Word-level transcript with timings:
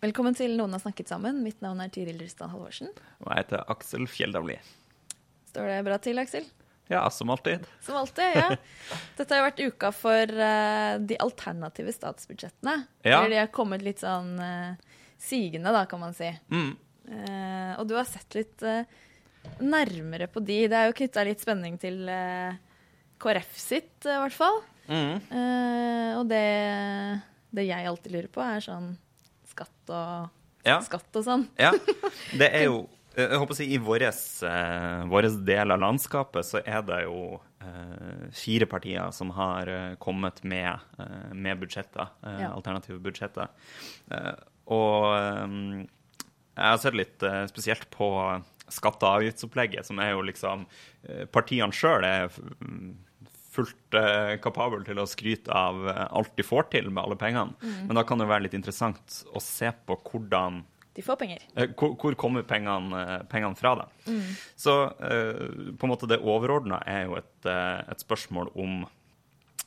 Velkommen 0.00 0.32
til 0.32 0.54
Noen 0.56 0.72
har 0.72 0.80
snakket 0.80 1.10
sammen. 1.10 1.42
Mitt 1.44 1.58
navn 1.60 1.82
er 1.84 1.90
Tiril 1.92 2.22
Rysdal 2.22 2.48
Halvorsen. 2.48 2.88
Og 3.20 3.26
jeg 3.28 3.42
heter 3.42 3.66
Aksel 3.68 4.06
Fjelldavli. 4.08 4.54
Står 5.50 5.66
det 5.68 5.74
bra 5.84 5.98
til, 6.00 6.16
Aksel? 6.22 6.46
Ja, 6.88 7.02
som 7.12 7.28
alltid. 7.34 7.66
Som 7.84 7.98
alltid, 8.00 8.38
ja. 8.38 8.46
Dette 9.18 9.36
har 9.36 9.42
jo 9.42 9.48
vært 9.50 9.60
uka 9.60 9.90
for 9.92 10.32
uh, 10.40 10.94
de 11.04 11.18
alternative 11.20 11.92
statsbudsjettene. 11.92 12.78
Ja. 13.04 13.18
Eller 13.18 13.34
de 13.34 13.40
har 13.42 13.50
kommet 13.52 13.84
litt 13.84 14.00
sånn 14.00 14.40
uh, 14.40 14.96
sigende, 15.20 15.74
da, 15.76 15.84
kan 15.90 16.00
man 16.00 16.16
si. 16.16 16.32
Mm. 16.48 16.72
Uh, 17.04 17.76
og 17.76 17.84
du 17.92 17.94
har 17.98 18.08
sett 18.08 18.38
litt 18.40 18.64
nærmere 19.60 20.30
på 20.32 20.40
de. 20.40 20.62
Det 20.72 20.80
er 20.80 20.88
jo 20.88 20.96
knytta 20.96 21.26
litt 21.28 21.44
spenning 21.44 21.76
til 21.82 22.08
KrF 23.20 23.52
sitt, 23.52 24.00
i 24.08 24.16
hvert 24.16 24.38
fall. 24.38 24.62
Mm. 24.88 25.20
Og 26.16 26.26
det, 26.32 26.42
det 27.52 27.68
jeg 27.68 27.92
alltid 27.92 28.16
lurer 28.16 28.32
på, 28.32 28.48
er 28.48 28.64
sånn 28.64 28.92
skatt 29.50 29.92
og 29.94 30.30
Ja. 30.66 30.78
skatt 30.84 31.16
og 31.16 31.24
sånn. 31.24 31.46
ja. 31.58 31.70
Det 32.36 32.48
er 32.52 32.66
jo 32.68 32.82
eh, 33.16 33.26
Jeg 33.30 33.38
håper 33.40 33.54
å 33.54 33.58
si 33.58 33.66
i 33.74 33.78
vår 33.80 34.02
eh, 34.08 35.38
del 35.46 35.70
av 35.74 35.80
landskapet 35.80 36.44
så 36.46 36.60
er 36.64 36.82
det 36.86 36.98
jo 37.06 37.40
eh, 37.62 38.28
fire 38.36 38.66
partier 38.70 39.10
som 39.16 39.30
har 39.36 39.68
eh, 39.68 39.94
kommet 39.98 40.42
med, 40.44 40.78
eh, 40.98 41.32
med 41.34 41.58
budsjetter. 41.60 42.08
Ja. 42.22 42.52
Alternative 42.54 42.98
budsjetter. 43.02 43.48
Og 44.70 45.06
jeg 46.54 46.66
har 46.66 46.78
sett 46.78 46.94
litt 46.98 47.22
spesielt 47.50 47.88
på 47.90 48.08
skatte- 48.70 49.06
og 49.08 49.16
avgiftsopplegget, 49.20 49.86
som 49.86 49.98
er 49.98 50.12
jo 50.12 50.20
liksom 50.22 50.66
Partiene 51.32 51.72
sjøl 51.74 52.04
er 52.06 52.28
fullt 53.50 53.96
eh, 53.98 54.36
kapabel 54.42 54.84
til 54.86 54.98
å 55.02 55.06
skryte 55.10 55.50
av 55.50 55.80
eh, 55.90 56.04
alt 56.14 56.36
de 56.38 56.44
får 56.46 56.68
til 56.70 56.90
med 56.90 57.02
alle 57.02 57.16
pengene. 57.18 57.56
Men 57.88 57.96
da 57.98 58.04
kan 58.06 58.18
det 58.22 58.28
være 58.30 58.44
litt 58.46 58.54
interessant 58.58 59.24
å 59.34 59.42
se 59.42 59.72
på 59.86 59.96
hvordan 60.06 60.60
De 60.94 61.02
får 61.06 61.16
penger. 61.20 61.42
Eh, 61.56 61.68
Hvor, 61.78 61.96
hvor 61.98 62.14
kommer 62.18 62.42
pengene, 62.46 63.20
pengene 63.30 63.56
fra, 63.58 63.74
da? 63.82 63.88
Så 64.58 64.74
eh, 65.02 65.74
på 65.78 65.86
en 65.86 65.92
måte 65.92 66.08
det 66.10 66.18
overordna 66.22 66.80
er 66.86 67.04
jo 67.08 67.18
et, 67.20 67.46
et 67.50 68.02
spørsmål 68.02 68.50
om 68.58 68.80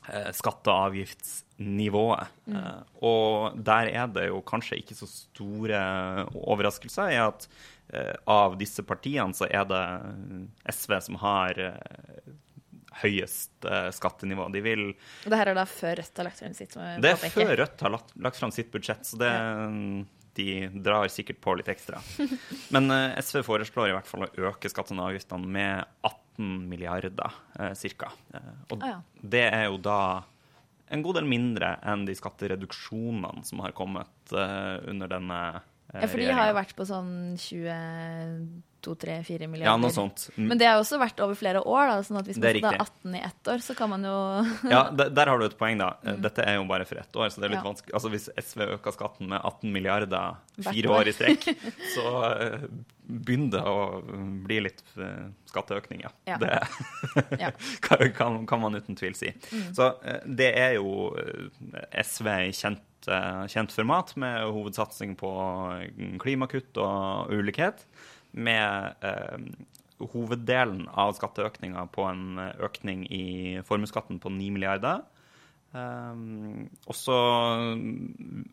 eh, 0.08 0.28
skatte- 0.36 0.72
og 0.72 0.90
avgiftsnivået. 0.90 2.28
Eh, 2.52 2.82
og 3.08 3.56
der 3.64 3.88
er 3.92 4.08
det 4.12 4.26
jo 4.30 4.40
kanskje 4.48 4.80
ikke 4.80 4.96
så 4.98 5.08
store 5.10 5.80
overraskelser 6.34 7.12
i 7.16 7.20
at 7.24 7.48
av 8.26 8.54
disse 8.58 8.80
partiene 8.82 9.36
så 9.36 9.44
er 9.46 9.66
det 9.68 9.80
SV 10.72 10.94
som 11.04 11.18
har 11.20 11.58
høyest 13.02 13.64
eh, 13.66 13.88
skattenivå. 13.96 14.46
De 14.54 14.60
vil 14.64 14.84
Og 14.94 15.30
det 15.32 15.38
her 15.40 15.50
er 15.52 15.58
da 15.58 15.64
før 15.68 15.96
Rødt 16.00 16.20
har 16.20 16.28
lagt 16.28 16.42
frem 16.42 16.54
sitt. 16.54 16.74
budsjett? 16.76 17.02
det 17.02 17.10
er 17.14 17.32
før 17.34 17.54
Rødt 17.62 17.86
har 17.86 17.94
lagt, 17.96 18.12
lagt 18.28 18.38
frem 18.42 18.52
sitt 18.54 18.70
budsjett, 18.74 19.06
så 19.08 19.18
det, 19.20 19.32
de 20.34 20.46
drar 20.82 21.06
sikkert 21.14 21.40
på 21.44 21.54
litt 21.58 21.68
ekstra. 21.70 22.00
Men 22.74 22.90
eh, 22.90 23.16
SV 23.22 23.42
foreslår 23.46 23.90
i 23.92 23.96
hvert 23.96 24.10
fall 24.10 24.26
å 24.26 24.30
øke 24.50 24.70
skattene 24.72 25.02
og 25.04 25.12
avgiftene 25.12 25.46
med 25.58 25.84
18 26.10 26.68
milliarder 26.70 27.36
eh, 27.60 27.74
ca. 27.98 28.12
Eh, 28.34 28.54
og 28.74 28.80
Ah, 28.82 28.96
ja. 28.96 29.02
det 29.22 29.44
er 29.50 29.68
jo 29.68 29.78
da 29.78 29.98
en 30.94 31.02
god 31.02 31.16
del 31.16 31.26
mindre 31.30 31.76
enn 31.86 32.02
de 32.06 32.14
skattereduksjonene 32.18 33.44
som 33.46 33.62
har 33.64 33.72
kommet 33.74 34.34
eh, 34.34 34.82
under 34.90 35.08
denne 35.14 35.38
eh, 35.54 36.02
Ja, 36.02 36.08
for 36.10 36.20
de 36.20 36.26
har 36.34 36.50
jo 36.50 36.58
vært 36.58 36.74
på 36.76 36.86
sånn 36.90 37.14
22-3-4 38.84 39.46
milliarder. 39.48 39.70
Ja, 39.70 39.76
noe 39.80 39.90
sånt. 39.94 40.28
Mm. 40.36 40.46
Men 40.52 40.60
det 40.60 40.68
har 40.68 40.76
jo 40.78 40.84
også 40.84 40.98
vært 41.02 41.20
over 41.24 41.38
flere 41.38 41.62
år, 41.64 41.86
da, 41.90 41.98
sånn 42.06 42.20
at 42.20 42.28
hvis 42.30 42.38
er 42.38 42.44
man 42.44 42.56
riktig. 42.60 42.80
18 42.84 43.14
i 43.18 43.22
ett 43.30 43.50
år, 43.54 43.64
så 43.64 43.76
kan 43.78 43.90
man 43.94 44.04
jo 44.06 44.14
Ja, 44.74 44.82
der, 44.92 45.10
der 45.16 45.32
har 45.32 45.38
du 45.40 45.46
et 45.48 45.58
poeng, 45.58 45.78
da. 45.80 45.90
Eh, 46.04 46.18
Dette 46.24 46.44
er 46.46 46.58
jo 46.60 46.64
bare 46.70 46.86
for 46.88 47.00
ett 47.00 47.16
år, 47.16 47.28
så 47.32 47.40
det 47.42 47.48
er 47.50 47.54
litt 47.56 47.60
Mm. 47.60 47.64
Ja. 47.64 47.70
vanskelig. 47.70 47.94
Altså 47.94 48.10
Hvis 48.12 48.28
SV 48.44 48.64
øker 48.78 48.92
skatten 48.96 49.28
med 49.30 49.40
18 49.40 49.72
milliarder 49.72 50.36
fire 50.60 50.90
år. 50.90 51.00
år 51.04 51.08
i 51.08 51.14
strekk, 51.16 51.46
så 51.94 52.10
eh, 52.30 52.66
begynner 53.04 53.58
det 53.58 53.62
å 53.68 53.78
bli 54.44 54.58
litt 54.64 54.82
eh, 54.96 55.28
skatteøkning, 55.50 56.02
ja. 56.04 56.10
Ja. 56.28 56.38
Det 56.40 57.52
kan, 58.18 58.46
kan, 58.46 58.60
man 58.60 58.74
uten 58.76 58.96
tvil 58.98 59.14
si. 59.16 59.30
Mm. 59.52 59.68
Så 59.76 59.90
det 60.26 60.50
er 60.58 60.76
jo 60.78 61.12
SV 62.04 62.30
kjent, 62.56 63.08
kjent 63.52 63.74
format, 63.76 64.14
med 64.20 64.46
hovedsatsing 64.48 65.14
på 65.20 65.30
klimakutt 66.22 66.80
og 66.80 67.32
ulikhet. 67.34 67.84
Med 68.34 69.04
eh, 69.06 69.48
hoveddelen 70.12 70.88
av 70.90 71.14
skatteøkninga 71.16 71.86
på 71.94 72.06
en 72.10 72.40
økning 72.42 73.06
i 73.14 73.24
formuesskatten 73.66 74.18
på 74.22 74.32
9 74.34 74.50
milliarder. 74.56 75.04
Um, 75.74 76.68
og 76.86 76.94
så 76.94 77.16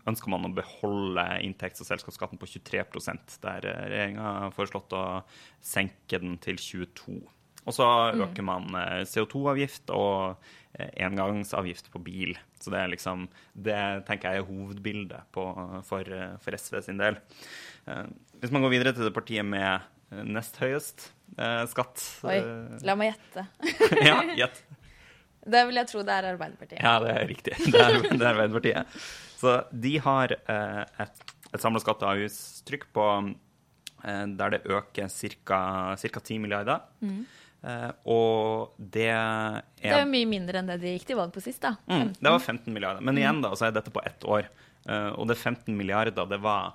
ønsker 0.09 0.31
man 0.33 0.47
å 0.47 0.53
beholde 0.57 1.25
inntekts- 1.45 1.83
og 1.83 1.85
selskapsskatten 1.91 2.39
på 2.41 2.49
23% 2.49 3.35
der 3.43 3.67
regjeringa 3.67 4.31
har 4.47 4.55
foreslått 4.55 4.95
å 4.97 5.03
senke 5.61 6.17
den 6.23 6.39
til 6.41 6.57
22 6.57 7.19
Og 7.69 7.75
så 7.77 7.85
øker 8.25 8.41
man 8.41 8.73
eh, 8.73 9.03
CO2-avgift 9.05 9.93
og 9.93 10.33
eh, 10.73 10.89
engangsavgift 11.05 11.91
på 11.93 12.01
bil. 12.01 12.33
Så 12.57 12.73
det 12.73 12.79
er 12.79 12.89
liksom 12.89 13.27
Det 13.53 13.77
tenker 14.07 14.33
jeg 14.33 14.41
er 14.41 14.49
hovedbildet 14.49 15.29
på, 15.29 15.45
for, 15.85 16.01
eh, 16.01 16.39
for 16.41 16.57
SV 16.57 16.81
sin 16.87 16.97
del. 16.97 17.21
Eh, 17.85 18.07
Hvis 18.41 18.53
man 18.53 18.63
går 18.65 18.73
videre 18.73 18.93
til 18.97 19.05
det 19.07 19.13
partiet 19.15 19.45
med 19.45 19.67
eh, 20.11 20.21
nest 20.25 20.57
høyest 20.61 21.07
eh, 21.37 21.63
skatt 21.71 22.01
Oi, 22.27 22.37
eh, 22.39 22.79
la 22.87 22.95
meg 22.99 23.11
gjette. 23.13 23.47
Ja, 24.09 24.19
gjett. 24.43 24.63
Det 25.41 25.61
vil 25.69 25.79
jeg 25.81 25.89
tro 25.89 26.03
det 26.05 26.13
er 26.13 26.29
Arbeiderpartiet. 26.35 26.81
Ja, 26.83 26.95
det 27.01 27.13
er 27.17 27.29
riktig. 27.29 27.55
Det 27.73 27.81
er, 27.81 27.99
det 28.05 28.21
er 28.21 28.31
Arbeiderpartiet. 28.35 28.97
Så 29.41 29.55
de 29.73 29.95
har 30.05 30.35
eh, 30.37 30.81
et, 31.05 31.23
et 31.51 31.61
samla 31.63 31.81
skatte- 31.81 32.05
og 32.05 32.15
avgiftstrykk 32.15 32.89
på 32.93 33.05
eh, 34.05 34.25
der 34.37 34.57
det 34.57 34.61
øker 34.69 35.09
ca. 35.09 35.97
10 35.97 36.37
milliarder. 36.43 36.83
Eh, 37.61 37.89
og 38.09 38.77
det 38.77 39.09
er, 39.13 39.61
Det 39.81 39.89
er 39.93 40.03
jo 40.05 40.11
mye 40.13 40.29
mindre 40.29 40.61
enn 40.61 40.69
det 40.73 40.79
de 40.81 40.93
gikk 40.95 41.09
til 41.11 41.19
valg 41.19 41.33
på 41.33 41.43
sist, 41.45 41.61
da. 41.61 41.75
mm, 41.89 42.15
Det 42.17 42.33
var 42.33 42.39
15 42.41 42.73
milliarder. 42.73 43.05
Men 43.05 43.17
igjen, 43.21 43.41
da, 43.45 43.53
så 43.57 43.69
er 43.69 43.75
dette 43.77 43.93
på 43.93 44.01
ett 44.05 44.25
år. 44.25 44.49
Uh, 44.81 45.11
og 45.13 45.27
det 45.29 45.37
15 45.37 45.75
milliarder, 45.77 46.25
det 46.25 46.39
var 46.41 46.71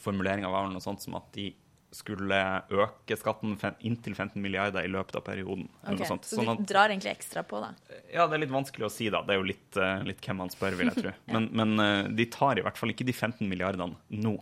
Formuleringa 0.00 0.50
var 0.52 0.70
noe 0.70 0.82
sånt 0.84 1.02
som 1.04 1.16
at 1.18 1.28
de 1.36 1.50
skulle 1.92 2.38
øke 2.72 3.16
skatten 3.20 3.58
inntil 3.84 4.14
15 4.14 4.40
milliarder 4.40 4.86
i 4.86 4.90
løpet 4.90 5.18
av 5.18 5.24
perioden. 5.26 5.66
Okay, 5.82 6.06
sånt. 6.08 6.24
Så 6.24 6.38
Sånn 6.38 6.48
de 6.62 6.64
drar 6.70 6.88
egentlig 6.92 7.12
ekstra 7.12 7.42
på, 7.44 7.60
da. 7.60 7.72
ja, 8.08 8.24
det 8.24 8.38
er 8.38 8.42
litt 8.46 8.54
vanskelig 8.54 8.88
å 8.88 8.92
si, 8.92 9.10
da. 9.12 9.20
Det 9.26 9.34
er 9.34 9.42
jo 9.42 9.48
litt, 9.50 9.76
eh, 9.76 10.06
litt 10.08 10.24
hvem 10.24 10.40
man 10.40 10.52
spør, 10.52 10.78
vil 10.78 10.88
jeg 10.88 11.02
tro. 11.02 11.12
Men, 11.34 11.50
men 11.52 11.84
eh, 11.84 12.08
de 12.16 12.26
tar 12.32 12.58
i 12.58 12.64
hvert 12.64 12.80
fall 12.80 12.94
ikke 12.94 13.06
de 13.08 13.12
15 13.12 13.44
milliardene 13.50 13.92
nå. 14.24 14.34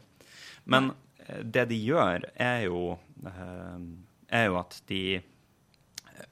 Men 0.70 0.92
eh, 1.26 1.42
det 1.42 1.66
de 1.72 1.80
gjør, 1.80 2.28
er 2.38 2.68
jo, 2.68 2.84
er 3.26 4.46
jo 4.46 4.60
at 4.60 4.78
de 4.90 5.02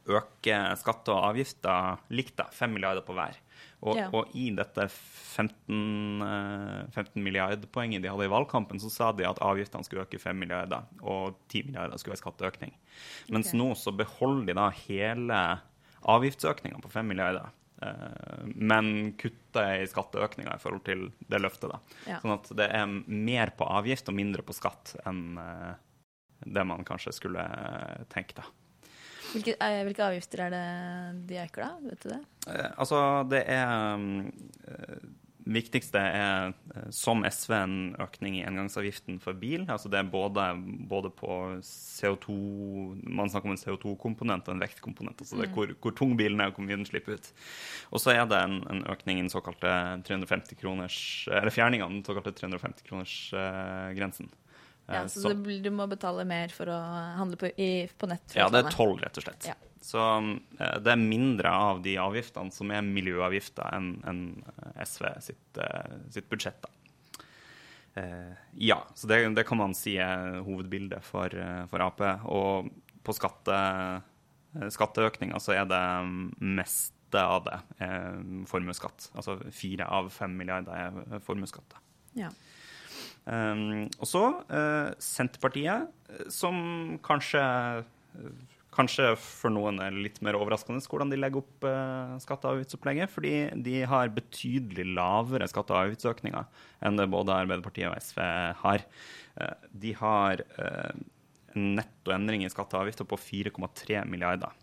øker 0.09 0.79
skatter 0.79 1.17
og 1.17 1.33
avgifter 1.33 1.99
likt, 2.15 2.37
da. 2.39 2.47
5 2.55 2.79
milliarder 2.79 3.03
på 3.07 3.17
hver. 3.19 3.43
Og, 3.83 3.95
Ja. 3.97 4.09
og 4.11 4.33
i 4.35 4.51
dette 4.51 4.89
15, 4.91 6.23
eh, 6.23 6.87
15 6.91 7.23
milliardpoenget 7.23 8.03
de 8.03 8.11
hadde 8.11 8.27
i 8.27 8.33
valgkampen, 8.33 8.81
så 8.83 8.91
sa 8.91 9.13
de 9.13 9.25
at 9.29 9.39
avgiftene 9.39 9.85
skulle 9.87 10.03
øke 10.03 10.19
5 10.19 10.35
milliarder, 10.39 10.83
og 11.03 11.37
10 11.49 11.63
milliarder 11.69 11.97
skulle 11.99 12.17
være 12.17 12.25
skatteøkning. 12.25 12.73
Mens 13.31 13.53
okay. 13.53 13.59
nå 13.61 13.69
så 13.79 13.95
beholder 13.95 14.47
de 14.47 14.59
da 14.59 14.69
hele 14.71 15.61
avgiftsøkninga 16.03 16.83
på 16.83 16.91
5 16.91 17.07
milliarder. 17.07 17.51
eh, 17.81 18.47
Men 18.57 19.13
kutter 19.13 19.83
i 19.83 19.87
skatteøkninga 19.87 20.57
i 20.57 20.59
forhold 20.59 20.83
til 20.85 21.13
det 21.29 21.41
løftet. 21.41 21.71
da. 21.71 21.79
Ja. 22.09 22.19
Sånn 22.19 22.35
at 22.35 22.49
det 22.57 22.71
er 22.75 22.87
mer 22.87 23.53
på 23.57 23.65
avgift 23.65 24.09
og 24.09 24.15
mindre 24.19 24.43
på 24.43 24.53
skatt 24.53 24.97
enn 25.07 25.39
eh, 25.39 25.75
det 26.45 26.67
man 26.67 26.85
kanskje 26.85 27.13
skulle 27.15 27.45
tenke 28.11 28.35
tenkt. 28.35 28.35
da. 28.37 28.43
Hvilke, 29.29 29.55
eh, 29.61 29.83
hvilke 29.85 30.09
avgifter 30.09 30.47
er 30.47 30.51
det 30.55 30.67
de 31.29 31.41
øker, 31.43 31.63
da? 31.65 31.71
Vet 31.91 32.03
du 32.03 32.09
det? 32.15 32.23
Eh, 32.49 32.71
altså, 32.81 32.99
det 33.29 33.43
er 33.53 33.97
mm, 34.01 34.33
eh, 34.73 34.99
viktigste 35.49 36.01
er, 36.01 36.55
eh, 36.75 36.89
som 36.95 37.25
SV, 37.25 37.53
en 37.57 37.97
økning 38.01 38.39
i 38.39 38.45
engangsavgiften 38.49 39.21
for 39.23 39.33
bil. 39.39 39.67
Altså 39.69 39.89
det 39.93 39.99
er 40.01 40.11
både, 40.13 40.45
både 40.89 41.11
på 41.13 41.61
CO2 41.65 42.27
Man 43.05 43.31
snakker 43.31 43.49
om 43.49 43.57
en 43.57 43.63
CO2-komponent 43.63 44.49
og 44.49 44.55
en 44.57 44.65
vektkomponent. 44.65 45.21
Altså 45.21 45.37
det 45.37 45.45
er 45.49 45.55
hvor, 45.57 45.69
hvor 45.83 45.93
tung 45.97 46.17
bilen 46.19 46.41
er, 46.41 46.47
og 46.51 46.55
hvor 46.59 46.67
mye 46.69 46.81
den 46.81 46.89
slipper 46.89 47.13
ut. 47.19 47.27
Og 47.93 47.99
så 48.03 48.09
er 48.17 48.25
det 48.29 48.39
en, 48.41 48.57
en 48.73 48.83
økning 48.93 49.17
i 49.19 49.25
den 49.27 49.33
såkalte 49.33 49.71
350 50.09 50.61
kroners 50.61 50.99
Eller 51.29 51.55
fjerning 51.55 51.81
av 51.85 51.91
den 51.93 52.05
såkalte 52.07 52.37
350-kronersgrensen. 52.41 54.29
Ja, 54.89 55.03
så 55.13 55.35
du, 55.37 55.51
du 55.61 55.71
må 55.75 55.85
betale 55.91 56.25
mer 56.25 56.53
for 56.55 56.71
å 56.73 56.77
handle 57.19 57.37
på, 57.41 57.51
i, 57.61 57.87
på 57.99 58.09
nett? 58.09 58.33
Ja, 58.37 58.49
det 58.53 58.63
er 58.65 58.73
toll, 58.73 58.97
rett 59.03 59.21
og 59.21 59.27
slett. 59.27 59.51
Ja. 59.51 59.57
Så 59.85 60.01
eh, 60.01 60.79
det 60.83 60.95
er 60.95 61.01
mindre 61.01 61.53
av 61.53 61.83
de 61.85 61.95
avgiftene 62.01 62.53
som 62.55 62.73
er 62.75 62.87
miljøavgifter, 62.87 63.69
enn 63.77 63.93
en 64.09 64.23
SV 64.81 65.11
sitt, 65.25 65.61
eh, 65.61 65.95
sitt 66.15 66.29
budsjett. 66.33 66.65
da. 66.65 66.73
Eh, 67.99 68.33
ja, 68.53 68.87
så 68.95 69.07
det, 69.11 69.23
det 69.37 69.45
kan 69.49 69.61
man 69.61 69.75
si 69.77 69.97
er 70.03 70.41
hovedbildet 70.47 71.05
for, 71.05 71.33
eh, 71.35 71.65
for 71.71 71.85
Ap. 71.85 72.03
Og 72.29 72.71
på 73.07 73.17
skatte, 73.17 73.57
eh, 74.57 74.69
skatteøkninga 74.75 75.41
så 75.43 75.57
er 75.57 75.69
det 75.71 75.85
meste 76.41 77.23
av 77.23 77.47
det 77.47 77.59
eh, 77.85 78.21
formuesskatt. 78.51 79.11
Altså 79.17 79.39
fire 79.55 79.89
av 79.89 80.11
fem 80.15 80.37
milliarder 80.37 80.75
er 80.77 81.25
formuesskatt. 81.25 81.79
Ja. 82.19 82.33
Um, 83.29 83.87
og 84.01 84.09
så 84.09 84.23
eh, 84.49 84.95
Senterpartiet, 85.05 85.91
eh, 86.09 86.29
som 86.33 86.99
kanskje 87.05 87.43
Kanskje 88.79 89.09
for 89.19 89.51
noen 89.51 89.81
er 89.83 89.97
litt 89.97 90.21
mer 90.23 90.37
overraskende 90.39 90.79
hvordan 90.87 91.11
de 91.11 91.17
legger 91.19 91.41
opp 91.41 91.65
skatte- 92.23 92.47
og 92.47 92.61
avgiftsopplegget. 92.61 93.11
Fordi 93.11 93.33
de 93.65 93.81
har 93.91 94.13
betydelig 94.15 94.85
lavere 94.95 95.49
skatte- 95.51 95.75
og 95.75 95.81
avgiftsøkninger 95.81 96.47
enn 96.87 97.01
det 97.01 97.09
både 97.11 97.35
Arbeiderpartiet 97.35 97.89
og 97.89 97.99
SV 97.99 98.21
har. 98.61 98.85
Eh, 99.41 99.69
de 99.83 99.93
har 99.99 100.43
eh, 100.43 101.03
en 101.55 101.69
netto 101.79 102.15
endring 102.15 102.45
i 102.45 102.51
skatte 102.53 102.77
og 102.77 102.87
avgifter 102.87 103.09
på 103.09 103.19
4,3 103.19 104.05
milliarder. 104.11 104.55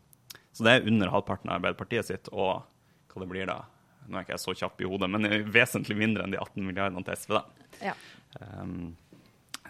Så 0.56 0.66
det 0.66 0.76
er 0.76 0.90
under 0.90 1.12
halvparten 1.12 1.52
av 1.52 1.60
Arbeiderpartiet 1.60 2.08
sitt, 2.08 2.30
og 2.32 2.64
hva 3.12 3.24
det 3.24 3.32
blir 3.32 3.50
da? 3.50 3.62
Nå 4.06 4.20
er 4.20 4.26
ikke 4.26 4.36
jeg 4.36 4.44
så 4.44 4.56
kjapp 4.62 4.84
i 4.84 4.88
hodet, 4.90 5.10
men 5.12 5.28
vesentlig 5.52 5.98
mindre 5.98 6.26
enn 6.26 6.36
de 6.36 6.40
18 6.40 6.62
milliardene 6.64 7.04
til 7.08 7.18
SV. 7.20 7.40
da. 7.40 7.44
ja. 7.90 7.96
Um, 8.40 8.96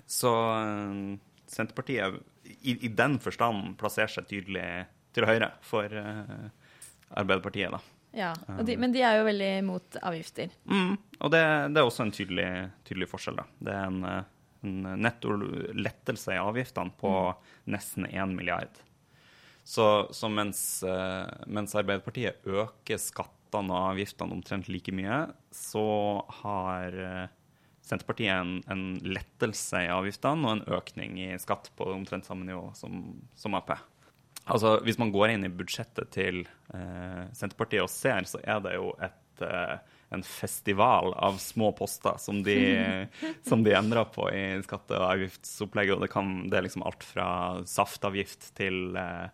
så 0.06 0.32
um, 0.54 1.20
Senterpartiet 1.46 2.14
i, 2.44 2.86
i 2.86 2.88
den 2.88 3.18
forstand 3.22 3.76
plasserer 3.80 4.12
seg 4.12 4.28
tydelig 4.30 4.68
til 5.16 5.28
høyre 5.28 5.52
for 5.66 5.90
uh, 5.90 6.48
Arbeiderpartiet, 7.16 7.74
da. 7.74 7.82
ja. 8.50 8.64
De, 8.66 8.78
men 8.82 8.94
de 8.94 9.04
er 9.06 9.20
jo 9.20 9.28
veldig 9.28 9.52
imot 9.62 10.00
avgifter. 10.02 10.54
Mm, 10.70 10.96
og 11.20 11.34
det, 11.34 11.44
det 11.74 11.82
er 11.82 11.86
også 11.86 12.08
en 12.08 12.16
tydelig, 12.16 12.50
tydelig 12.88 13.10
forskjell, 13.12 13.40
da. 13.42 13.46
Det 13.68 13.76
er 13.76 13.92
en, 13.92 14.02
uh, 14.04 14.58
en 14.66 14.90
netto 15.06 15.38
lettelse 15.78 16.36
i 16.36 16.42
avgiftene 16.42 16.96
på 17.00 17.14
nesten 17.72 18.10
1 18.10 18.36
milliard. 18.36 18.82
Så, 19.66 19.86
så 20.14 20.30
mens, 20.30 20.60
mens 21.50 21.72
Arbeiderpartiet 21.74 22.44
øker 22.46 23.00
skattene 23.02 23.74
og 23.74 23.96
avgiftene 23.96 24.36
omtrent 24.36 24.68
like 24.70 24.94
mye, 24.94 25.24
så 25.50 25.86
har 26.44 27.00
Senterpartiet 27.86 28.34
en, 28.34 28.56
en 28.72 28.86
lettelse 29.06 29.84
i 29.86 29.92
avgiftene 29.94 30.48
og 30.48 30.56
en 30.56 30.78
økning 30.80 31.20
i 31.22 31.34
skatt 31.42 31.70
på 31.78 31.92
omtrent 31.94 32.26
samme 32.26 32.48
nivå 32.48 32.72
som, 32.78 33.04
som 33.38 33.58
Ap. 33.58 33.76
Altså, 34.46 34.80
Hvis 34.86 34.98
man 35.02 35.14
går 35.14 35.36
inn 35.36 35.46
i 35.46 35.54
budsjettet 35.54 36.10
til 36.14 36.44
eh, 36.74 37.22
Senterpartiet 37.38 37.86
og 37.86 37.92
ser, 37.94 38.26
så 38.30 38.42
er 38.42 38.62
det 38.66 38.76
jo 38.78 38.92
et, 39.06 39.44
eh, 39.46 39.76
en 40.14 40.26
festival 40.26 41.14
av 41.14 41.38
små 41.42 41.72
poster 41.78 42.18
som 42.22 42.42
de, 42.46 42.58
som 43.50 43.66
de 43.66 43.74
endrer 43.78 44.10
på 44.14 44.30
i 44.34 44.46
skatte- 44.66 44.98
og 44.98 45.10
avgiftsopplegget. 45.12 45.98
og 45.98 46.06
det, 46.06 46.12
kan, 46.14 46.38
det 46.50 46.58
er 46.58 46.66
liksom 46.66 46.86
alt 46.86 47.06
fra 47.06 47.28
saftavgift 47.70 48.52
til 48.58 48.98
eh, 49.02 49.30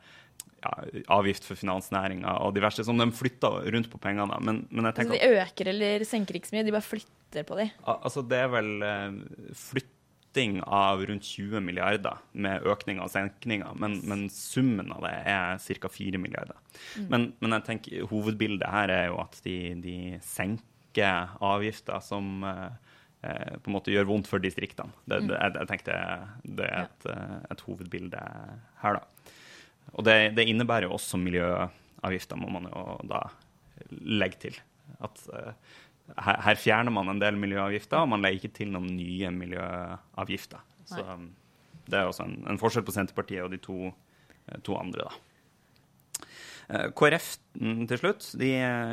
ja, 0.62 1.02
avgift 1.18 1.46
for 1.48 1.60
finansnæringa 1.60 2.36
og 2.46 2.54
diverse, 2.56 2.86
som 2.86 3.00
de 3.00 3.08
flytter 3.16 3.72
rundt 3.74 3.90
på 3.92 4.02
pengene. 4.02 4.38
Men, 4.46 4.66
men 4.70 4.88
jeg 4.88 5.06
Altså, 5.06 5.18
de 5.18 5.40
øker 5.42 5.72
eller 5.74 6.06
senker 6.08 6.38
ikke 6.38 6.52
så 6.52 6.58
mye, 6.58 6.68
de 6.68 6.76
bare 6.76 6.86
flytter 6.86 7.48
på 7.48 7.58
de. 7.58 7.70
Altså, 7.90 8.24
det 8.28 8.44
er 8.44 8.52
vel 8.54 8.70
eh, 8.86 9.18
flytting 9.58 10.60
av 10.68 11.02
rundt 11.10 11.26
20 11.28 11.64
milliarder 11.66 12.22
med 12.34 12.68
økninger 12.70 13.04
og 13.04 13.12
senkninger, 13.14 13.74
men, 13.82 13.98
men 14.08 14.28
summen 14.32 14.94
av 14.94 15.04
det 15.08 15.16
er 15.34 15.82
ca. 15.82 15.92
4 15.92 16.22
milliarder. 16.22 16.62
Men, 17.10 17.32
men 17.42 17.58
jeg 17.58 17.68
tenker 17.72 18.08
hovedbildet 18.12 18.70
her 18.70 18.94
er 18.94 19.10
jo 19.10 19.20
at 19.26 19.42
de, 19.48 19.58
de 19.82 19.98
senker 20.26 21.36
avgifter 21.42 22.00
som 22.06 22.46
eh, 22.46 22.70
eh, 23.28 23.58
på 23.58 23.72
en 23.72 23.78
måte 23.80 23.94
gjør 23.94 24.10
vondt 24.10 24.30
for 24.30 24.44
distriktene. 24.44 24.94
Det, 25.06 25.24
det, 25.30 25.38
jeg, 25.38 25.58
jeg 25.58 25.72
tenker 25.74 25.90
det, 25.90 26.56
det 26.62 26.70
er 26.70 26.86
et, 26.86 27.10
eh, 27.16 27.38
et 27.56 27.66
hovedbilde 27.68 28.26
her, 28.84 29.00
da. 29.00 29.21
Og 29.92 30.06
det, 30.08 30.18
det 30.38 30.48
innebærer 30.48 30.88
jo 30.88 30.96
også 30.96 31.20
miljøavgifter, 31.22 32.40
må 32.40 32.52
man 32.54 32.70
jo 32.70 32.84
da 33.10 33.26
legge 33.92 34.40
til. 34.46 34.60
At 35.04 35.24
uh, 35.34 35.52
her, 36.16 36.40
her 36.46 36.60
fjerner 36.60 36.94
man 36.96 37.12
en 37.12 37.22
del 37.22 37.40
miljøavgifter, 37.40 38.04
og 38.04 38.12
man 38.14 38.24
legger 38.24 38.42
ikke 38.42 38.58
til 38.62 38.72
noen 38.74 38.90
nye 38.96 39.32
miljøavgifter. 39.36 40.64
Så 40.92 41.04
um, 41.06 41.30
det 41.88 42.00
er 42.00 42.08
også 42.08 42.28
en, 42.28 42.40
en 42.50 42.60
forskjell 42.62 42.86
på 42.88 42.96
Senterpartiet 42.96 43.44
og 43.46 43.52
de 43.54 43.60
to, 43.62 43.92
eh, 44.48 44.60
to 44.66 44.78
andre, 44.80 45.08
da. 45.08 46.26
Eh, 46.72 46.90
KrF 46.96 47.34
mm, 47.60 47.86
til 47.90 48.00
slutt, 48.00 48.28
de 48.40 48.52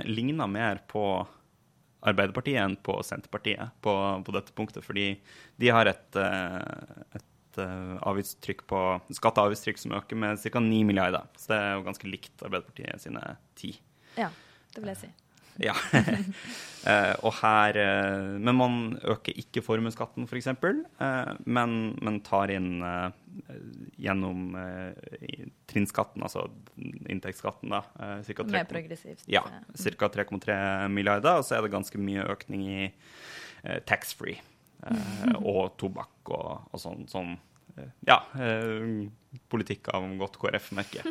ligner 0.09 0.51
mer 0.51 0.83
på 0.91 1.05
Arbeiderpartiet 2.09 2.61
enn 2.63 2.77
på 2.83 2.97
Senterpartiet 3.07 3.75
på, 3.83 3.93
på 4.25 4.35
dette 4.35 4.55
punktet, 4.57 4.87
fordi 4.87 5.11
de 5.59 5.71
har 5.75 5.91
et, 5.91 6.19
et 6.19 7.27
avgiftstrykk 7.65 8.67
på 8.71 8.83
skatte- 9.17 9.43
og 9.43 9.51
avgiftstrykk 9.51 9.79
som 9.83 9.97
øker 9.99 10.17
med 10.17 10.39
ca. 10.43 10.61
9 10.61 10.83
milliarder. 10.89 11.27
Så 11.37 11.53
det 11.53 11.61
er 11.63 11.73
jo 11.77 11.87
ganske 11.87 12.11
likt 12.11 12.45
Arbeiderpartiet 12.45 13.01
sine 13.03 13.23
10. 13.57 13.79
Ja, 14.19 14.29
det 14.75 14.83
vil 14.85 14.95
jeg 14.95 15.03
si. 15.07 15.15
Ja. 15.69 15.75
Eh, 16.89 17.15
og 17.27 17.35
her 17.43 17.77
eh, 17.77 18.37
Men 18.39 18.55
man 18.55 18.75
øker 19.03 19.35
ikke 19.37 19.61
formuesskatten, 19.67 20.29
f.eks., 20.31 20.47
eh, 20.47 21.33
men, 21.45 21.73
men 22.01 22.21
tar 22.25 22.53
inn 22.55 22.79
gjennom 23.99 24.55
trinnskatten, 25.69 26.23
altså 26.23 26.47
inntektsskatten, 27.11 27.75
da, 27.75 27.83
cirka 28.25 28.47
cirka 28.47 28.47
Mer 28.47 28.65
3,3 28.65 28.71
progressivt. 28.71 29.27
ja, 29.27 29.43
ca. 29.75 30.09
3,3 30.15 30.89
milliarder, 30.95 31.43
og 31.43 31.45
så 31.45 31.59
er 31.59 31.67
det 31.67 31.75
ganske 31.75 32.01
mye 32.01 32.25
økning 32.31 32.65
i 32.71 32.81
taxfree 33.91 34.39
og 35.43 35.75
tobakk 35.83 36.33
og, 36.33 36.71
og 36.73 36.83
sånn. 36.83 37.05
sånn 37.11 37.35
eh, 37.35 37.48
ja, 38.09 38.19
eh, 38.41 39.09
politikk 39.53 39.91
av 39.95 40.07
godt 40.21 40.39
KrF-merke, 40.41 41.05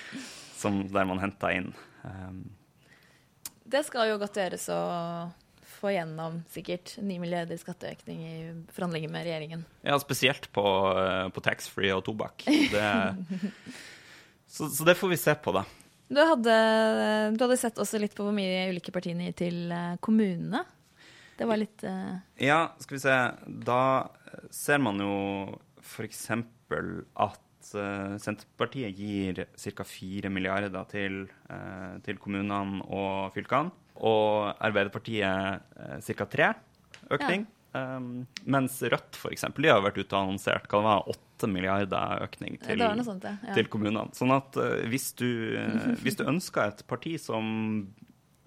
som 0.60 0.84
der 0.92 1.08
man 1.08 1.22
henta 1.22 1.52
inn. 1.54 1.72
Um, 2.04 2.44
Det 3.66 3.82
skal 3.86 4.12
jo 4.12 4.20
godt 4.22 4.38
gjøres 4.38 4.68
å 4.70 4.80
få 5.76 5.92
gjennom 5.92 6.38
sikkert 6.50 6.94
9 7.02 7.18
milliarder 7.20 7.58
skatteøkning 7.60 8.20
i 8.24 8.36
forhandlinger 8.72 9.10
med 9.12 9.26
regjeringen. 9.26 9.64
ja, 9.82 9.98
spesielt 10.00 10.48
på, 10.52 10.64
eh, 10.96 11.26
på 11.28 11.42
taxfree 11.44 11.92
og 11.94 12.04
tobakk. 12.06 12.46
Det, 12.46 12.86
så, 14.54 14.70
så 14.70 14.86
det 14.88 14.96
får 14.96 15.12
vi 15.12 15.20
se 15.20 15.34
på, 15.34 15.52
da. 15.52 15.66
Du 16.08 16.22
hadde, 16.22 16.56
du 17.34 17.42
hadde 17.42 17.58
sett 17.58 17.78
også 17.82 17.98
litt 17.98 18.14
på 18.14 18.24
hvor 18.24 18.34
mye 18.34 18.68
ulike 18.70 18.94
partiene 18.94 19.28
gir 19.28 19.38
til 19.42 19.74
eh, 19.74 19.96
kommunene. 20.00 20.62
Det 21.36 21.44
var 21.44 21.60
litt 21.60 21.82
uh... 21.84 22.16
Ja, 22.40 22.60
skal 22.80 22.96
vi 22.96 23.02
se. 23.02 23.16
Da 23.66 23.80
ser 24.54 24.80
man 24.80 25.02
jo 25.02 25.16
f.eks. 25.86 26.22
at 26.30 27.72
uh, 27.78 28.14
Senterpartiet 28.20 28.98
gir 28.98 29.44
ca. 29.54 29.86
4 29.86 30.30
milliarder 30.32 30.86
til, 30.90 31.24
uh, 31.50 31.96
til 32.06 32.20
kommunene 32.22 32.84
og 32.90 33.34
fylkene. 33.36 33.72
Og 33.96 34.52
Arbeiderpartiet 34.60 35.62
uh, 35.78 35.98
ca. 36.02 36.30
3 36.36 36.54
økning. 37.16 37.46
Um, 37.76 38.26
mens 38.48 38.78
Rødt 38.82 39.18
for 39.18 39.34
eksempel, 39.34 39.66
de 39.66 39.72
har 39.72 39.82
vært 39.84 39.98
ute 40.00 40.14
og 40.14 40.22
annonsert 40.22 40.68
hva 40.70 40.80
det 40.80 40.86
var, 40.86 41.08
8 41.12 41.50
milliarder 41.52 42.24
økning 42.24 42.56
til, 42.62 42.80
sånt, 43.04 43.26
ja. 43.26 43.34
ja. 43.44 43.56
til 43.58 43.68
kommunene. 43.72 44.14
Sånn 44.16 44.32
at 44.36 44.56
uh, 44.56 44.80
hvis, 44.88 45.10
du, 45.18 45.28
uh, 45.58 45.92
hvis 46.04 46.16
du 46.18 46.24
ønsker 46.32 46.70
et 46.70 46.84
parti 46.88 47.16
som 47.20 47.44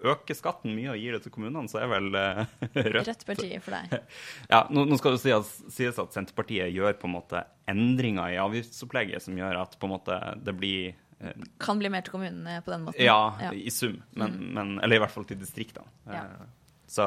øker 0.00 0.36
skatten 0.38 0.72
mye 0.76 0.92
og 0.94 0.98
gir 1.00 1.12
det 1.16 1.22
til 1.26 1.32
kommunene, 1.34 1.68
så 1.68 1.82
er 1.82 1.90
vel 1.92 2.08
uh, 2.16 2.40
Rødt 2.76 3.06
Rødt 3.10 3.24
parti 3.28 3.50
for 3.60 3.76
deg. 3.76 4.06
ja, 4.50 4.62
nå, 4.72 4.86
nå 4.88 4.96
skal 5.00 5.16
det 5.16 5.22
sies, 5.24 5.50
sies 5.76 5.98
at 6.00 6.16
Senterpartiet 6.16 6.72
gjør 6.72 6.96
på 7.00 7.08
en 7.10 7.14
måte 7.18 7.42
endringer 7.70 8.32
i 8.32 8.38
avgiftsopplegget 8.40 9.22
som 9.26 9.36
gjør 9.38 9.60
at 9.62 9.76
på 9.80 9.88
en 9.88 9.94
måte 9.96 10.16
det 10.46 10.54
blir 10.56 10.94
uh, 11.20 11.34
Kan 11.60 11.82
bli 11.82 11.90
mer 11.92 12.06
til 12.06 12.16
kommunene 12.16 12.60
på 12.64 12.72
den 12.72 12.86
måten. 12.88 13.02
Ja, 13.04 13.18
Ja. 13.44 13.52
i 13.52 13.70
sum, 13.74 14.00
men, 14.16 14.38
men, 14.56 14.72
eller 14.80 14.96
i 14.96 15.04
hvert 15.04 15.12
fall 15.14 15.28
til 15.28 15.38
distriktene. 15.42 15.86
Ja. 16.08 16.24
Eh, 16.24 16.48
Så, 16.90 17.04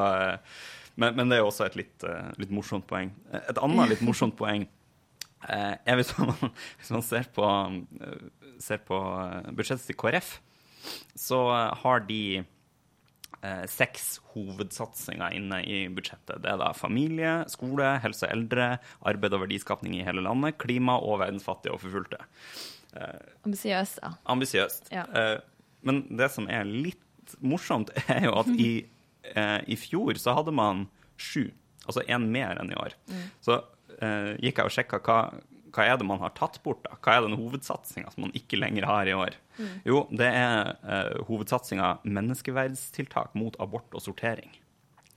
men, 0.96 1.16
men 1.18 1.28
det 1.28 1.36
er 1.40 1.42
jo 1.44 1.50
også 1.50 1.66
et 1.66 1.76
litt, 1.76 2.04
litt 2.40 2.52
morsomt 2.54 2.86
poeng. 2.88 3.10
Et 3.34 3.58
annet 3.60 3.90
litt 3.92 4.04
morsomt 4.06 4.38
poeng 4.40 4.64
er 5.44 5.98
hvis 6.00 6.14
man, 6.22 6.30
hvis 6.80 6.92
man 6.96 7.04
ser 7.04 7.26
på, 7.36 7.44
ser 8.64 8.80
på 8.88 9.00
budsjettet 9.58 9.90
til 9.90 9.98
KrF, 10.00 10.38
så 11.20 11.42
har 11.82 12.06
de 12.08 12.22
eh, 13.44 13.64
seks 13.70 14.18
hovedsatsinger 14.34 15.36
inne 15.38 15.62
i 15.68 15.84
budsjettet. 15.94 16.42
Det 16.44 16.52
er 16.52 16.60
da 16.62 16.72
familie, 16.78 17.36
skole, 17.52 17.96
helse 18.04 18.28
og 18.28 18.36
eldre, 18.38 18.70
arbeid 19.10 19.38
og 19.38 19.46
verdiskapning 19.46 19.98
i 20.00 20.06
hele 20.08 20.24
landet, 20.26 20.58
klima 20.62 20.98
og 21.00 21.22
verdens 21.24 21.46
fattige 21.48 21.76
og 21.76 21.84
forfulgte. 21.84 22.22
Ambisiøst, 23.44 24.00
ja. 24.04 24.14
Ambisiøst. 24.30 24.92
Ja. 24.94 25.06
Eh, 25.18 25.40
men 25.84 26.04
det 26.18 26.30
som 26.34 26.48
er 26.52 26.68
litt 26.68 27.36
morsomt, 27.44 27.92
er 28.12 28.28
jo 28.28 28.36
at 28.42 28.52
i, 28.54 28.72
eh, 29.34 29.60
i 29.68 29.78
fjor 29.80 30.20
så 30.22 30.38
hadde 30.38 30.54
man 30.56 30.88
sju. 31.18 31.50
Altså 31.84 32.06
én 32.08 32.30
mer 32.32 32.60
enn 32.62 32.72
i 32.72 32.80
år. 32.80 32.96
Så 33.44 33.60
eh, 34.00 34.34
gikk 34.40 34.62
jeg 34.62 34.70
og 34.70 34.76
sjekka 34.76 35.02
hva, 35.04 35.18
hva 35.74 35.88
er 35.90 35.98
det 35.98 36.06
man 36.06 36.22
har 36.22 36.34
tatt 36.38 36.60
bort, 36.66 36.84
da? 36.86 36.98
Hva 37.02 37.18
er 37.18 37.26
den 37.26 37.38
hovedsatsinga 37.40 38.14
som 38.14 38.28
man 38.28 38.36
ikke 38.38 38.60
lenger 38.62 38.86
har 38.86 39.10
i 39.10 39.16
år? 39.18 39.38
Jo, 39.86 40.04
det 40.14 40.28
er 40.34 40.76
uh, 40.86 41.24
hovedsatsinga 41.28 41.96
menneskeverdstiltak 42.06 43.34
mot 43.38 43.58
abort 43.62 43.90
og 43.94 44.06
sortering. 44.06 44.54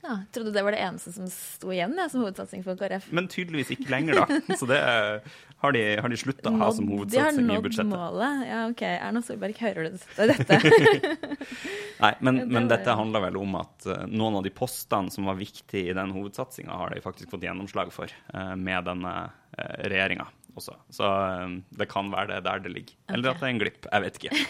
ja. 0.01 0.15
Jeg 0.17 0.29
trodde 0.37 0.53
det 0.55 0.63
var 0.63 0.71
det 0.71 0.79
eneste 0.79 1.11
som 1.11 1.27
sto 1.31 1.71
igjen 1.73 1.93
ja, 1.99 2.07
som 2.09 2.21
hovedsatsing 2.23 2.61
for 2.65 2.79
KrF. 2.79 3.09
Men 3.11 3.27
tydeligvis 3.27 3.73
ikke 3.75 3.91
lenger, 3.91 4.21
da. 4.21 4.37
Så 4.59 4.69
det 4.69 4.79
uh, 4.81 5.35
har 5.61 5.75
de, 5.75 5.83
har 6.01 6.13
de 6.13 6.19
slutta 6.21 6.53
å 6.53 6.61
ha 6.61 6.69
som 6.73 6.87
hovedsatsing 6.89 7.49
i 7.49 7.59
budsjettet. 7.65 7.91
de 7.91 7.97
har 7.99 8.13
nådd 8.13 8.15
målet. 8.17 8.47
Ja, 8.47 8.61
OK. 8.71 8.85
Erna 8.93 9.23
Solberg, 9.25 9.61
hører 9.61 9.89
du 9.89 9.99
dette? 10.31 10.61
Nei, 12.03 12.13
men, 12.21 12.43
men 12.53 12.71
dette 12.71 12.97
handler 12.97 13.27
vel 13.27 13.41
om 13.41 13.59
at 13.61 13.89
uh, 13.89 14.05
noen 14.09 14.39
av 14.39 14.47
de 14.47 14.53
postene 14.55 15.13
som 15.13 15.29
var 15.29 15.37
viktige 15.37 15.91
i 15.91 15.97
den 15.97 16.15
hovedsatsinga, 16.17 16.81
har 16.85 16.95
de 16.95 17.03
faktisk 17.05 17.33
fått 17.33 17.45
gjennomslag 17.45 17.93
for 17.93 18.09
uh, 18.33 18.55
med 18.55 18.89
denne 18.89 19.17
regjeringa 19.57 20.27
også. 20.59 20.75
Så 20.93 21.05
eh, 21.07 21.47
det 21.79 21.87
kan 21.91 22.05
være 22.13 22.29
det 22.35 22.41
der 22.47 22.57
det 22.65 22.71
ligger. 22.73 22.95
Eller 23.13 23.27
at 23.33 23.39
det 23.41 23.47
er 23.47 23.53
en 23.53 23.61
glipp. 23.63 23.81
Jeg 23.91 23.99
vet 24.05 24.15
ikke. 24.21 24.33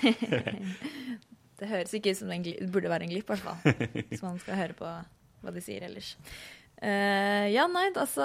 Det 1.58 1.66
høres 1.72 1.90
ikke 1.98 2.12
ut 2.14 2.20
som 2.20 2.30
det 2.30 2.68
burde 2.70 2.90
være 2.92 3.08
en 3.08 3.10
glipp, 3.10 3.32
i 3.32 3.34
hvert 3.34 3.42
fall. 3.42 3.58
Hvis 4.12 4.22
man 4.22 4.36
skal 4.38 4.60
høre 4.60 4.76
på 4.78 4.86
hva 4.86 5.50
de 5.56 5.62
sier 5.66 5.82
ellers. 5.88 6.12
Uh, 6.78 7.50
ja, 7.50 7.66
nei, 7.66 7.90
altså 7.98 8.22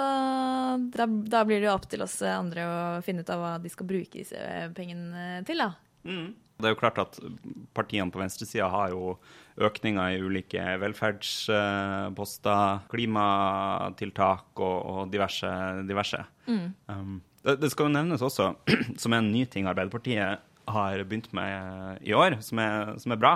da, 0.93 1.07
da 1.09 1.41
blir 1.41 1.57
det 1.57 1.65
jo 1.65 1.73
opp 1.73 1.89
til 1.89 2.05
oss 2.05 2.21
andre 2.21 2.61
å 2.69 3.01
finne 3.01 3.25
ut 3.25 3.31
av 3.33 3.41
hva 3.41 3.57
de 3.63 3.71
skal 3.73 3.89
bruke 3.89 4.13
disse 4.19 4.37
pengene 4.77 5.41
til, 5.49 5.65
da. 5.65 5.73
Det 6.61 6.69
er 6.69 6.75
jo 6.75 6.79
klart 6.79 6.99
at 7.01 7.17
partiene 7.73 8.13
på 8.13 8.21
venstresida 8.21 8.67
har 8.71 8.93
jo 8.93 9.15
økninger 9.57 10.13
i 10.13 10.21
ulike 10.23 10.63
velferdsposter, 10.81 12.79
klimatiltak 12.93 14.61
og, 14.61 14.77
og 14.93 15.11
diverse. 15.13 15.49
diverse. 15.89 16.21
Um, 16.47 17.21
det, 17.43 17.57
det 17.61 17.69
skal 17.73 17.89
jo 17.89 17.93
nevnes 17.97 18.21
også, 18.25 18.51
som 19.01 19.13
er 19.15 19.21
en 19.23 19.31
ny 19.33 19.45
ting 19.51 19.67
Arbeiderpartiet 19.69 20.39
har 20.73 21.01
begynt 21.03 21.33
med 21.35 21.99
i 22.07 22.13
år, 22.15 22.37
som 22.45 22.59
er, 22.63 22.93
som 23.03 23.11
er 23.11 23.19
bra. 23.19 23.33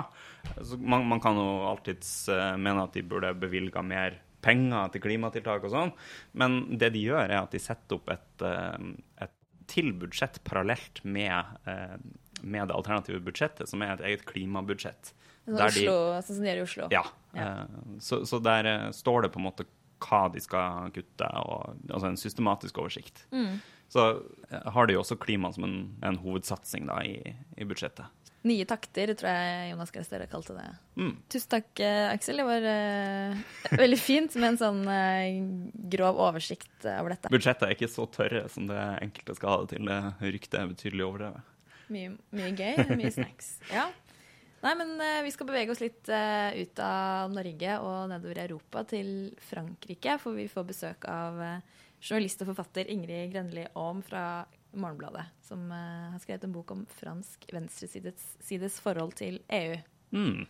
Så 0.64 0.78
man, 0.80 1.02
man 1.10 1.20
kan 1.20 1.36
jo 1.36 1.48
alltids 1.68 2.10
eh, 2.32 2.54
mene 2.56 2.86
at 2.86 2.94
de 2.96 3.02
burde 3.04 3.34
bevilga 3.36 3.82
mer 3.84 4.16
penger 4.40 4.88
til 4.94 5.02
klimatiltak 5.04 5.64
og 5.66 5.72
sånn, 5.74 5.90
men 6.38 6.60
det 6.80 6.92
de 6.94 7.02
gjør, 7.10 7.26
er 7.28 7.42
at 7.42 7.52
de 7.52 7.60
setter 7.60 7.98
opp 7.98 8.08
et, 8.14 8.44
eh, 8.48 8.88
et 9.26 9.34
til 9.68 9.90
budsjett 10.00 10.38
parallelt 10.48 11.02
med, 11.04 11.50
eh, 11.68 11.98
med 12.40 12.70
det 12.70 12.76
alternative 12.78 13.20
budsjettet, 13.26 13.68
som 13.68 13.82
er 13.84 13.98
et 13.98 14.06
eget 14.08 14.24
klimabudsjett. 14.30 15.10
Sånn, 15.44 15.58
de- 15.58 15.84
sånn 15.90 16.22
som 16.30 16.40
de 16.44 16.48
gjør 16.48 16.62
i 16.62 16.64
Oslo. 16.64 16.88
ja. 16.94 17.02
Ja. 17.36 17.42
eh, 17.44 17.98
Så, 18.00 18.22
så 18.24 18.40
der 18.40 18.64
eh, 18.70 18.88
står 18.96 19.26
det 19.26 19.32
på 19.34 19.42
en 19.42 19.50
måte 19.50 19.66
hva 20.04 20.26
de 20.32 20.42
skal 20.42 20.92
kutte, 20.94 21.32
og, 21.42 21.74
altså 21.88 22.10
en 22.10 22.20
systematisk 22.20 22.78
oversikt. 22.82 23.24
Mm. 23.34 23.58
Så 23.88 24.04
eh, 24.50 24.70
har 24.74 24.88
de 24.88 24.96
jo 24.96 25.02
også 25.02 25.18
klima 25.20 25.50
som 25.54 25.66
en, 25.68 25.76
en 26.04 26.20
hovedsatsing 26.20 26.88
da, 26.90 27.00
i, 27.04 27.34
i 27.56 27.68
budsjettet. 27.68 28.08
Nye 28.46 28.64
takter, 28.70 29.10
tror 29.18 29.32
jeg 29.34 29.70
Jonas 29.72 29.90
Gahr 29.92 30.04
Støre 30.06 30.28
kalte 30.30 30.54
det. 30.54 30.66
Mm. 31.00 31.14
Tusen 31.32 31.50
takk, 31.56 31.70
eh, 31.82 32.04
Aksel. 32.12 32.38
Det 32.38 32.46
var 32.46 32.66
uh, 32.70 33.40
veldig 33.82 33.98
fint 33.98 34.36
med 34.38 34.52
en 34.52 34.60
sånn 34.60 34.82
uh, 34.86 35.80
grov 35.90 36.20
oversikt 36.28 36.86
over 36.86 37.16
dette. 37.16 37.32
Budsjettet 37.34 37.66
er 37.66 37.74
ikke 37.74 37.90
så 37.90 38.06
tørre 38.14 38.44
som 38.52 38.68
det 38.70 38.82
enkelte 39.02 39.36
skal 39.40 39.54
ha 39.54 39.62
det 39.64 39.72
til. 39.74 39.90
Det 39.90 40.34
ryktet 40.36 40.60
er 40.60 40.70
betydelig 40.70 41.08
overdrevet. 41.08 41.54
Mye, 41.88 42.12
mye 42.36 42.52
gøy, 42.52 42.84
mye 43.00 43.10
snacks. 43.14 43.56
Ja. 43.72 43.88
Nei, 44.64 44.74
men 44.74 44.96
uh, 44.98 45.22
vi 45.22 45.30
skal 45.30 45.46
bevege 45.46 45.74
oss 45.74 45.82
litt 45.82 46.08
uh, 46.10 46.50
ut 46.54 46.80
av 46.82 47.30
Norge 47.30 47.74
og 47.84 48.08
nedover 48.10 48.40
i 48.40 48.44
Europa 48.48 48.82
til 48.90 49.10
Frankrike, 49.50 50.16
for 50.22 50.38
vi 50.38 50.48
får 50.50 50.66
besøk 50.72 51.06
av 51.10 51.38
uh, 51.38 51.84
journalist 52.02 52.42
og 52.42 52.50
forfatter 52.52 52.90
Ingrid 52.90 53.34
Grenli 53.34 53.68
Aam 53.78 54.02
fra 54.06 54.24
Morgenbladet, 54.78 55.24
som 55.42 55.62
har 55.72 56.18
skrevet 56.20 56.44
en 56.44 56.52
bok 56.52 56.74
om 56.74 56.82
fransk 56.98 57.46
venstresides 57.56 58.34
sides 58.44 58.76
forhold 58.84 59.16
til 59.18 59.40
EU. 59.48 59.78
Mm. 60.12 60.44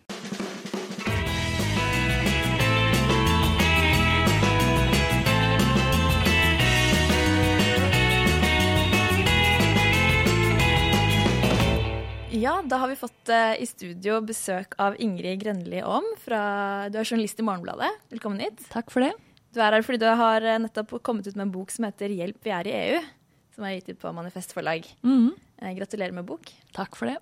Ja, 12.38 12.60
da 12.62 12.76
har 12.76 12.88
vi 12.88 12.96
fått 12.96 13.30
eh, 13.32 13.56
i 13.58 13.66
studio 13.66 14.20
besøk 14.22 14.76
av 14.78 14.94
Ingrid 15.02 15.40
Grenli 15.42 15.80
Aam. 15.82 16.04
Du 16.22 16.34
er 16.36 17.00
journalist 17.00 17.40
i 17.40 17.44
Morgenbladet. 17.46 17.88
Velkommen 18.12 18.38
hit. 18.44 18.60
Takk 18.70 18.92
for 18.94 19.02
det. 19.02 19.10
Du 19.50 19.58
er 19.64 19.74
her 19.74 19.82
fordi 19.82 19.98
du 20.04 20.06
har 20.20 20.46
eh, 20.46 20.60
nettopp 20.62 20.94
kommet 21.02 21.26
ut 21.26 21.34
med 21.34 21.48
en 21.48 21.54
bok 21.56 21.74
som 21.74 21.88
heter 21.88 22.12
'Hjelp, 22.14 22.38
vi 22.44 22.54
er 22.54 22.70
i 22.70 22.76
EU', 22.76 23.08
som 23.56 23.66
er 23.66 23.74
gitt 23.74 23.90
ut 23.90 24.00
på 24.04 24.14
Manifest 24.14 24.54
forlag. 24.54 24.86
Mm 25.02 25.34
Gratulerer 25.58 26.14
med 26.14 26.28
bok. 26.28 26.52
Takk 26.70 26.94
for 26.94 27.10
det. 27.10 27.16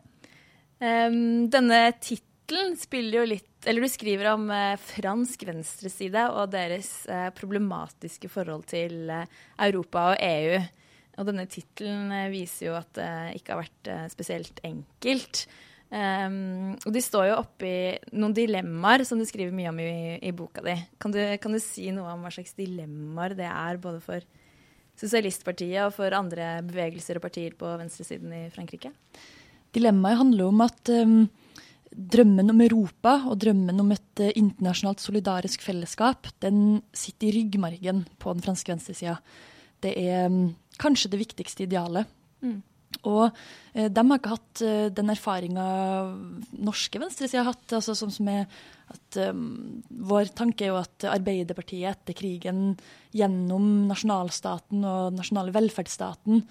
Denne 0.77 1.79
tittelen 2.05 2.75
spiller 2.77 3.23
jo 3.23 3.29
litt 3.31 3.65
Eller 3.65 3.81
du 3.81 3.89
skriver 3.89 4.29
om 4.35 4.51
fransk 4.77 5.47
venstreside 5.49 6.27
og 6.29 6.51
deres 6.53 6.91
problematiske 7.33 8.29
forhold 8.29 8.67
til 8.69 9.09
Europa 9.09 10.11
og 10.11 10.21
EU. 10.21 10.61
Og 11.17 11.29
denne 11.29 11.47
tittelen 11.49 12.11
eh, 12.13 12.33
viser 12.33 12.71
jo 12.71 12.77
at 12.79 12.93
det 12.99 13.39
ikke 13.39 13.55
har 13.55 13.65
vært 13.65 13.91
eh, 13.93 14.05
spesielt 14.13 14.61
enkelt. 14.67 15.47
Um, 15.87 16.75
og 16.83 16.91
de 16.97 17.01
står 17.05 17.29
jo 17.29 17.37
oppi 17.39 17.71
noen 18.19 18.33
dilemmaer 18.35 19.05
som 19.07 19.21
du 19.21 19.27
skriver 19.29 19.55
mye 19.55 19.71
om 19.71 19.79
i, 19.79 20.17
i 20.19 20.33
boka 20.35 20.65
di. 20.67 20.75
Kan 20.99 21.15
du, 21.15 21.21
kan 21.39 21.55
du 21.55 21.61
si 21.63 21.93
noe 21.95 22.11
om 22.11 22.25
hva 22.27 22.33
slags 22.35 22.57
dilemmaer 22.59 23.37
det 23.39 23.47
er 23.47 23.79
både 23.83 24.03
for 24.03 24.27
Sosialistpartiet 24.97 25.85
og 25.85 25.93
for 25.95 26.15
andre 26.17 26.57
bevegelser 26.67 27.21
og 27.21 27.27
partier 27.29 27.55
på 27.57 27.71
venstresiden 27.79 28.33
i 28.35 28.43
Frankrike? 28.51 28.91
Dilemmaet 29.77 30.23
handler 30.25 30.51
om 30.51 30.63
at 30.65 30.91
um, 30.91 31.19
drømmen 31.93 32.51
om 32.51 32.63
Europa 32.65 33.19
og 33.31 33.39
drømmen 33.45 33.85
om 33.85 33.93
et 33.95 34.25
uh, 34.25 34.33
internasjonalt 34.33 35.05
solidarisk 35.05 35.63
fellesskap, 35.63 36.33
den 36.43 36.81
sitter 36.97 37.31
i 37.31 37.37
ryggmargen 37.39 38.09
på 38.19 38.35
den 38.35 38.43
franske 38.43 38.75
venstresida. 38.75 39.21
Det 39.85 39.93
er 40.01 40.31
um, 40.31 40.55
kanskje 40.81 41.13
det 41.13 41.21
viktigste 41.21 41.67
idealet. 41.67 42.09
Mm. 42.45 42.63
Og 43.05 43.27
eh, 43.75 43.89
de 43.93 44.03
har 44.03 44.21
ikke 44.21 44.33
hatt 44.33 44.63
eh, 44.65 44.87
den 44.95 45.13
erfaringa 45.13 45.67
norske 46.65 47.01
venstresida 47.03 47.43
har 47.43 47.53
hatt. 47.53 47.77
altså 47.79 47.97
sånn 47.99 48.15
som 48.15 48.31
er 48.33 48.47
at 48.95 49.19
um, 49.33 49.83
Vår 50.07 50.31
tanke 50.39 50.65
er 50.65 50.71
jo 50.71 50.79
at 50.79 51.09
Arbeiderpartiet 51.11 51.91
etter 51.91 52.17
krigen 52.17 52.77
gjennom 53.17 53.89
nasjonalstaten 53.91 54.85
og 54.87 55.11
den 55.11 55.21
nasjonale 55.21 55.55
velferdsstaten, 55.57 56.45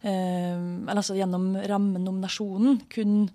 eh, 0.00 0.56
eller 0.56 1.02
altså 1.02 1.18
gjennom 1.18 1.52
rammen 1.68 2.08
om 2.08 2.20
nasjonen, 2.22 2.80
kun 2.92 3.26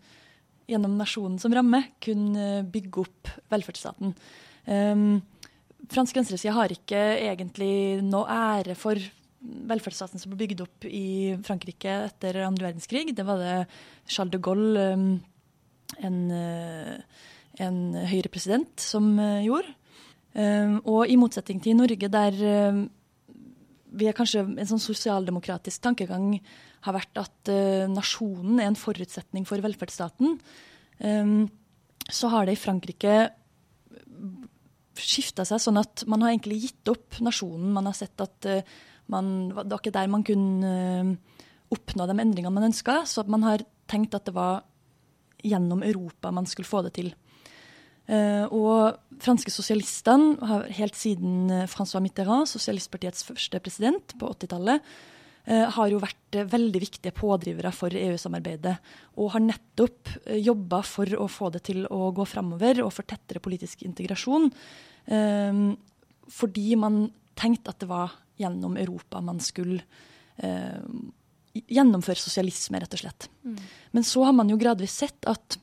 gjennom 0.67 0.97
nasjonen 0.99 1.37
som 1.39 1.53
ramme, 1.55 1.83
kunne 2.03 2.65
bygge 2.67 3.05
opp 3.05 3.29
velferdsstaten. 3.53 4.17
Um, 4.67 5.21
fransk 5.87 6.17
venstreside 6.17 6.55
har 6.57 6.73
ikke 6.73 6.99
egentlig 7.21 8.01
noe 8.03 8.25
ære 8.27 8.75
for 8.75 8.99
velferdsstaten 9.41 10.21
som 10.21 10.31
ble 10.31 10.41
bygd 10.45 10.63
opp 10.65 10.85
i 10.89 11.37
Frankrike 11.45 11.93
etter 12.07 12.39
andre 12.45 12.69
verdenskrig. 12.69 13.11
Det 13.15 13.25
var 13.27 13.41
det 13.41 13.55
Charles 14.09 14.33
de 14.33 14.41
Gaulle, 14.43 14.85
um, 14.93 15.09
en, 16.03 16.19
høyre 16.31 17.01
en 17.63 17.81
høyrepresident, 18.11 18.73
som 18.81 19.13
uh, 19.19 19.41
gjorde. 19.45 19.73
Um, 20.37 20.77
og 20.85 21.09
i 21.09 21.17
motsetning 21.17 21.61
til 21.63 21.73
i 21.73 21.77
Norge, 21.77 22.09
der 22.13 22.41
um, 22.71 22.83
vi 23.97 24.09
er 24.09 24.17
kanskje 24.17 24.43
en 24.45 24.69
sånn 24.69 24.83
sosialdemokratisk 24.83 25.81
tankegang 25.81 26.35
har 26.85 26.95
vært 26.97 27.21
at 27.21 27.51
uh, 27.53 27.87
nasjonen 27.89 28.59
er 28.61 28.71
en 28.71 28.77
forutsetning 28.77 29.47
for 29.47 29.63
velferdsstaten, 29.63 30.37
så 30.97 32.29
har 32.33 32.47
det 32.47 32.55
i 32.55 32.57
Frankrike 32.57 33.11
skifta 34.97 35.43
seg 35.45 35.61
sånn 35.61 35.77
at 35.77 36.01
man 36.09 36.23
har 36.25 36.31
egentlig 36.31 36.57
gitt 36.63 36.89
opp 36.89 37.19
nasjonen. 37.21 37.67
Man 37.75 37.85
har 37.85 37.93
sett 37.93 38.17
at 38.23 38.47
man, 39.11 39.49
det 39.55 39.71
var 39.71 39.81
ikke 39.81 39.95
der 39.95 40.11
man 40.11 40.25
kunne 40.27 40.71
uh, 41.03 41.39
oppnå 41.73 42.07
de 42.07 42.17
endringene 42.23 42.53
man 42.53 42.69
ønska, 42.69 43.01
så 43.07 43.25
man 43.27 43.45
har 43.47 43.63
tenkt 43.89 44.15
at 44.15 44.27
det 44.27 44.35
var 44.35 44.63
gjennom 45.45 45.83
Europa 45.85 46.31
man 46.33 46.47
skulle 46.49 46.69
få 46.69 46.83
det 46.87 46.95
til. 46.99 47.11
Uh, 48.07 48.47
og 48.55 49.19
franske 49.23 49.51
sosialistene 49.51 50.37
har 50.47 50.71
helt 50.77 50.95
siden 50.95 51.51
Francois 51.71 52.03
Mitterrand, 52.03 52.47
sosialistpartiets 52.51 53.27
første 53.27 53.61
president 53.63 54.15
på 54.19 54.33
80-tallet, 54.37 54.97
har 55.47 55.87
jo 55.87 56.01
vært 56.03 56.35
veldig 56.51 56.79
viktige 56.83 57.13
pådrivere 57.15 57.69
for 57.71 57.93
EU-samarbeidet. 57.95 58.73
Og 59.15 59.29
har 59.31 59.39
nettopp 59.39 60.09
jobba 60.43 60.81
for 60.83 61.07
å 61.15 61.29
få 61.31 61.47
det 61.53 61.61
til 61.69 61.85
å 61.87 62.09
gå 62.11 62.25
framover 62.27 62.81
og 62.83 62.91
for 62.91 63.07
tettere 63.07 63.39
politisk 63.39 63.85
integrasjon. 63.87 64.49
fordi 66.27 66.75
man 66.75 66.99
tenkte 67.39 67.71
at 67.71 67.79
det 67.79 67.87
var 67.87 68.11
gjennom 68.37 68.77
Europa 68.77 69.21
man 69.21 69.39
skulle 69.41 69.81
gjennomføre 71.65 72.21
sosialisme, 72.21 72.77
rett 72.77 72.93
og 72.93 73.01
slett. 73.01 73.25
Mm. 73.41 73.55
Men 73.97 74.05
så 74.05 74.21
har 74.27 74.35
man 74.37 74.51
jo 74.51 74.59
gradvis 74.61 74.93
sett 75.01 75.25
at 75.25 75.57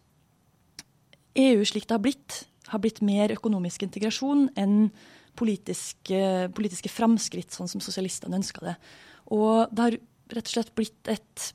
EU 1.38 1.64
slik 1.66 1.86
det 1.88 1.94
har 1.94 2.02
blitt, 2.02 2.40
har 2.70 2.82
blitt 2.82 3.02
mer 3.04 3.34
økonomisk 3.34 3.84
integrasjon 3.86 4.48
enn 4.58 4.88
politiske, 5.38 6.50
politiske 6.54 6.90
framskritt, 6.92 7.54
sånn 7.54 7.70
som 7.70 7.82
sosialistene 7.82 8.38
ønska 8.38 8.62
det. 8.68 8.74
Og 9.34 9.70
det 9.74 9.86
har 9.86 9.96
rett 10.34 10.50
og 10.50 10.54
slett 10.54 10.74
blitt 10.78 11.10
et 11.10 11.48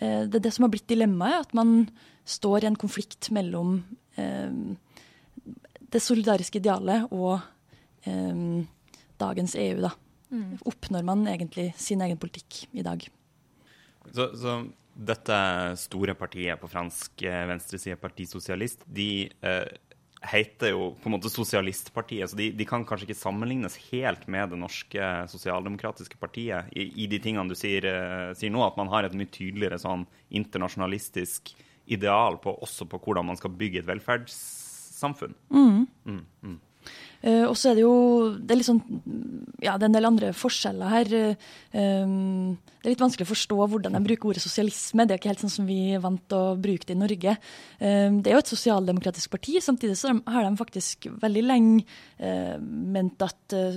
eh, 0.00 0.26
Det 0.26 0.38
er 0.38 0.44
det 0.46 0.52
som 0.54 0.66
har 0.66 0.72
blitt 0.72 0.88
dilemmaet, 0.90 1.48
at 1.48 1.56
man 1.56 1.88
står 2.24 2.64
i 2.64 2.70
en 2.70 2.78
konflikt 2.78 3.32
mellom 3.34 3.80
eh, 4.20 4.52
det 5.90 6.02
solidariske 6.02 6.62
idealet 6.62 7.10
og 7.10 7.40
eh, 8.06 8.62
dagens 9.20 9.56
EU, 9.58 9.82
da. 9.82 9.92
Mm. 10.30 10.58
Oppnår 10.68 11.06
man 11.06 11.26
egentlig 11.28 11.72
sin 11.78 12.02
egen 12.04 12.18
politikk 12.20 12.64
i 12.72 12.84
dag? 12.86 13.06
Så, 14.14 14.30
så 14.38 14.60
dette 14.94 15.36
store 15.80 16.14
partiet 16.18 16.60
på 16.60 16.68
fransk 16.70 17.22
eh, 17.26 17.44
venstreside, 17.50 17.98
Parti 18.00 18.26
Sosialist, 18.28 18.82
de 18.86 19.30
eh, 19.46 19.68
heter 20.20 20.74
jo 20.74 20.90
på 21.00 21.08
en 21.08 21.16
måte 21.16 21.30
Sosialistpartiet, 21.32 22.30
så 22.30 22.36
de, 22.36 22.50
de, 22.56 22.66
kan 22.68 22.84
kanskje 22.86 23.08
ikke 23.08 23.20
sammenlignes 23.22 23.78
helt 23.88 24.26
med 24.28 24.52
det 24.52 24.58
norske 24.60 25.10
sosialdemokratiske 25.32 26.20
partiet 26.20 26.68
i, 26.76 26.90
i 27.04 27.08
de 27.10 27.20
tingene 27.22 27.48
du 27.48 27.56
sier, 27.56 27.86
uh, 27.88 28.32
sier, 28.36 28.52
nå, 28.52 28.60
at 28.66 28.76
man 28.76 28.90
har 28.92 29.08
et 29.08 29.16
mye 29.16 29.30
tydeligere 29.32 29.80
sånn 29.80 30.04
internasjonalistisk 30.28 31.54
ideal 31.90 32.36
på, 32.42 32.52
også 32.66 32.86
på 32.90 33.00
hvordan 33.00 33.30
man 33.30 33.40
skal 33.40 33.54
bygge 33.56 33.80
et 33.80 33.88
velferdssamfunn. 33.88 35.32
Mm. 35.48 35.86
Mm, 36.04 36.20
mm. 36.44 36.58
Uh, 37.20 37.44
og 37.50 37.56
så 37.58 37.70
er 37.70 37.76
det 37.76 37.82
jo 37.84 37.94
det 38.38 38.54
er, 38.54 38.60
liksom, 38.62 38.78
ja, 39.60 39.74
det 39.76 39.84
er 39.84 39.90
en 39.90 39.96
del 39.98 40.08
andre 40.08 40.30
forskjeller 40.36 40.92
her. 40.94 41.10
Um, 41.74 42.56
det 42.80 42.88
er 42.88 42.94
litt 42.94 43.02
vanskelig 43.02 43.26
å 43.28 43.32
forstå 43.34 43.58
hvordan 43.60 43.96
de 43.96 44.00
bruker 44.06 44.30
ordet 44.30 44.40
sosialisme. 44.40 45.04
Det 45.04 45.12
er 45.12 45.20
ikke 45.20 45.32
helt 45.34 45.42
sånn 45.44 45.52
som 45.52 45.66
vi 45.68 45.78
er 45.92 46.00
vant 46.00 46.22
til 46.32 46.38
å 46.38 46.54
bruke 46.56 46.88
det 46.88 46.96
i 46.96 47.00
Norge. 47.00 47.36
Um, 47.76 48.22
det 48.24 48.32
er 48.32 48.38
jo 48.38 48.44
et 48.44 48.54
sosialdemokratisk 48.54 49.34
parti. 49.34 49.58
Samtidig 49.60 49.98
så 50.00 50.14
har 50.16 50.46
de 50.46 50.54
faktisk 50.56 51.10
veldig 51.20 51.44
lenge 51.44 51.84
uh, 52.22 52.56
ment 52.60 53.20
at 53.26 53.56
uh, 53.58 53.76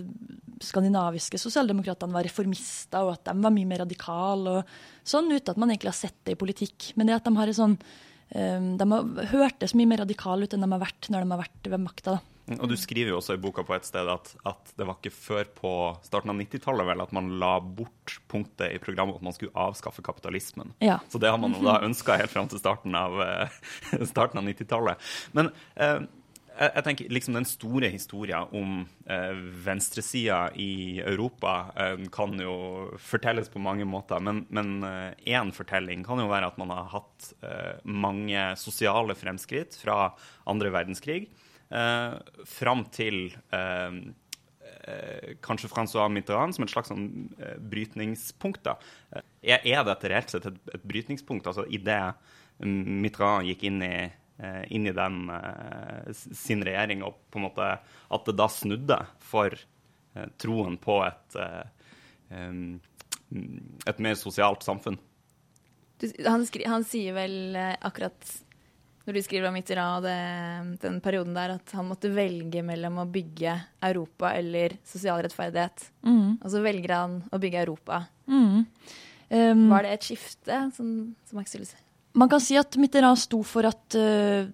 skandinaviske 0.63 1.41
sosialdemokratene 1.41 2.15
var 2.15 2.23
reformister, 2.23 3.03
og 3.03 3.17
at 3.17 3.27
de 3.27 3.35
var 3.43 3.51
mye 3.51 3.67
mer 3.67 3.83
radikale, 3.83 4.59
og 4.59 5.07
sånn, 5.07 5.31
uten 5.33 5.51
at 5.51 5.59
man 5.59 5.73
egentlig 5.73 5.91
har 5.91 5.99
sett 5.99 6.21
det 6.23 6.37
i 6.37 6.39
politikk. 6.39 6.93
Men 6.95 7.11
det 7.11 7.19
at 7.19 7.27
de 7.27 7.35
har 7.35 7.51
en 7.51 7.59
sånn 7.59 7.75
um, 7.75 8.69
De 8.79 8.87
har 8.95 9.33
hørtes 9.35 9.75
mye 9.75 9.89
mer 9.89 10.05
radikale 10.05 10.47
ut 10.47 10.55
enn 10.55 10.63
de 10.63 10.75
har 10.77 10.87
vært 10.87 11.11
når 11.11 11.25
de 11.25 11.35
har 11.35 11.43
vært 11.43 11.75
ved 11.75 11.83
makta. 11.91 12.21
Og 12.51 12.65
du 12.67 12.75
skriver 12.79 13.13
jo 13.13 13.19
også 13.21 13.37
i 13.37 13.41
boka 13.41 13.63
på 13.63 13.75
et 13.77 13.85
sted 13.87 14.09
at, 14.11 14.33
at 14.49 14.73
det 14.75 14.87
var 14.87 14.97
ikke 14.97 15.13
før 15.15 15.47
på 15.55 15.73
starten 16.03 16.33
av 16.33 16.39
90-tallet 16.41 16.89
vel 16.89 17.03
at 17.05 17.13
man 17.15 17.29
la 17.39 17.53
bort 17.63 18.17
punktet 18.31 18.73
i 18.75 18.81
programmet 18.83 19.19
at 19.19 19.23
man 19.23 19.35
skulle 19.35 19.55
avskaffe 19.55 20.03
kapitalismen. 20.03 20.73
Ja. 20.83 20.99
Så 21.07 21.21
det 21.23 21.31
har 21.31 21.39
man 21.39 21.55
jo 21.55 21.63
da 21.63 21.79
ønska 21.85 22.17
helt 22.19 22.33
fram 22.33 22.49
til 22.51 22.59
starten 22.59 22.97
av, 22.99 23.15
uh, 23.21 24.11
av 24.11 24.43
90-tallet. 24.43 25.13
Men 25.37 25.53
eh, 25.79 26.03
jeg 26.53 26.85
tenker 26.85 27.13
liksom 27.15 27.37
Den 27.37 27.47
store 27.49 27.89
historien 27.93 28.51
om 28.53 28.83
eh, 29.09 29.39
venstresida 29.65 30.51
i 30.59 30.99
Europa 31.01 31.53
eh, 31.79 32.03
kan 32.13 32.35
jo 32.39 32.57
fortelles 33.01 33.49
på 33.49 33.61
mange 33.63 33.87
måter. 33.89 34.19
Men 34.21 34.75
én 34.83 35.47
eh, 35.47 35.55
fortelling 35.55 36.03
kan 36.05 36.21
jo 36.21 36.27
være 36.29 36.51
at 36.51 36.59
man 36.61 36.75
har 36.75 36.91
hatt 36.91 37.31
eh, 37.39 37.79
mange 37.87 38.51
sosiale 38.59 39.15
fremskritt 39.17 39.79
fra 39.79 40.11
andre 40.49 40.75
verdenskrig 40.75 41.25
eh, 41.69 42.15
fram 42.49 42.85
til 42.93 43.27
eh, 43.53 43.99
eh, 44.87 45.35
kanskje 45.43 45.69
Francois 45.71 46.11
Mitterrand 46.11 46.55
som 46.55 46.65
et 46.65 46.73
slags 46.73 46.91
sånn, 46.91 47.07
eh, 47.39 47.57
brytningspunkt. 47.59 48.63
da. 48.65 48.77
Eh, 49.13 49.23
er, 49.55 49.67
er 49.75 49.85
dette 49.87 50.11
reelt 50.11 50.33
sett 50.33 50.49
et, 50.49 50.59
et 50.73 50.83
brytningspunkt? 50.89 51.47
Altså 51.47 51.67
Idet 51.69 52.13
Mitterrand 52.63 53.47
gikk 53.49 53.65
inn 53.67 53.81
i, 53.83 53.95
inn 54.73 54.85
i 54.87 54.93
den, 54.93 55.23
sin 56.13 56.61
regjering, 56.63 57.01
og 57.03 57.17
på 57.33 57.39
en 57.39 57.45
måte 57.47 57.69
at 58.13 58.27
det 58.29 58.35
da 58.37 58.45
snudde 58.51 58.99
for 59.23 59.55
troen 60.37 60.77
på 60.81 60.99
et, 61.01 61.37
et 63.89 64.03
mer 64.05 64.15
sosialt 64.19 64.63
samfunn? 64.63 64.99
Han, 66.27 66.45
skri, 66.45 66.67
han, 66.69 66.85
sier 66.87 67.17
vel 67.17 67.57
akkurat 67.57 68.35
når 69.03 69.17
du 69.17 69.21
skriver 69.25 69.49
om 69.49 69.55
Mitterrand 69.57 70.05
og 70.07 70.81
den 70.83 70.99
perioden 71.03 71.35
der, 71.35 71.57
at 71.57 71.73
han 71.75 71.89
måtte 71.89 72.11
velge 72.13 72.63
mellom 72.63 73.01
å 73.03 73.09
bygge 73.11 73.57
Europa 73.83 74.31
eller 74.37 74.77
sosial 74.87 75.23
rettferdighet. 75.25 75.89
Mm. 76.07 76.37
Og 76.39 76.47
så 76.53 76.61
velger 76.63 76.95
han 76.95 77.17
å 77.27 77.39
bygge 77.43 77.65
Europa. 77.65 78.05
Mm. 78.31 78.63
Um, 79.33 79.65
Var 79.73 79.87
det 79.87 79.95
et 79.97 80.07
skifte, 80.07 80.59
som, 80.77 80.93
som 81.27 81.39
Max 81.39 81.55
ville 81.55 81.67
si? 81.67 81.79
Man 82.13 82.29
kan 82.29 82.41
si 82.43 82.55
at 82.59 82.75
Mitterrand 82.77 83.17
sto 83.17 83.39
for 83.47 83.65
at 83.65 83.97
uh, 83.97 84.45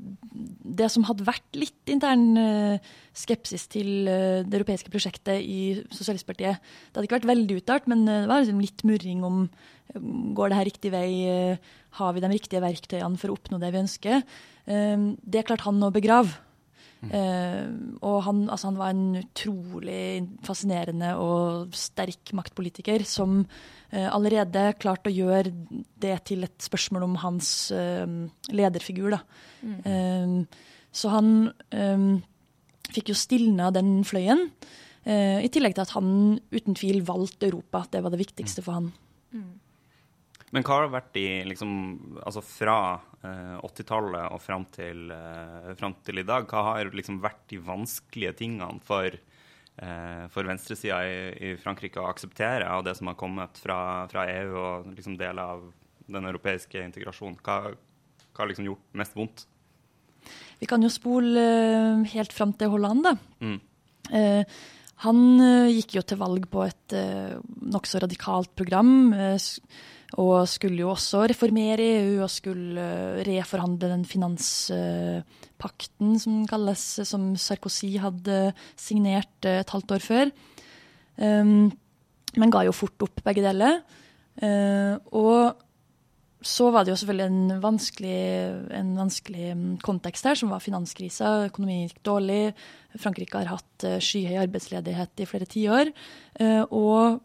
det 0.79 0.87
som 0.93 1.03
hadde 1.09 1.27
vært 1.27 1.59
litt 1.59 1.91
intern 1.91 2.29
uh, 2.39 2.93
skepsis 3.11 3.67
til 3.69 4.07
uh, 4.07 4.45
det 4.47 4.61
europeiske 4.61 4.93
prosjektet 4.93 5.43
i 5.43 5.83
Sosialistpartiet 5.91 6.55
Det 6.55 6.95
hadde 6.95 7.09
ikke 7.09 7.19
vært 7.19 7.33
veldig 7.33 7.57
uttalt, 7.59 7.89
men 7.91 8.07
det 8.07 8.21
var 8.31 8.41
liksom 8.41 8.63
litt 8.63 8.85
murring 8.87 9.27
om 9.27 9.43
går 9.95 10.51
det 10.51 10.59
her 10.59 10.69
riktig 10.69 10.91
vei, 10.93 11.09
har 11.97 12.13
vi 12.13 12.21
de 12.21 12.29
riktige 12.29 12.61
verktøyene 12.61 13.17
for 13.17 13.31
å 13.31 13.39
oppnå 13.39 13.57
det 13.61 13.71
vi 13.73 13.81
ønsker. 13.81 14.21
det 14.65 15.45
klarte 15.47 15.65
han 15.65 15.81
å 15.83 15.91
begrave. 15.93 16.45
Mm. 16.99 18.01
og 18.03 18.17
han, 18.25 18.39
altså 18.51 18.67
han, 18.67 18.77
var 18.77 18.89
en 18.91 19.21
utrolig 19.21 20.01
fascinerende 20.43 21.13
og 21.15 21.71
sterk 21.71 22.33
maktpolitiker 22.35 23.05
som 23.07 23.45
Eh, 23.89 24.05
allerede 24.05 24.75
klarte 24.77 25.09
å 25.09 25.13
gjøre 25.13 25.49
det 25.97 26.17
til 26.29 26.45
et 26.45 26.61
spørsmål 26.61 27.07
om 27.07 27.15
hans 27.23 27.71
eh, 27.73 28.05
lederfigur. 28.53 29.15
Mm. 29.65 29.79
Eh, 29.81 30.67
så 30.93 31.13
han 31.13 31.31
fikk 32.89 33.11
jo 33.11 33.17
stilna 33.17 33.69
den 33.69 33.99
fløyen. 34.01 34.47
I 35.05 35.49
tillegg 35.53 35.75
til 35.77 35.83
at 35.83 35.91
han 35.93 36.07
uten 36.49 36.73
tvil 36.77 37.03
valgte 37.05 37.45
Europa. 37.45 37.83
Det 37.93 38.01
var 38.01 38.09
det 38.09 38.19
viktigste 38.23 38.63
for 38.65 38.73
han. 38.73 38.87
Mm. 39.29 39.51
Men 40.55 40.65
hva 40.65 40.79
har 40.79 40.91
vært 40.93 41.17
i 41.21 41.27
liksom, 41.45 41.71
altså 42.23 42.41
fra 42.41 42.77
eh, 43.21 43.57
80-tallet 43.61 44.33
og 44.33 44.41
fram 44.41 44.65
til, 44.73 45.11
eh, 45.13 45.73
fram 45.77 45.93
til, 46.05 46.21
i 46.21 46.25
dag? 46.25 46.47
Hva 46.49 46.63
har 46.71 46.93
liksom 46.95 47.19
vært 47.21 47.43
de 47.51 47.61
vanskelige 47.61 48.37
tingene 48.41 48.81
for 48.85 49.17
Eh, 49.79 50.25
for 50.27 50.43
venstresida 50.43 50.97
i, 51.07 51.19
i, 51.39 51.49
Frankrike 51.59 52.01
å 52.01 52.09
akseptere 52.09 52.67
av 52.67 52.81
det 52.83 52.97
som 52.97 53.07
har 53.07 53.15
kommet 53.19 53.55
fra, 53.61 54.07
fra 54.11 54.25
EU 54.27 54.57
og 54.59 54.89
liksom 54.91 55.15
deler 55.15 55.53
av 55.55 55.61
den 56.11 56.27
europeiske 56.27 56.81
integrasjonen? 56.83 57.37
Hva 57.45 57.61
har 58.41 58.49
liksom 58.49 58.67
gjort 58.67 58.99
mest 58.99 59.15
vondt? 59.15 59.45
Vi 60.59 60.67
kan 60.67 60.83
jo 60.83 60.91
spole 60.91 61.45
eh, 61.45 62.03
helt 62.11 62.35
fram 62.35 62.51
til 62.59 62.73
Holland, 62.73 63.07
da. 63.07 63.13
Mm. 63.39 63.55
Eh, 64.19 64.59
han 65.05 65.23
eh, 65.45 65.71
gikk 65.77 65.95
jo 65.95 66.03
til 66.03 66.19
valg 66.19 66.49
på 66.51 66.65
et 66.65 66.97
eh, 66.99 67.39
nokså 67.71 68.03
radikalt 68.03 68.51
program. 68.59 68.91
Eh, 69.15 69.37
og 70.17 70.47
skulle 70.49 70.81
jo 70.81 70.89
også 70.95 71.27
reformere 71.29 71.85
EU 71.99 72.23
og 72.23 72.31
skulle 72.33 72.81
reforhandle 73.27 73.91
den 73.91 74.05
finanspakten 74.09 76.15
som 76.23 76.47
kalles, 76.49 76.85
som 77.05 77.35
Sarkozy 77.37 77.91
hadde 78.01 78.53
signert 78.79 79.45
eh, 79.45 79.59
et 79.61 79.69
halvt 79.69 79.91
år 79.99 80.01
før. 80.01 80.31
Um, 81.19 81.69
men 82.39 82.53
ga 82.53 82.63
jo 82.65 82.73
fort 82.73 83.01
opp 83.05 83.21
begge 83.25 83.43
deler. 83.45 83.81
Uh, 84.41 84.97
og 85.13 85.53
så 86.41 86.71
var 86.71 86.87
det 86.87 86.93
jo 86.93 86.99
selvfølgelig 87.01 87.27
en 87.27 87.61
vanskelig, 87.61 88.19
en 88.79 88.91
vanskelig 88.97 89.55
mm, 89.59 89.77
kontekst 89.83 90.25
her, 90.25 90.35
som 90.39 90.49
var 90.55 90.63
finanskrisa. 90.63 91.45
Økonomien 91.51 91.85
gikk 91.85 91.99
dårlig. 92.07 92.53
Frankrike 92.97 93.43
har 93.43 93.59
hatt 93.59 93.77
skyhøy 94.01 94.39
arbeidsledighet 94.47 95.19
i 95.19 95.27
flere 95.27 95.45
tiår. 95.51 95.91
Og 96.71 97.19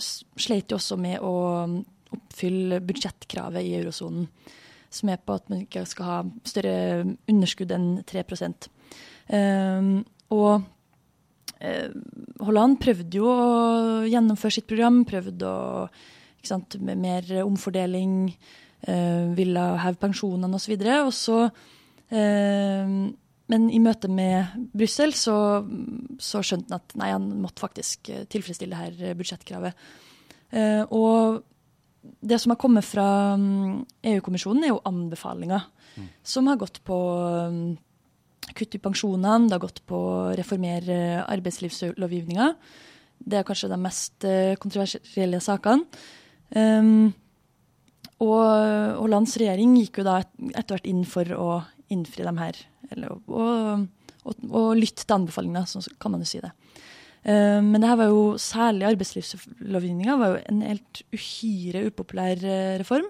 sleit 0.00 0.72
jo 0.72 0.80
også 0.80 0.96
med 0.96 1.20
å 1.20 1.84
oppfylle 2.14 2.80
budsjettkravet 2.84 3.66
i 3.66 3.74
eurosonen, 3.80 4.28
som 4.94 5.10
er 5.10 5.20
på 5.22 5.36
at 5.36 5.48
man 5.50 5.64
ikke 5.64 5.84
skal 5.90 6.08
ha 6.08 6.18
større 6.46 6.76
underskudd 7.30 7.72
enn 7.74 7.88
3 8.06 8.22
um, 8.24 8.54
ehm, 9.34 9.94
Og 10.34 10.52
uh, 10.62 11.88
Holland 12.46 12.78
prøvde 12.82 13.18
jo 13.18 13.26
å 13.30 14.04
gjennomføre 14.06 14.58
sitt 14.58 14.68
program, 14.70 15.02
prøvde 15.08 15.50
å 15.50 15.88
sant, 16.44 16.76
med 16.78 17.00
mer 17.00 17.34
omfordeling, 17.42 18.30
uh, 18.86 19.34
ville 19.34 19.66
heve 19.82 19.98
pensjonene 19.98 20.60
osv. 20.60 20.76
Og, 20.78 21.12
så 21.16 21.42
uh, 21.48 22.96
men 23.44 23.66
i 23.68 23.82
møte 23.82 24.08
med 24.08 24.68
Brussel 24.72 25.12
så, 25.18 25.36
så, 26.16 26.40
skjønte 26.40 26.70
han 26.72 26.80
at 26.80 26.94
nei, 26.96 27.10
han 27.12 27.26
måtte 27.42 27.60
faktisk 27.60 28.08
tilfredsstille 28.32 28.72
det 28.72 29.04
her 29.04 29.18
budsjettkravet. 29.18 29.84
Eh, 30.54 30.82
og 30.94 31.42
det 32.04 32.38
som 32.40 32.52
har 32.52 32.60
kommet 32.60 32.84
fra 32.86 33.06
mm, 33.40 33.84
EU-kommisjonen, 34.12 34.64
er 34.64 34.72
jo 34.74 34.82
anbefalinger 34.88 35.66
mm. 35.96 36.08
som 36.26 36.48
har 36.50 36.60
gått 36.60 36.82
på 36.84 36.98
um, 37.48 37.74
kutt 38.54 38.76
i 38.76 38.82
pensjonene, 38.82 39.48
det 39.48 39.56
har 39.56 39.64
gått 39.64 39.82
på 39.88 39.98
å 39.98 40.32
reformere 40.36 41.24
arbeidslivslovgivninga. 41.24 42.52
Det 43.24 43.40
er 43.40 43.46
kanskje 43.48 43.72
de 43.72 43.80
mest 43.80 44.28
uh, 44.28 44.54
kontroversielle 44.60 45.40
sakene. 45.44 46.04
Um, 46.54 47.12
og 48.22 48.44
Hollands 49.00 49.34
regjering 49.40 49.74
gikk 49.80 50.00
jo 50.00 50.06
da 50.06 50.20
etter 50.22 50.76
hvert 50.76 50.86
inn 50.88 51.02
for 51.08 51.28
å 51.34 51.48
innfri 51.92 52.24
dem 52.24 52.38
her. 52.40 52.58
Eller, 52.94 53.16
og, 53.26 53.88
og, 54.22 54.44
og 54.48 54.68
lytte 54.78 55.02
til 55.02 55.16
anbefalingene, 55.16 55.64
så 55.66 55.82
kan 56.00 56.14
man 56.14 56.22
jo 56.24 56.30
si 56.30 56.40
det. 56.44 56.52
Uh, 57.24 57.60
men 57.64 57.80
det 57.80 57.88
her 57.88 58.00
var 58.02 58.10
jo 58.12 58.24
særlig 58.40 58.84
arbeidslivslovgivninga 58.90 60.16
var 60.20 60.34
jo 60.34 60.40
en 60.50 60.60
helt 60.66 61.00
uhyre 61.14 61.86
upopulær 61.88 62.42
uh, 62.44 62.74
reform. 62.82 63.08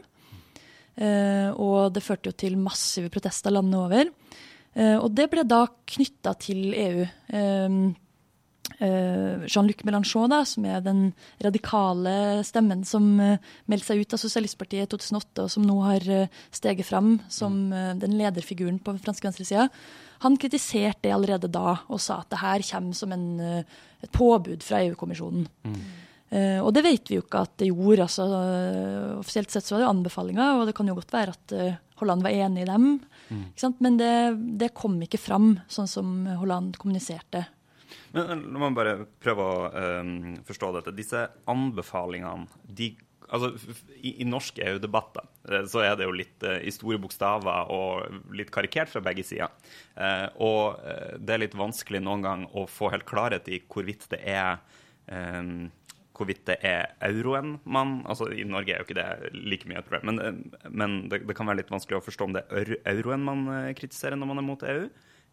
Uh, 0.94 1.50
og 1.59 1.90
det 1.96 2.05
førte 2.07 2.31
jo 2.31 2.38
til 2.38 2.55
massive 2.61 3.11
protester 3.11 3.50
landet 3.55 3.81
over. 3.81 4.12
og 4.74 5.12
det 5.14 5.29
ble 5.31 5.44
da 5.46 5.61
knytta 5.87 6.33
til 6.42 6.74
EU. 6.74 7.05
Jean-Luc 8.81 9.85
Mélenchon, 9.87 10.33
da, 10.33 10.40
som 10.48 10.64
er 10.66 10.81
den 10.83 11.03
radikale 11.44 12.42
stemmen 12.48 12.81
som 12.88 13.05
meldte 13.14 13.87
seg 13.87 14.00
ut 14.03 14.16
av 14.16 14.20
Sosialistpartiet 14.22 14.88
i 14.88 14.90
2008, 14.90 15.44
og 15.44 15.53
som 15.53 15.66
nå 15.68 15.77
har 15.85 16.07
steget 16.48 16.88
fram 16.88 17.18
som 17.33 17.68
den 17.70 18.16
lederfiguren 18.18 18.81
på 18.83 18.96
den 18.96 19.05
franske 19.05 19.29
venstresida, 19.29 19.68
han 20.24 20.38
kritiserte 20.40 21.05
det 21.05 21.12
allerede 21.12 21.50
da 21.53 21.74
og 21.92 22.00
sa 22.00 22.22
at 22.22 22.31
det 22.33 22.40
her 22.40 22.64
kommer 22.70 22.96
som 22.96 23.12
en, 23.12 23.29
eh, 23.40 23.83
et 24.05 24.12
påbud 24.12 24.64
fra 24.64 24.81
EU-kommisjonen. 24.85 25.46
Mm. 25.64 25.85
Uh, 26.35 26.61
og 26.64 26.72
det 26.74 26.83
vet 26.83 27.11
vi 27.11 27.18
jo 27.18 27.22
ikke 27.22 27.44
at 27.44 27.53
det 27.61 27.68
gjorde. 27.68 28.07
altså 28.09 28.24
uh, 28.27 29.18
Offisielt 29.20 29.53
sett 29.53 29.66
så 29.66 29.77
var 29.77 29.85
det 29.85 29.90
anbefalinger, 29.92 30.57
og 30.57 30.66
det 30.66 30.74
kan 30.74 30.88
jo 30.88 30.96
godt 30.96 31.12
være 31.14 31.35
at 31.37 31.55
uh, 31.55 31.77
Holland 32.00 32.24
var 32.24 32.35
enig 32.35 32.64
i 32.64 32.66
dem. 32.66 32.87
Mm. 33.29 33.44
Men 33.85 33.98
det, 34.00 34.14
det, 34.59 34.72
kom 34.74 34.96
ikke 35.05 35.20
fram 35.20 35.53
sånn 35.70 35.87
som 35.87 36.16
Holland 36.40 36.81
kommuniserte. 36.81 37.44
Men 38.14 38.44
La 38.54 38.62
meg 38.62 38.76
bare 38.76 38.94
prøve 39.22 39.48
å 39.48 39.64
um, 40.00 40.37
forstå 40.46 40.70
dette. 40.78 40.94
Disse 40.96 41.26
anbefalingene 41.50 42.46
de 42.64 42.92
altså, 43.28 43.52
i, 43.96 44.14
i 44.22 44.26
norske 44.28 44.64
EU-debatter 44.64 45.26
eh, 45.50 45.64
så 45.70 45.85
er 45.85 45.96
det 45.98 46.09
jo 46.09 46.16
litt 46.16 46.44
uh, 46.46 46.59
i 46.61 46.72
store 46.74 47.00
bokstaver 47.02 47.70
og 47.74 48.35
litt 48.37 48.52
karikert 48.54 48.92
fra 48.92 49.02
begge 49.04 49.24
sider. 49.26 49.52
Uh, 49.96 50.28
og 50.44 50.83
uh, 50.85 51.14
det 51.18 51.37
er 51.37 51.44
litt 51.46 51.57
vanskelig 51.59 52.02
noen 52.04 52.26
gang 52.26 52.44
å 52.52 52.66
få 52.70 52.92
helt 52.94 53.09
klarhet 53.09 53.48
i 53.50 53.62
hvorvidt 53.62 54.09
det 54.12 54.20
er 54.35 54.61
um, 55.11 55.70
hvorvidt 56.14 56.44
det 56.46 56.61
er 56.62 56.92
euroen 57.02 57.57
man 57.66 57.96
altså 58.07 58.28
I 58.30 58.44
Norge 58.46 58.70
er 58.70 58.78
jo 58.78 58.87
ikke 58.87 58.94
det 59.00 59.33
like 59.35 59.66
mye 59.66 59.80
et 59.80 59.88
problem, 59.88 60.12
men, 60.12 60.44
men 60.70 60.92
det, 61.11 61.24
det, 61.26 61.35
kan 61.35 61.48
være 61.50 61.64
litt 61.64 61.72
vanskelig 61.74 61.98
å 61.98 62.04
forstå 62.07 62.28
om 62.28 62.37
det 62.37 62.44
er 62.54 62.76
euroen 62.92 63.24
man 63.26 63.48
kritiserer 63.74 64.14
når 64.14 64.30
man 64.30 64.38
er 64.38 64.46
mot 64.46 64.62
EU, 64.62 64.85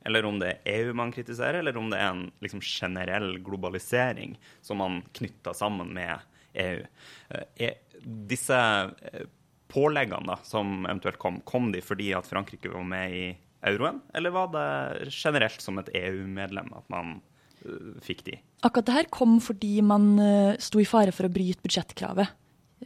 eller 0.06 0.26
om 0.26 0.40
det 0.42 0.56
er 0.56 0.80
EU 0.80 0.96
man 0.98 1.14
kritiserer, 1.14 1.60
eller 1.60 1.78
om 1.78 1.92
det 1.92 2.00
er 2.00 2.10
en 2.10 2.26
liksom, 2.44 2.62
generell 2.66 3.36
globalisering 3.46 4.38
som 4.66 4.82
man 4.82 5.02
knytter 5.18 5.54
sammen 5.58 5.94
med 5.94 6.24
EU. 6.54 6.82
Eh, 7.30 7.46
er 7.68 7.78
disse 8.02 8.58
eh, 8.58 9.28
påleggene 9.72 10.34
da, 10.34 10.40
som 10.44 10.86
eventuelt 10.86 11.20
kom, 11.22 11.40
kom 11.48 11.72
de 11.72 11.84
fordi 11.86 12.12
at 12.18 12.28
Frankrike 12.28 12.72
var 12.72 12.86
med 12.88 13.16
i 13.16 13.26
euroen, 13.68 14.02
eller 14.14 14.34
var 14.34 14.50
det 14.56 15.12
generelt 15.14 15.62
som 15.62 15.78
et 15.80 15.92
EU-medlem 15.96 16.72
at 16.76 16.88
man 16.92 17.20
uh, 17.62 17.94
fikk 18.04 18.26
de? 18.26 18.40
Akkurat 18.66 18.90
det 18.90 18.96
her 18.96 19.10
kom 19.14 19.38
fordi 19.44 19.76
man 19.86 20.16
uh, 20.18 20.58
sto 20.60 20.82
i 20.82 20.88
fare 20.90 21.14
for 21.16 21.30
å 21.30 21.34
bryte 21.34 21.62
budsjettkravet. 21.64 22.38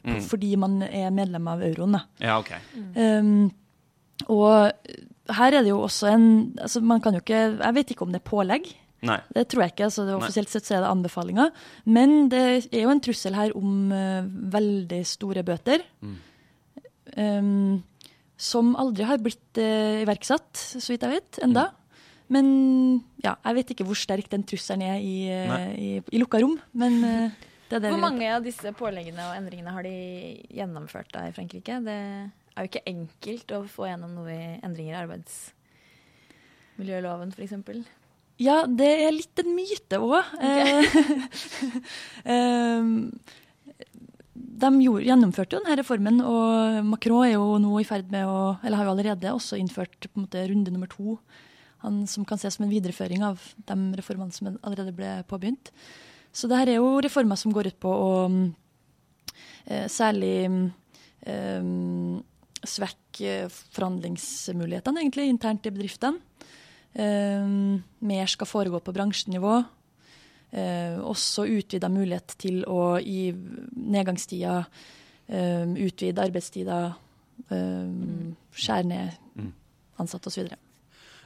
Mm. 0.04 0.20
Fordi 0.28 0.50
man 0.60 0.82
er 0.84 1.14
medlem 1.16 1.48
av 1.48 1.64
euroen. 1.64 1.96
Da. 1.96 2.02
Ja, 2.20 2.36
ok. 2.42 2.52
Mm. 2.76 2.90
Um, 3.00 3.30
og 4.32 4.72
her 5.36 5.58
er 5.58 5.64
det 5.66 5.72
jo 5.72 5.82
også 5.86 6.10
en 6.14 6.28
altså 6.62 6.82
man 6.86 7.02
kan 7.02 7.16
jo 7.18 7.24
ikke, 7.24 7.58
Jeg 7.58 7.76
vet 7.76 7.92
ikke 7.92 8.06
om 8.06 8.14
det 8.14 8.22
er 8.22 8.30
pålegg. 8.30 8.68
Nei. 9.06 9.18
Det 9.36 9.48
tror 9.50 9.66
jeg 9.66 9.74
ikke. 9.74 9.88
altså 9.90 10.06
det 10.06 10.16
Offisielt 10.18 10.52
sett 10.52 10.68
så 10.68 10.78
er 10.78 10.86
det 10.86 10.92
anbefalinger. 10.92 11.52
Men 11.86 12.30
det 12.32 12.44
er 12.72 12.86
jo 12.86 12.94
en 12.94 13.02
trussel 13.04 13.38
her 13.38 13.56
om 13.58 13.92
uh, 13.94 14.26
veldig 14.26 15.02
store 15.06 15.44
bøter. 15.46 15.84
Mm. 16.02 16.16
Um, 17.16 17.84
som 18.36 18.74
aldri 18.82 19.06
har 19.08 19.22
blitt 19.24 19.62
uh, 19.62 20.04
iverksatt, 20.04 20.58
så 20.58 20.88
vidt 20.92 21.06
jeg 21.06 21.20
vet, 21.20 21.42
enda. 21.46 21.70
Mm. 21.70 21.82
Men 22.36 22.48
ja, 23.22 23.36
jeg 23.36 23.60
vet 23.60 23.76
ikke 23.76 23.86
hvor 23.86 24.00
sterk 24.00 24.32
den 24.32 24.46
trusselen 24.48 24.82
er 24.88 24.98
i, 24.98 25.18
uh, 25.30 25.68
i, 25.78 25.92
i 26.02 26.22
lukka 26.22 26.42
rom. 26.42 26.58
Men 26.74 26.98
det 27.70 27.78
er 27.78 27.86
det 27.86 27.94
Hvor 27.94 28.02
mange 28.02 28.32
av 28.34 28.46
disse 28.46 28.74
påleggene 28.78 29.30
og 29.30 29.38
endringene 29.38 29.74
har 29.76 29.86
de 29.86 29.96
gjennomført 30.54 31.14
da 31.14 31.28
i 31.30 31.36
Frankrike? 31.36 31.78
Det 31.86 32.00
er 32.56 32.64
jo 32.64 32.70
ikke 32.72 32.92
enkelt 32.92 33.48
å 33.56 33.68
få 33.70 33.88
gjennom 33.90 34.12
noe 34.16 34.32
i 34.32 34.60
endringer 34.64 34.94
i 34.96 35.02
arbeidsmiljøloven, 35.04 37.30
f.eks. 37.36 37.54
Ja, 38.42 38.66
det 38.68 39.06
er 39.06 39.12
litt 39.16 39.40
en 39.40 39.56
myte 39.56 39.98
òg. 40.04 40.24
Okay. 40.36 40.84
Ehm, 42.36 42.94
de 44.36 44.70
gjorde, 44.82 45.06
gjennomførte 45.08 45.56
jo 45.56 45.62
denne 45.62 45.78
reformen, 45.80 46.18
og 46.24 46.86
Macron 46.88 47.26
er 47.28 47.34
jo 47.36 47.58
nå 47.62 47.80
i 47.80 47.88
ferd 47.88 48.12
med 48.12 48.28
å 48.28 48.58
Eller 48.64 48.78
har 48.80 48.86
jo 48.88 48.94
allerede 48.96 49.34
også 49.36 49.60
innført 49.60 50.08
måte 50.16 50.48
runde 50.50 50.72
nummer 50.74 50.90
to, 50.92 51.18
han, 51.84 52.04
som 52.10 52.26
kan 52.28 52.40
ses 52.42 52.58
som 52.58 52.66
en 52.66 52.72
videreføring 52.72 53.24
av 53.24 53.42
de 53.68 53.76
reformene 54.00 54.36
som 54.36 54.48
allerede 54.56 54.96
ble 54.96 55.12
påbegynt. 55.30 55.72
Så 56.36 56.48
det 56.52 56.60
her 56.60 56.72
er 56.72 56.80
jo 56.82 57.02
reformer 57.04 57.38
som 57.40 57.54
går 57.56 57.66
ut 57.72 57.80
på 57.80 57.92
å 57.92 58.12
eh, 59.68 59.88
særlig 59.92 60.38
eh, 61.24 61.64
svekke 62.70 63.46
forhandlingsmulighetene 63.76 65.04
egentlig 65.04 65.30
internt 65.32 65.68
i 65.68 65.74
bedriftene. 65.74 66.22
Uh, 66.96 67.76
mer 68.08 68.30
skal 68.32 68.48
foregå 68.48 68.80
på 68.84 68.94
bransjenivå. 68.96 69.56
Uh, 70.56 71.02
også 71.04 71.48
utvida 71.58 71.90
mulighet 71.92 72.38
til 72.40 72.62
å 72.72 72.96
i 73.02 73.28
nedgangstida 73.36 74.62
uh, 74.64 75.66
utvide 75.74 76.24
arbeidstida, 76.24 76.84
mm. 77.52 78.30
skjære 78.56 78.88
ned 78.88 79.18
mm. 79.36 79.50
ansatte 80.00 80.32
osv. 80.32 80.54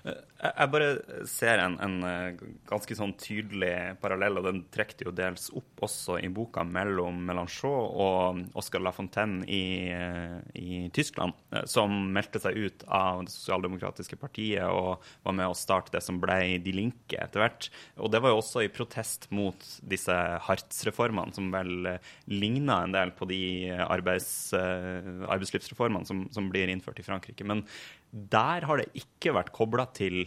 Jeg 0.05 0.71
bare 0.71 1.25
ser 1.27 1.59
en, 1.59 1.73
en, 1.83 1.95
eh, 2.07 2.43
ganske 2.69 2.95
sånn 2.95 3.11
tydelig 3.19 3.97
parallell, 3.99 4.39
og 4.39 4.45
den 4.47 4.61
trekker 4.71 5.09
jo 5.09 5.13
dels 5.15 5.49
opp 5.51 5.83
også 5.83 6.15
i 6.23 6.29
boka 6.31 6.63
mellom 6.63 7.17
Mélenchon 7.27 7.89
og 7.99 8.55
Oscar 8.59 8.83
Lafontaine 8.85 9.43
i, 9.43 9.91
eh, 9.91 10.37
i 10.55 10.79
Tyskland, 10.95 11.35
eh, 11.51 11.65
som 11.67 11.91
meldte 12.15 12.39
seg 12.39 12.55
ut 12.55 12.85
av 12.87 13.25
det 13.25 13.33
sosialdemokratiske 13.33 14.19
partiet 14.21 14.63
og 14.71 15.03
var 15.27 15.35
med 15.35 15.51
å 15.51 15.57
starte 15.57 15.91
det 15.97 16.03
som 16.05 16.21
ble 16.23 16.39
De 16.63 16.75
Linke 16.75 17.19
etter 17.19 17.43
hvert. 17.43 17.69
Og 17.99 18.11
det 18.13 18.23
var 18.23 18.31
jo 18.31 18.39
også 18.39 18.63
i 18.63 18.71
protest 18.71 19.27
mot 19.35 19.67
disse 19.83 20.15
Hartz-reformene, 20.47 21.35
som 21.35 21.51
vel 21.51 21.99
ligna 22.31 22.83
en 22.85 22.95
del 22.95 23.11
på 23.11 23.27
de 23.27 23.43
arbeids, 23.83 24.53
arbeidslivsreformene 24.55 26.07
som, 26.07 26.23
som 26.31 26.47
blir 26.51 26.71
innført 26.71 27.03
i 27.03 27.07
Frankrike. 27.07 27.43
Men 27.43 27.65
der 28.11 28.65
har 28.65 28.81
det 28.81 28.89
ikke 28.97 29.35
vært 29.35 29.53
kobla 29.55 29.85
til 29.95 30.23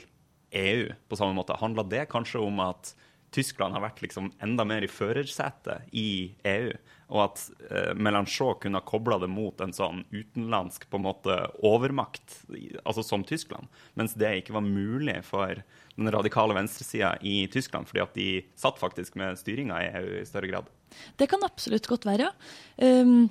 EU 0.52 0.90
på 1.08 1.18
samme 1.18 1.36
måte. 1.36 1.56
Handla 1.60 1.84
det 1.88 2.06
kanskje 2.12 2.42
om 2.44 2.60
at 2.62 2.92
Tyskland 3.32 3.72
har 3.72 3.80
vært 3.80 4.02
liksom 4.04 4.28
enda 4.44 4.64
mer 4.68 4.84
i 4.84 4.90
førersetet 4.90 5.88
i 5.96 6.34
EU, 6.48 6.68
og 7.12 7.20
at 7.24 7.44
eh, 7.70 7.92
Melanchon 7.96 8.58
kunne 8.60 8.82
ha 8.82 8.84
kobla 8.84 9.16
det 9.22 9.30
mot 9.32 9.60
en 9.64 9.72
sånn 9.72 10.02
utenlandsk 10.12 10.84
på 10.92 11.00
en 11.00 11.06
måte 11.06 11.38
overmakt, 11.64 12.42
altså 12.84 13.04
som 13.06 13.24
Tyskland, 13.24 13.72
mens 13.96 14.12
det 14.20 14.34
ikke 14.42 14.58
var 14.58 14.66
mulig 14.66 15.16
for 15.24 15.64
den 15.96 16.12
radikale 16.12 16.56
venstresida 16.58 17.14
i 17.24 17.46
Tyskland, 17.52 17.88
fordi 17.88 18.04
at 18.04 18.16
de 18.18 18.28
satt 18.52 18.80
faktisk 18.80 19.16
med 19.20 19.40
styringa 19.40 19.80
i 19.80 19.92
EU 20.02 20.18
i 20.20 20.28
større 20.28 20.52
grad. 20.52 20.68
Det 21.16 21.30
kan 21.32 21.48
absolutt 21.48 21.88
godt 21.88 22.04
være. 22.08 22.34
Um 22.76 23.30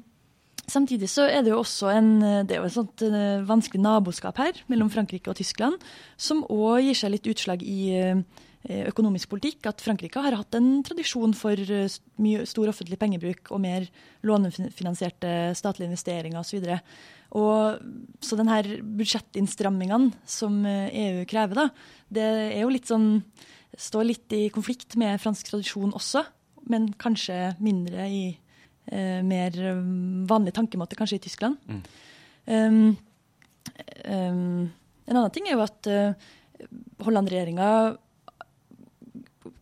Samtidig 0.70 1.10
så 1.12 1.26
er 1.28 1.42
det 1.44 1.52
jo 1.52 1.62
også 1.62 1.90
en, 1.92 2.14
det 2.48 2.56
er 2.56 2.62
jo 2.62 2.70
et 2.70 2.76
sånt 2.76 3.04
uh, 3.04 3.42
vanskelig 3.48 3.82
naboskap 3.82 4.38
her 4.40 4.62
mellom 4.72 4.92
Frankrike 4.94 5.32
og 5.32 5.40
Tyskland, 5.40 5.82
som 6.20 6.46
òg 6.46 6.86
gir 6.86 6.98
seg 6.98 7.14
litt 7.16 7.30
utslag 7.32 7.64
i 7.66 7.80
uh, 7.98 8.22
økonomisk 8.92 9.32
politikk. 9.34 9.66
At 9.72 9.82
Frankrike 9.84 10.22
har 10.22 10.38
hatt 10.38 10.56
en 10.58 10.84
tradisjon 10.86 11.34
for 11.38 11.58
uh, 11.58 11.98
mye 12.24 12.46
stor 12.50 12.72
offentlig 12.72 13.00
pengebruk 13.02 13.52
og 13.52 13.64
mer 13.66 13.88
lånefinansierte 14.28 15.56
statlige 15.58 15.90
investeringer 15.92 16.44
osv. 16.44 16.70
Og, 17.42 17.82
så 18.24 18.38
den 18.40 18.52
her 18.52 18.68
budsjettinnstrammingene 18.84 20.12
som 20.28 20.62
EU 20.68 21.24
krever, 21.32 21.58
da, 21.58 21.68
det 22.12 22.28
er 22.52 22.62
jo 22.64 22.76
litt 22.76 22.92
sånn 22.92 23.16
Står 23.80 24.04
litt 24.04 24.34
i 24.36 24.50
konflikt 24.52 24.98
med 25.00 25.16
fransk 25.24 25.48
tradisjon 25.48 25.94
også, 25.96 26.26
men 26.68 26.90
kanskje 27.00 27.54
mindre 27.64 28.04
i 28.12 28.24
eh, 28.90 29.22
mer 29.26 29.58
eh, 29.58 29.82
vanlig 30.30 30.56
tankemåte 30.58 30.98
kanskje 31.00 31.20
i 31.20 31.26
Tyskland. 31.26 31.58
Mm. 31.68 31.82
Um, 32.52 32.98
um, 34.06 34.70
en 35.06 35.18
annen 35.18 35.34
ting 35.34 35.48
er 35.48 35.58
jo 35.58 35.66
at 35.66 35.90
uh, 35.92 36.30
Holland-regjeringa 37.06 37.68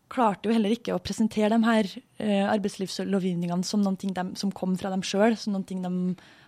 klarte 0.10 0.50
jo 0.50 0.56
heller 0.56 0.74
ikke 0.74 0.96
å 0.96 1.02
presentere 1.04 1.52
de 1.54 1.60
her 1.68 1.90
uh, 1.92 2.46
arbeidslivslovgivningene 2.56 3.68
som 3.68 3.84
noen 3.84 3.98
ting 4.00 4.14
de, 4.16 4.26
som 4.40 4.54
kom 4.56 4.76
fra 4.80 4.92
dem 4.94 5.04
sjøl, 5.06 5.36
som 5.38 5.54
noen 5.56 5.68
ting 5.70 5.84
de 5.86 5.92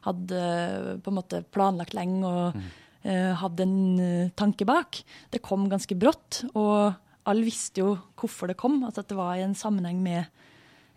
hadde 0.07 0.39
uh, 0.39 0.95
på 1.01 1.11
en 1.11 1.19
måte 1.19 1.43
planlagt 1.53 1.95
lenge 1.97 2.23
og 2.25 2.57
mm. 2.57 2.69
uh, 3.05 3.31
hadde 3.43 3.67
en 3.67 4.31
tanke 4.39 4.67
bak. 4.69 5.03
Det 5.33 5.43
kom 5.45 5.67
ganske 5.71 5.97
brått, 5.99 6.43
og 6.55 6.93
alle 7.29 7.45
visste 7.45 7.83
jo 7.83 7.95
hvorfor 8.17 8.49
det 8.49 8.59
kom. 8.59 8.81
Altså 8.87 9.03
at 9.03 9.11
det 9.11 9.19
var 9.19 9.35
i 9.37 9.45
en 9.45 9.57
sammenheng 9.57 10.01
med 10.01 10.41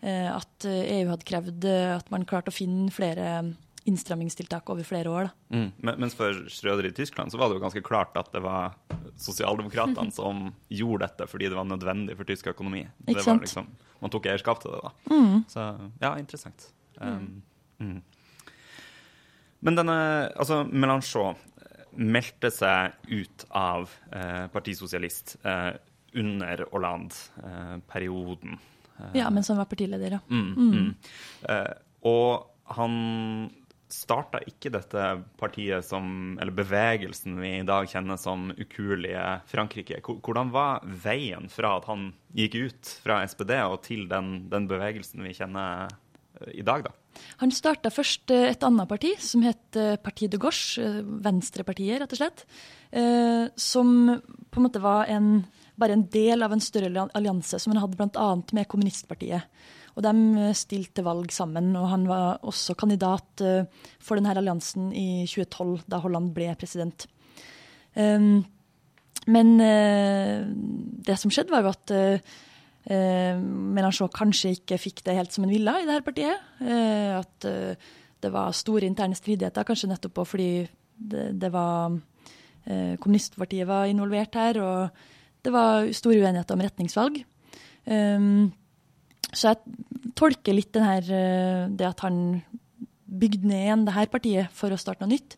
at 0.05 0.67
EU 0.69 0.71
eh, 0.71 1.01
e 1.01 1.05
hadde 1.09 1.27
krevd 1.27 1.67
at 1.95 2.11
man 2.13 2.27
klarte 2.29 2.53
å 2.53 2.55
finne 2.55 2.91
flere 2.93 3.55
innstrammingstiltak 3.85 4.69
over 4.73 4.85
flere 4.85 5.11
år. 5.13 5.27
Mm. 5.53 5.67
Mens 6.01 6.15
for 6.17 6.33
Schrøder 6.49 6.87
i 6.89 6.93
Tyskland 6.95 7.31
så 7.31 7.37
var 7.37 7.49
det 7.49 7.59
jo 7.59 7.63
ganske 7.67 7.83
klart 7.85 8.17
at 8.17 8.31
det 8.33 8.41
var 8.41 8.73
sosialdemokratene 9.21 10.13
som 10.19 10.47
gjorde 10.73 11.05
dette 11.05 11.29
fordi 11.29 11.51
det 11.51 11.59
var 11.59 11.69
nødvendig 11.69 12.17
for 12.17 12.29
tysk 12.29 12.49
økonomi. 12.55 12.85
Det 13.05 13.19
var 13.21 13.41
liksom, 13.43 13.69
man 14.01 14.13
tok 14.13 14.31
eierskap 14.31 14.63
til 14.63 14.73
det, 14.73 14.81
da. 14.87 15.13
Mm. 15.13 15.43
Så 15.51 15.67
ja, 16.01 16.15
interessant. 16.17 16.69
Um, 16.97 17.43
mm. 17.77 17.99
Men 19.65 19.77
denne 19.77 19.97
Altså, 20.33 20.63
Melanchon 20.65 21.37
meldte 21.95 22.51
seg 22.51 22.95
ut 23.07 23.45
av 23.55 23.89
eh, 24.11 24.45
Partisosialist 24.51 25.37
eh, 25.47 25.73
under 26.19 26.65
Hollande-perioden. 26.71 28.57
Eh, 28.57 28.74
ja, 29.17 29.29
men 29.29 29.43
som 29.43 29.59
var 29.59 29.69
partileder, 29.69 30.17
ja. 30.17 30.21
Mm, 30.29 30.51
mm. 30.55 30.89
Eh, 31.51 31.71
og 32.05 32.75
han 32.75 32.93
starta 33.91 34.41
ikke 34.49 34.71
dette 34.73 35.03
partiet 35.39 35.85
som, 35.85 36.35
eller 36.41 36.55
bevegelsen 36.55 37.37
vi 37.39 37.51
i 37.59 37.65
dag 37.67 37.87
kjenner 37.89 38.19
som 38.19 38.49
ukuelige 38.57 39.23
Frankrike. 39.49 40.01
Hvordan 40.03 40.51
var 40.53 40.85
veien 40.85 41.49
fra 41.53 41.75
at 41.79 41.89
han 41.89 42.09
gikk 42.35 42.57
ut 42.65 42.93
fra 43.03 43.21
SPD 43.27 43.53
og 43.61 43.81
til 43.85 44.07
den, 44.11 44.47
den 44.51 44.69
bevegelsen 44.71 45.23
vi 45.25 45.35
kjenner 45.37 45.85
eh, 46.41 46.55
i 46.61 46.65
dag, 46.65 46.87
da? 46.87 46.95
Han 47.43 47.53
starta 47.55 47.91
først 47.93 48.33
eh, 48.35 48.49
et 48.51 48.65
annet 48.67 48.89
parti, 48.89 49.13
som 49.23 49.45
het 49.45 49.79
eh, 49.79 49.95
Parti 50.01 50.27
de 50.31 50.41
Gauche, 50.41 51.03
Venstrepartiet, 51.25 52.01
rett 52.01 52.17
og 52.17 52.23
slett. 52.23 52.47
Som 53.59 53.89
på 54.15 54.59
en 54.61 54.63
måte 54.63 54.79
var 54.79 55.09
en, 55.11 55.41
bare 55.79 55.95
en 55.97 56.05
del 56.11 56.43
av 56.45 56.53
en 56.55 56.63
større 56.63 57.07
allianse 57.17 57.59
som 57.59 57.73
han 57.73 57.81
hadde 57.83 57.99
bl.a. 57.99 58.29
med 58.55 58.67
kommunistpartiet. 58.71 59.47
Og 59.95 60.03
de 60.03 60.13
eh, 60.41 60.55
stilte 60.57 61.03
valg 61.05 61.31
sammen. 61.35 61.71
Og 61.79 61.89
han 61.91 62.07
var 62.09 62.41
også 62.47 62.75
kandidat 62.79 63.43
eh, 63.43 63.67
for 64.03 64.19
denne 64.19 64.35
alliansen 64.35 64.91
i 64.95 65.25
2012, 65.27 65.85
da 65.91 66.01
Holland 66.03 66.33
ble 66.35 66.51
president. 66.59 67.07
Um, 67.95 68.43
men 69.31 69.53
uh, 69.57 70.43
det 71.07 71.15
som 71.17 71.31
skjedde, 71.31 71.49
var 71.49 71.63
jo 71.63 71.71
at 71.71 71.93
Mélenchon 72.85 74.11
kanskje 74.13 74.51
ikke 74.59 74.77
fikk 74.77 74.99
det 75.07 75.15
helt 75.17 75.33
som 75.33 75.47
han 75.47 75.53
ville 75.55 75.71
i 75.79 75.87
det 75.87 75.95
her 75.95 76.03
partiet. 76.05 76.43
At 76.61 77.47
det 78.21 78.29
var 78.35 78.53
store 78.53 78.85
interne 78.85 79.17
stridigheter, 79.17 79.65
kanskje 79.65 79.89
nettopp 79.89 80.19
fordi 80.29 80.67
det 80.93 81.49
var 81.55 81.95
Kommunistpartiet 83.01 83.65
var 83.65 83.89
involvert 83.89 84.37
her, 84.37 84.61
og 84.61 85.01
det 85.45 85.53
var 85.53 85.89
stor 85.93 86.15
uenighet 86.15 86.51
om 86.53 86.63
retningsvalg. 86.65 87.21
Um, 87.85 88.49
så 89.35 89.51
jeg 89.51 90.13
tolker 90.17 90.55
litt 90.55 90.77
her, 90.79 91.05
eh, 91.11 91.65
det 91.69 91.87
at 91.87 92.01
han 92.05 92.41
bygde 93.05 93.47
ned 93.49 93.65
igjen 93.65 93.85
det 93.87 93.95
her 93.95 94.09
partiet 94.11 94.53
for 94.55 94.73
å 94.73 94.79
starte 94.79 95.03
noe 95.03 95.11
nytt. 95.11 95.35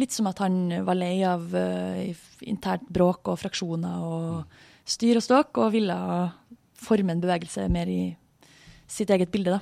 Litt 0.00 0.14
som 0.14 0.28
at 0.30 0.38
han 0.40 0.70
var 0.86 0.96
lei 0.96 1.18
av 1.26 1.50
uh, 1.52 1.98
internt 2.46 2.86
bråk 2.88 3.32
og 3.32 3.40
fraksjoner 3.42 4.04
og 4.06 4.60
styr 4.88 5.18
og 5.18 5.24
ståk, 5.26 5.58
og 5.60 5.74
ville 5.74 5.96
forme 6.80 7.12
en 7.12 7.20
bevegelse 7.22 7.66
mer 7.72 7.90
i 7.90 8.14
sitt 8.90 9.10
eget 9.12 9.32
bilde, 9.34 9.58
da. 9.58 9.60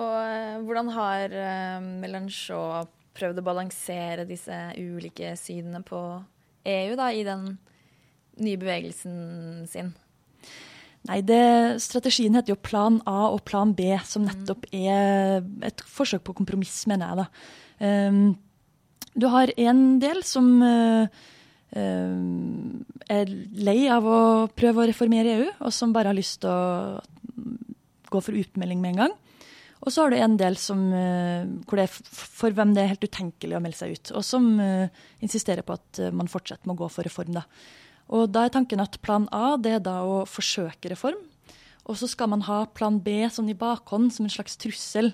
Og 0.00 0.16
uh, 0.16 0.62
hvordan 0.64 0.92
har 0.94 1.34
uh, 1.34 1.90
Mélenchon 2.00 2.88
prøvd 3.18 3.42
å 3.42 3.46
balansere 3.50 4.24
disse 4.24 4.56
ulike 4.78 5.34
synene 5.36 5.82
på 5.84 6.00
EU 6.70 6.94
da, 6.96 7.10
i 7.12 7.26
den 7.26 7.50
nye 8.42 8.60
bevegelsen 8.60 9.66
sin? 9.70 9.92
Nei, 11.08 11.22
det, 11.24 11.80
strategien 11.80 12.36
heter 12.36 12.52
jo 12.52 12.60
Plan 12.60 12.98
A 13.08 13.30
og 13.30 13.40
Plan 13.48 13.72
B, 13.76 13.94
som 14.04 14.26
nettopp 14.26 14.66
er 14.76 15.40
et 15.64 15.80
forsøk 15.88 16.26
på 16.26 16.36
kompromiss, 16.42 16.82
mener 16.90 17.08
jeg. 17.08 17.22
da. 17.22 17.28
Um, 17.80 18.20
du 19.16 19.26
har 19.32 19.52
en 19.56 19.80
del 20.02 20.20
som 20.28 20.50
uh, 20.60 21.08
uh, 21.72 22.20
er 23.10 23.32
lei 23.56 23.78
av 23.90 24.04
å 24.06 24.20
prøve 24.52 24.84
å 24.84 24.90
reformere 24.92 25.38
EU, 25.38 25.48
og 25.64 25.74
som 25.74 25.96
bare 25.96 26.12
har 26.12 26.20
lyst 26.20 26.42
til 26.44 26.52
å 26.52 27.00
gå 28.10 28.20
for 28.20 28.36
utmelding 28.36 28.84
med 28.84 28.92
en 28.94 29.04
gang. 29.06 29.18
Og 29.80 29.94
så 29.94 30.04
har 30.04 30.12
du 30.12 30.20
en 30.20 30.36
del 30.36 30.60
som, 30.60 30.84
uh, 30.92 31.74
det 31.80 31.88
for 31.88 32.52
hvem 32.52 32.76
det 32.76 32.84
er 32.84 32.92
helt 32.92 33.08
utenkelig 33.08 33.56
å 33.56 33.64
melde 33.64 33.80
seg 33.80 33.96
ut, 33.96 34.12
og 34.20 34.26
som 34.26 34.52
insisterer 35.24 35.64
på 35.64 35.80
at 35.80 36.04
man 36.12 36.28
fortsetter 36.28 36.68
med 36.68 36.76
å 36.76 36.84
gå 36.84 36.92
for 36.92 37.08
reform. 37.08 37.40
da. 37.40 37.48
Og 38.10 38.30
da 38.34 38.44
er 38.46 38.54
tanken 38.54 38.82
at 38.82 38.98
plan 39.04 39.28
A 39.34 39.56
det 39.60 39.76
er 39.78 39.84
da 39.84 40.00
å 40.02 40.22
forsøke 40.28 40.90
reform. 40.92 41.20
Og 41.88 41.98
så 41.98 42.08
skal 42.10 42.30
man 42.32 42.44
ha 42.46 42.64
plan 42.74 42.98
B 43.02 43.22
sånn 43.30 43.50
i 43.50 43.58
bakhånd 43.58 44.12
som 44.14 44.26
en 44.26 44.32
slags 44.32 44.58
trussel. 44.60 45.12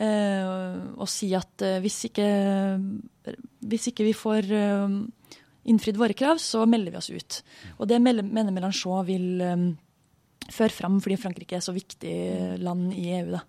Eh, 0.00 0.48
og 0.96 1.08
si 1.12 1.30
at 1.36 1.64
eh, 1.64 1.78
hvis, 1.84 1.98
ikke, 2.08 2.26
hvis 3.68 3.90
ikke 3.90 4.06
vi 4.06 4.16
får 4.16 4.48
eh, 4.56 4.96
innfridd 5.70 6.00
våre 6.00 6.16
krav, 6.16 6.40
så 6.40 6.64
melder 6.68 6.94
vi 6.94 7.00
oss 7.00 7.10
ut. 7.12 7.40
Og 7.78 7.90
det 7.90 8.00
mener 8.00 8.52
Mélenchon 8.52 9.04
vil 9.08 9.44
eh, 9.44 9.66
føre 10.50 10.74
fram 10.74 10.98
fordi 11.02 11.20
Frankrike 11.20 11.58
er 11.58 11.64
så 11.64 11.76
viktig 11.76 12.16
land 12.62 12.94
i 12.96 13.10
EU. 13.18 13.34
da. 13.36 13.44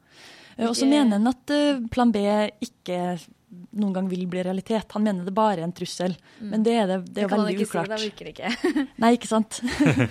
Eh, 0.57 0.67
og 0.67 0.75
så 0.77 0.89
mener 0.89 1.17
han 1.17 1.31
at 1.31 1.53
eh, 1.55 1.81
plan 1.91 2.11
B 2.13 2.23
ikke 2.67 3.01
noen 3.51 3.93
gang 3.95 4.07
vil 4.11 4.23
bli 4.31 4.43
realitet. 4.43 4.91
Han 4.95 5.03
mener 5.05 5.27
det 5.27 5.33
bare 5.35 5.59
er 5.59 5.65
en 5.65 5.73
trussel. 5.75 6.13
Mm. 6.39 6.51
Men 6.53 6.65
det 6.65 6.75
er, 6.75 6.85
det, 6.89 6.99
det 7.15 7.25
er 7.25 7.31
veldig 7.31 7.65
uklart. 7.65 7.89
Si, 7.89 7.93
da 7.93 7.99
virker 8.01 8.27
det 8.27 8.33
ikke. 8.35 8.85
Nei, 9.03 9.11
ikke 9.17 9.29
sant. 9.29 9.59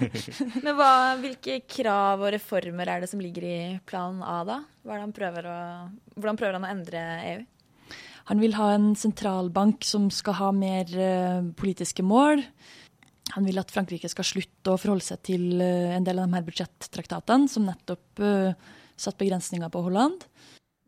Men 0.64 0.74
hva, 0.78 0.90
hvilke 1.20 1.60
krav 1.70 2.24
og 2.24 2.34
reformer 2.36 2.92
er 2.92 3.04
det 3.04 3.10
som 3.12 3.22
ligger 3.22 3.46
i 3.48 3.60
plan 3.88 4.20
A, 4.24 4.42
da? 4.48 4.60
Prøver 4.84 5.48
å, 5.48 5.56
hvordan 6.16 6.40
prøver 6.40 6.58
han 6.58 6.68
å 6.68 6.74
endre 6.74 7.06
EU? 7.32 7.40
Han 8.30 8.42
vil 8.42 8.54
ha 8.54 8.68
en 8.76 8.92
sentralbank 8.98 9.86
som 9.88 10.06
skal 10.14 10.36
ha 10.38 10.50
mer 10.54 10.92
uh, 10.94 11.40
politiske 11.58 12.04
mål. 12.06 12.44
Han 13.34 13.46
vil 13.46 13.58
at 13.62 13.72
Frankrike 13.72 14.10
skal 14.10 14.26
slutte 14.26 14.74
å 14.74 14.78
forholde 14.78 15.06
seg 15.06 15.24
til 15.26 15.48
uh, 15.58 15.96
en 15.96 16.06
del 16.06 16.20
av 16.20 16.28
de 16.28 16.38
her 16.38 16.46
budsjettraktatene, 16.46 17.50
som 17.50 17.66
nettopp 17.66 18.22
uh, 18.22 18.76
satt 19.00 19.18
begrensninger 19.18 19.72
på 19.72 19.82
Holland. 19.88 20.28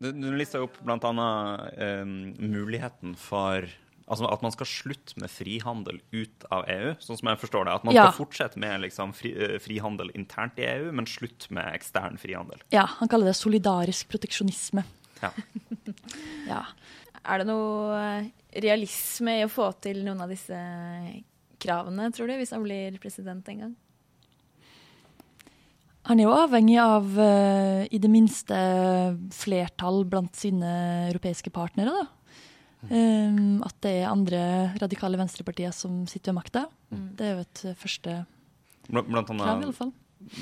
Du, 0.03 0.11
du 0.11 0.27
lista 0.35 0.59
opp 0.63 0.75
bl.a. 0.83 1.29
Eh, 1.77 2.03
muligheten 2.05 3.15
for 3.19 3.69
Altså 4.03 4.27
At 4.27 4.41
man 4.43 4.51
skal 4.51 4.67
slutte 4.67 5.15
med 5.21 5.31
frihandel 5.31 6.01
ut 6.11 6.43
av 6.51 6.65
EU, 6.67 6.89
sånn 6.99 7.17
som 7.21 7.29
jeg 7.31 7.39
forstår 7.39 7.69
det. 7.69 7.75
At 7.79 7.85
man 7.87 7.95
ja. 7.95 8.09
skal 8.09 8.17
fortsette 8.17 8.59
med 8.59 8.83
liksom, 8.83 9.13
fri, 9.15 9.31
eh, 9.31 9.55
frihandel 9.63 10.11
internt 10.11 10.59
i 10.59 10.65
EU, 10.67 10.89
men 10.95 11.07
slutt 11.07 11.47
med 11.55 11.69
ekstern 11.71 12.19
frihandel. 12.19 12.59
Ja, 12.75 12.83
han 12.99 13.11
kaller 13.11 13.31
det 13.31 13.37
solidarisk 13.39 14.11
proteksjonisme. 14.11 14.83
Ja. 15.21 15.31
ja. 16.51 16.59
Er 17.23 17.39
det 17.39 17.47
noe 17.47 18.01
eh, 18.01 18.27
realisme 18.65 19.37
i 19.39 19.47
å 19.47 19.51
få 19.51 19.69
til 19.83 20.03
noen 20.03 20.25
av 20.25 20.35
disse 20.35 20.59
kravene, 21.63 22.11
tror 22.11 22.27
du, 22.27 22.35
hvis 22.41 22.51
han 22.51 22.67
blir 22.67 22.99
president 23.01 23.47
en 23.55 23.65
gang? 23.65 23.73
Han 26.09 26.19
er 26.19 26.27
jo 26.27 26.35
avhengig 26.35 26.79
av 26.83 27.05
uh, 27.15 27.83
i 27.87 27.99
det 28.01 28.11
minste 28.11 28.57
flertall 29.35 30.03
blant 30.09 30.35
sine 30.35 30.73
europeiske 31.11 31.53
partnere. 31.53 31.93
da. 32.01 32.09
Um, 32.91 33.61
at 33.63 33.77
det 33.85 33.93
er 34.01 34.09
andre 34.09 34.41
radikale 34.81 35.15
venstrepartier 35.15 35.71
som 35.71 36.01
sitter 36.11 36.33
ved 36.33 36.41
makta. 36.41 36.65
Mm. 36.91 37.05
Det 37.15 37.27
er 37.27 37.37
jo 37.37 37.45
et 37.45 37.61
første 37.79 38.17
blant, 38.89 39.07
blant 39.07 39.31
annet, 39.31 39.45
krav, 39.47 39.61
i 39.61 39.67
alle 39.69 39.77
fall. 39.77 39.93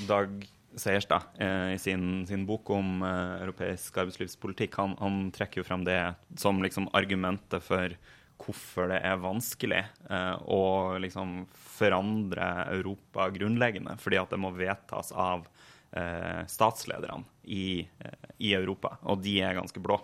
Dag 0.09 0.49
Seierstad 0.79 1.35
eh, 1.41 1.73
i 1.75 1.79
sin, 1.81 2.25
sin, 2.27 2.45
bok 2.47 2.69
om 2.71 3.01
eh, 3.03 3.41
europeisk 3.43 3.97
arbeidslivspolitikk, 4.01 4.77
han, 4.79 4.95
han, 5.01 5.25
trekker 5.35 5.61
jo 5.61 5.67
frem 5.67 5.83
det 5.87 5.99
som 6.39 6.61
liksom 6.63 6.87
argumentet 6.97 7.65
for 7.65 7.95
hvorfor 8.45 8.91
det 8.91 9.01
er 9.07 9.19
vanskelig 9.21 9.81
eh, 9.81 10.35
å 10.51 10.61
liksom 11.01 11.43
forandre 11.53 12.47
Europa 12.71 13.29
grunnleggende. 13.33 13.97
Fordi 14.01 14.21
at 14.21 14.33
det 14.33 14.39
må 14.41 14.53
vedtas 14.55 15.11
av 15.11 15.45
eh, 15.91 16.41
statslederne 16.51 17.25
i, 17.43 17.81
eh, 17.81 18.31
i, 18.37 18.53
Europa, 18.57 18.97
og 19.03 19.21
de 19.25 19.39
er 19.43 19.57
ganske 19.59 19.83
blå. 19.83 19.99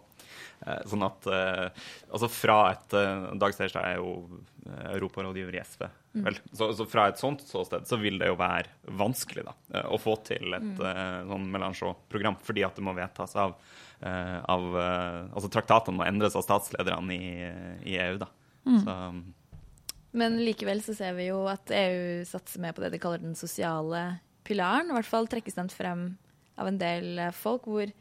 Sånn 0.90 1.06
at 1.06 1.28
Altså 1.30 2.28
fra 2.34 2.56
et 2.72 2.94
Dag 3.38 3.54
Seierstad 3.54 3.86
er 3.86 4.00
jo 4.00 4.40
europarådgiver 4.90 5.54
i 5.54 5.62
SV. 5.62 5.84
Mm. 6.18 6.24
Vel, 6.26 6.40
så, 6.50 6.72
så, 6.74 6.88
fra 6.90 7.06
et 7.12 7.22
sånt 7.22 7.44
ståsted 7.46 7.86
så 7.88 8.00
vil 8.02 8.18
det 8.18 8.32
jo 8.32 8.40
være 8.40 8.74
vanskelig 8.98 9.46
da, 9.46 9.54
å 9.86 10.00
få 10.02 10.16
til 10.26 10.58
et 10.58 10.82
mm. 10.82 11.30
sånn 11.30 11.46
Melanchon-program, 11.54 12.40
fordi 12.44 12.66
at 12.66 12.82
det 12.82 12.88
må 12.90 12.96
vedtas 12.98 13.38
av 13.38 13.54
av 14.06 14.78
eh, 14.78 15.22
Altså 15.34 15.50
traktatene 15.54 15.98
må 15.98 16.06
endres 16.06 16.36
av 16.38 16.46
statslederne 16.46 17.16
i, 17.16 17.32
i 17.88 17.98
EU, 17.98 18.20
da. 18.22 18.30
Mm. 18.68 18.80
Så, 18.84 18.96
men 20.18 20.38
likevel 20.42 20.82
så 20.86 20.96
ser 20.98 21.18
vi 21.18 21.30
jo 21.30 21.44
at 21.50 21.72
EU 21.74 22.24
satser 22.28 22.62
mer 22.64 22.76
på 22.76 22.84
det 22.84 22.94
de 22.94 23.02
kaller 23.02 23.22
den 23.24 23.38
sosiale 23.38 24.20
pilaren. 24.48 24.92
I 24.92 24.98
hvert 24.98 25.10
fall 25.10 25.30
trekkes 25.30 25.58
den 25.58 25.72
frem 25.74 26.08
av 26.58 26.70
en 26.70 26.80
del 26.82 27.18
eh, 27.22 27.36
folk. 27.36 27.68
Hvor, 27.70 27.92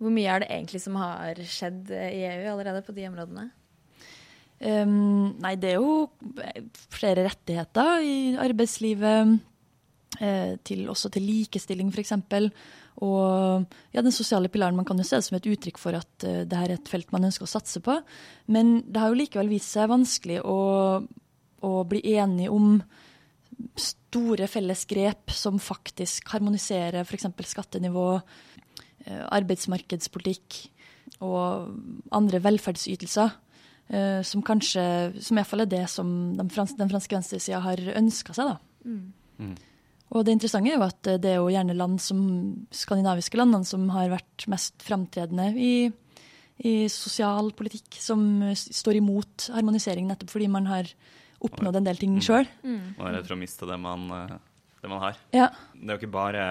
hvor 0.00 0.14
mye 0.14 0.30
er 0.30 0.44
det 0.44 0.50
egentlig 0.50 0.82
som 0.84 0.98
har 1.00 1.40
skjedd 1.42 1.90
i 1.94 2.24
EU 2.30 2.52
allerede 2.54 2.84
på 2.86 2.96
de 2.96 3.08
områdene? 3.10 3.50
Um, 4.60 5.38
nei, 5.40 5.54
det 5.56 5.70
er 5.72 5.78
jo 5.80 6.10
flere 6.92 7.24
rettigheter 7.30 8.02
i 8.04 8.16
arbeidslivet. 8.40 9.38
Eh, 10.20 10.56
til, 10.66 10.82
også 10.90 11.08
til 11.14 11.24
likestilling, 11.24 11.88
f.eks. 11.94 12.12
Og 13.00 13.66
ja, 13.94 14.02
den 14.02 14.14
sosiale 14.14 14.50
pilaren 14.52 14.76
man 14.76 14.86
kan 14.88 14.98
jo 14.98 15.06
se 15.06 15.20
det 15.20 15.26
som 15.26 15.38
et 15.38 15.48
uttrykk 15.48 15.78
for 15.80 15.96
at 15.96 16.26
uh, 16.26 16.42
det 16.44 16.58
her 16.58 16.72
er 16.72 16.78
et 16.78 16.90
felt 16.90 17.12
man 17.14 17.28
ønsker 17.28 17.46
å 17.46 17.52
satse 17.52 17.82
på. 17.84 17.96
Men 18.52 18.80
det 18.86 19.00
har 19.00 19.12
jo 19.12 19.20
likevel 19.20 19.52
vist 19.52 19.72
seg 19.72 19.90
vanskelig 19.92 20.40
å, 20.44 20.58
å 21.64 21.72
bli 21.88 22.02
enig 22.16 22.50
om 22.52 22.80
store 23.76 24.48
felles 24.48 24.86
grep 24.88 25.32
som 25.36 25.60
faktisk 25.60 26.30
harmoniserer 26.32 27.02
f.eks. 27.04 27.28
skattenivå, 27.52 28.08
uh, 28.20 29.24
arbeidsmarkedspolitikk 29.30 30.60
og 31.24 31.72
andre 32.16 32.42
velferdsytelser. 32.42 33.32
Uh, 33.90 34.20
som 34.22 34.44
kanskje, 34.46 34.82
som 35.18 35.38
iallfall 35.40 35.64
er 35.64 35.72
det 35.72 35.86
som 35.90 36.10
den, 36.38 36.50
frans 36.52 36.76
den 36.78 36.90
franske 36.92 37.16
venstresida 37.16 37.62
har 37.64 37.80
ønska 37.98 38.36
seg. 38.36 38.52
da. 38.52 38.86
Mm. 38.86 39.02
Mm. 39.40 39.56
Og 40.10 40.26
det 40.26 40.34
interessante 40.34 40.72
er 40.72 40.78
jo 40.78 40.86
at 40.86 41.10
det 41.22 41.30
er 41.30 41.38
jo 41.38 41.50
gjerne 41.52 41.76
land 41.78 42.00
som 42.02 42.20
skandinaviske 42.74 43.38
landene 43.38 43.68
som 43.68 43.86
har 43.94 44.10
vært 44.10 44.46
mest 44.50 44.82
framtredende 44.82 45.52
i, 45.54 45.74
i 46.66 46.74
sosial 46.90 47.52
politikk, 47.56 48.00
som 48.02 48.42
står 48.58 48.98
imot 48.98 49.50
harmonisering 49.54 50.10
nettopp 50.10 50.34
fordi 50.34 50.50
man 50.50 50.66
har 50.70 50.90
oppnådd 51.40 51.78
en 51.78 51.86
del 51.86 52.00
ting 52.00 52.18
sjøl. 52.24 52.48
Mm. 52.64 52.96
Og 52.98 53.06
er 53.06 53.16
redd 53.18 53.28
for 53.28 53.36
å 53.36 53.40
miste 53.40 53.68
det 53.70 53.78
man, 53.80 54.08
eh, 54.16 54.34
det 54.82 54.90
man 54.92 55.04
har. 55.06 55.22
Ja. 55.36 55.48
Det 55.76 55.86
er 55.86 55.94
jo 55.94 56.00
ikke 56.02 56.18
bare 56.18 56.44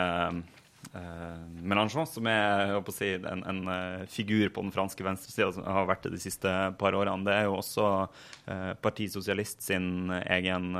Mélenchon, 0.89 2.08
som 2.10 2.26
er 2.32 2.72
si, 2.96 3.12
en, 3.20 3.44
en 3.46 3.60
uh, 3.70 4.06
figur 4.10 4.50
på 4.54 4.63
den 4.63 4.72
franske 4.74 5.04
venstresida, 5.06 5.52
som 5.54 5.68
har 5.68 5.86
vært 5.89 6.08
det 6.08 6.15
de 6.15 6.22
siste 6.24 6.54
par 6.82 6.96
årene. 6.98 7.28
Det 7.28 7.36
er 7.36 7.46
jo 7.46 7.60
også 7.60 7.86
uh, 8.08 8.72
Parti 8.82 9.06
Sosialist 9.12 9.62
sin 9.65 10.10
egen 10.24 10.72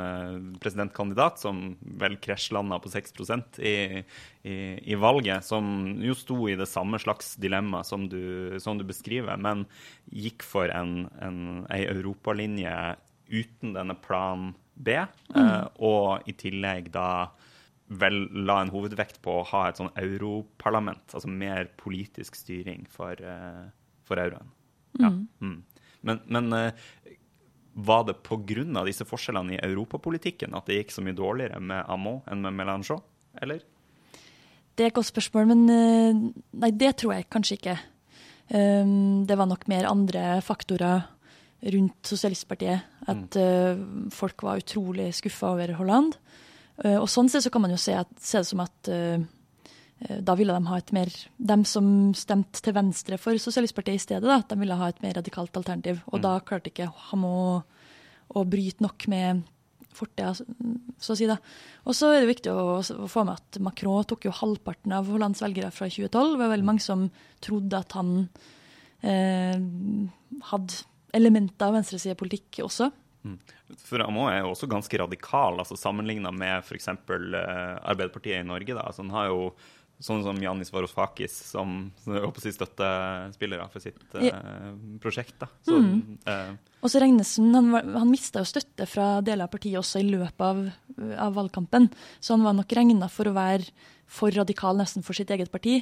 presidentkandidat, 0.64 1.42
som 1.44 1.76
vel 2.02 2.18
krasjlanda 2.24 2.80
på 2.82 2.92
6 2.92 3.14
i, 3.60 3.76
i, 4.44 4.56
i, 4.82 4.98
valget, 4.98 5.46
som 5.46 6.00
jo 6.02 6.16
sto 6.18 6.40
i 6.50 6.58
det 6.58 6.70
samme 6.70 7.00
slags 7.02 7.36
dilemma 7.42 7.84
som 7.86 8.08
du, 8.10 8.58
som 8.64 8.80
du 8.80 8.88
beskriver, 8.88 9.38
men 9.38 9.68
gikk 10.10 10.46
for 10.48 10.74
en, 10.74 11.06
en, 11.22 11.68
ei 11.70 11.86
europalinje 11.90 12.74
uten 13.30 13.76
denne 13.76 13.94
plan 14.02 14.50
B, 14.74 14.96
mm. 15.36 15.76
og 15.86 16.26
i 16.30 16.34
tillegg 16.40 16.90
da 16.96 17.30
vel 17.89 18.21
la 18.45 18.60
en 18.62 18.71
hovedvekt 18.73 19.17
på 19.25 19.39
å 19.39 19.45
ha 19.49 19.65
et 19.69 19.80
sånn 19.80 19.91
europarlament, 19.97 21.08
altså 21.10 21.30
mer 21.32 21.71
politisk 21.80 22.38
styring 22.38 22.86
for, 22.91 23.17
uh, 23.17 23.65
for 24.06 24.21
euroen. 24.21 24.52
Ja. 24.99 25.10
Mm. 25.10 25.25
Mm. 25.41 25.88
Men, 26.06 26.21
men 26.30 26.54
uh, 26.54 27.10
var 27.73 28.06
det 28.08 28.19
pga. 28.25 28.86
disse 28.86 29.08
forskjellene 29.08 29.58
i 29.58 29.62
europapolitikken 29.65 30.56
at 30.58 30.69
det 30.69 30.80
gikk 30.80 30.93
så 30.93 31.04
mye 31.06 31.17
dårligere 31.17 31.60
med 31.60 31.86
Amon 31.89 32.21
enn 32.30 32.45
med 32.45 32.58
Melanchon, 32.60 33.02
eller? 33.41 33.63
Det 34.75 34.86
er 34.86 34.91
et 34.91 34.95
godt 34.95 35.10
spørsmål, 35.10 35.49
men 35.49 35.65
uh, 35.67 36.28
nei, 36.62 36.71
det 36.71 36.95
tror 37.02 37.17
jeg 37.17 37.30
kanskje 37.34 37.58
ikke. 37.58 37.80
Um, 38.49 39.25
det 39.30 39.38
var 39.38 39.49
nok 39.49 39.65
mer 39.69 39.89
andre 39.89 40.39
faktorer 40.45 41.10
rundt 41.73 42.08
Sosialistpartiet. 42.08 42.86
At 43.10 43.36
mm. 43.36 44.12
folk 44.15 44.45
var 44.45 44.62
utrolig 44.62 45.10
skuffa 45.17 45.49
over 45.58 45.73
Holland. 45.75 46.15
Eh, 46.86 46.98
og 46.98 47.10
sånn 47.12 47.30
sett 47.32 47.46
så 47.46 47.52
kan 47.54 47.65
man 47.65 47.74
jo 47.74 47.82
se, 47.82 47.96
at, 47.98 48.12
se 48.24 48.42
det 48.42 48.48
som 48.48 48.63
at 48.63 48.92
uh, 48.94 49.20
da 50.00 50.36
ville 50.39 50.56
de 50.56 50.70
ha 50.70 50.78
et 50.80 50.92
mer 50.96 51.10
De 51.12 51.58
som 51.68 51.86
stemte 52.15 52.62
til 52.63 52.76
venstre 52.78 53.18
for 53.20 53.36
Sosialistpartiet 53.36 54.00
i 54.00 54.04
stedet, 54.04 54.28
da, 54.30 54.39
de 54.39 54.60
ville 54.62 54.78
ha 54.80 54.88
et 54.88 55.02
mer 55.04 55.18
radikalt 55.20 55.58
alternativ. 55.60 56.00
Og 56.08 56.20
mm. 56.20 56.24
da 56.24 56.36
klarte 56.48 56.72
ikke 56.72 56.92
han 57.10 57.26
å, 57.28 57.39
å 58.32 58.44
bryte 58.48 58.86
nok 58.86 59.10
med 59.12 59.44
fortida, 60.00 60.32
så 60.32 61.13
å 61.13 61.18
si. 61.18 61.28
da. 61.28 61.36
Og 61.84 61.98
så 61.98 62.13
er 62.13 62.22
det 62.22 62.32
viktig 62.32 62.54
å, 62.54 62.80
å, 62.80 63.10
få 63.12 63.26
med 63.28 63.39
at 63.39 63.60
Macron 63.63 64.08
tok 64.08 64.30
jo 64.30 64.36
halvparten 64.38 64.94
av 64.96 65.10
Hollands 65.12 65.44
velgere 65.44 65.74
fra 65.76 65.89
2012. 65.89 66.32
Det 66.36 66.42
var 66.44 66.54
veldig 66.54 66.70
mange 66.70 66.86
som 66.86 67.08
trodde 67.44 67.82
at 67.82 67.98
han 67.98 68.13
eh, 69.04 69.58
hadde 70.52 70.82
elementer 71.18 71.68
av 71.68 71.80
venstresidepolitikk 71.80 72.62
også. 72.65 72.92
For 73.84 74.01
Amo 74.03 74.29
er 74.29 74.43
jo 74.43 74.53
også 74.53 74.69
ganske 74.71 75.01
radikal, 75.01 75.60
altså 75.60 75.77
sammenligna 75.79 76.32
med 76.36 76.63
f.eks. 76.63 76.88
Uh, 76.88 77.36
Arbeiderpartiet 77.84 78.39
i 78.39 78.47
Norge. 78.47 78.73
Da. 78.73 78.86
Altså, 78.88 79.03
han 79.03 79.13
har 79.15 79.29
jo 79.32 79.51
sånn 79.99 80.23
som 80.23 80.38
Janis 80.39 80.71
Varoufakis 80.71 81.34
som 81.49 81.89
si, 81.99 82.53
støttespillere 82.55 83.67
for 83.73 83.84
sitt 83.84 84.15
uh, 84.15 84.71
prosjekt. 85.03 85.36
Da. 85.41 85.49
Så, 85.67 85.75
mm. 85.75 85.99
uh, 86.23 86.79
og 86.79 86.91
så 86.93 87.03
Regnesen 87.03 87.51
han, 87.55 87.73
han 87.75 88.08
mista 88.08 88.39
jo 88.39 88.47
støtte 88.47 88.88
fra 88.88 89.17
deler 89.25 89.49
av 89.49 89.51
partiet 89.51 89.82
også 89.82 89.99
i 89.99 90.08
løpet 90.08 90.45
av, 90.45 90.63
av 91.27 91.36
valgkampen. 91.36 91.89
Så 92.23 92.38
han 92.38 92.47
var 92.47 92.55
nok 92.55 92.75
regna 92.79 93.12
for 93.12 93.27
å 93.27 93.36
være 93.36 93.67
for 94.10 94.34
radikal 94.34 94.79
nesten 94.79 95.03
for 95.05 95.17
sitt 95.17 95.32
eget 95.36 95.51
parti. 95.51 95.82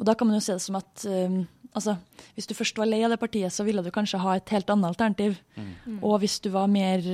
Og 0.00 0.06
da 0.08 0.16
kan 0.16 0.30
man 0.30 0.38
jo 0.38 0.44
se 0.44 0.56
det 0.56 0.64
som 0.64 0.78
at 0.78 1.04
um, 1.04 1.42
altså, 1.76 1.96
hvis 2.34 2.48
du 2.48 2.56
først 2.56 2.78
var 2.80 2.88
lei 2.88 3.02
av 3.04 3.12
det 3.12 3.20
partiet, 3.20 3.52
så 3.52 3.66
ville 3.66 3.84
du 3.84 3.92
kanskje 3.92 4.22
ha 4.22 4.38
et 4.38 4.52
helt 4.54 4.72
annet 4.72 4.88
alternativ. 4.88 5.36
Mm. 5.60 5.98
Og 6.00 6.18
hvis 6.22 6.38
du 6.40 6.48
var 6.54 6.70
mer, 6.72 7.04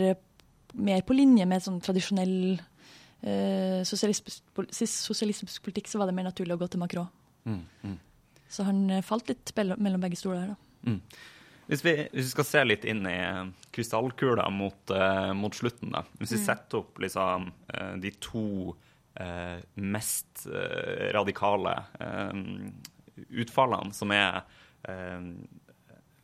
mer 0.78 1.02
på 1.06 1.16
linje 1.18 1.48
med 1.50 1.64
sånn 1.64 1.80
tradisjonell 1.82 2.36
uh, 2.56 3.80
sosialistisk, 3.88 5.62
politikk, 5.66 5.90
så 5.90 5.98
var 5.98 6.06
det 6.06 6.16
mer 6.16 6.28
naturlig 6.30 6.54
å 6.54 6.62
gå 6.62 6.70
til 6.70 6.84
Macron. 6.84 7.10
Mm. 7.46 7.64
Mm. 7.82 7.98
Så 8.50 8.62
han 8.62 8.84
eh, 8.94 9.02
falt 9.02 9.26
litt 9.26 9.50
mellom 9.58 10.02
begge 10.02 10.18
stoler 10.18 10.44
her, 10.44 10.54
da. 10.54 10.92
Mm. 10.92 11.00
Hvis 11.66 11.80
vi, 11.82 11.94
hvis 12.12 12.28
vi, 12.28 12.30
skal 12.30 12.46
se 12.46 12.60
litt 12.62 12.84
inn 12.86 13.00
i 13.10 13.18
krystallkula 13.74 14.44
mot, 14.54 14.78
uh, 14.94 15.32
mot 15.34 15.54
slutten, 15.58 15.90
da. 15.96 16.04
Hvis 16.20 16.36
vi 16.36 16.38
mm. 16.38 16.44
setter 16.46 16.84
opp 16.84 17.00
liksom, 17.02 17.50
de 17.98 18.12
to 18.22 18.44
mest 19.74 20.42
radikale 21.16 21.72
utfallene, 23.32 23.94
som 23.96 24.12
er 24.12 24.42
eh, 24.88 25.28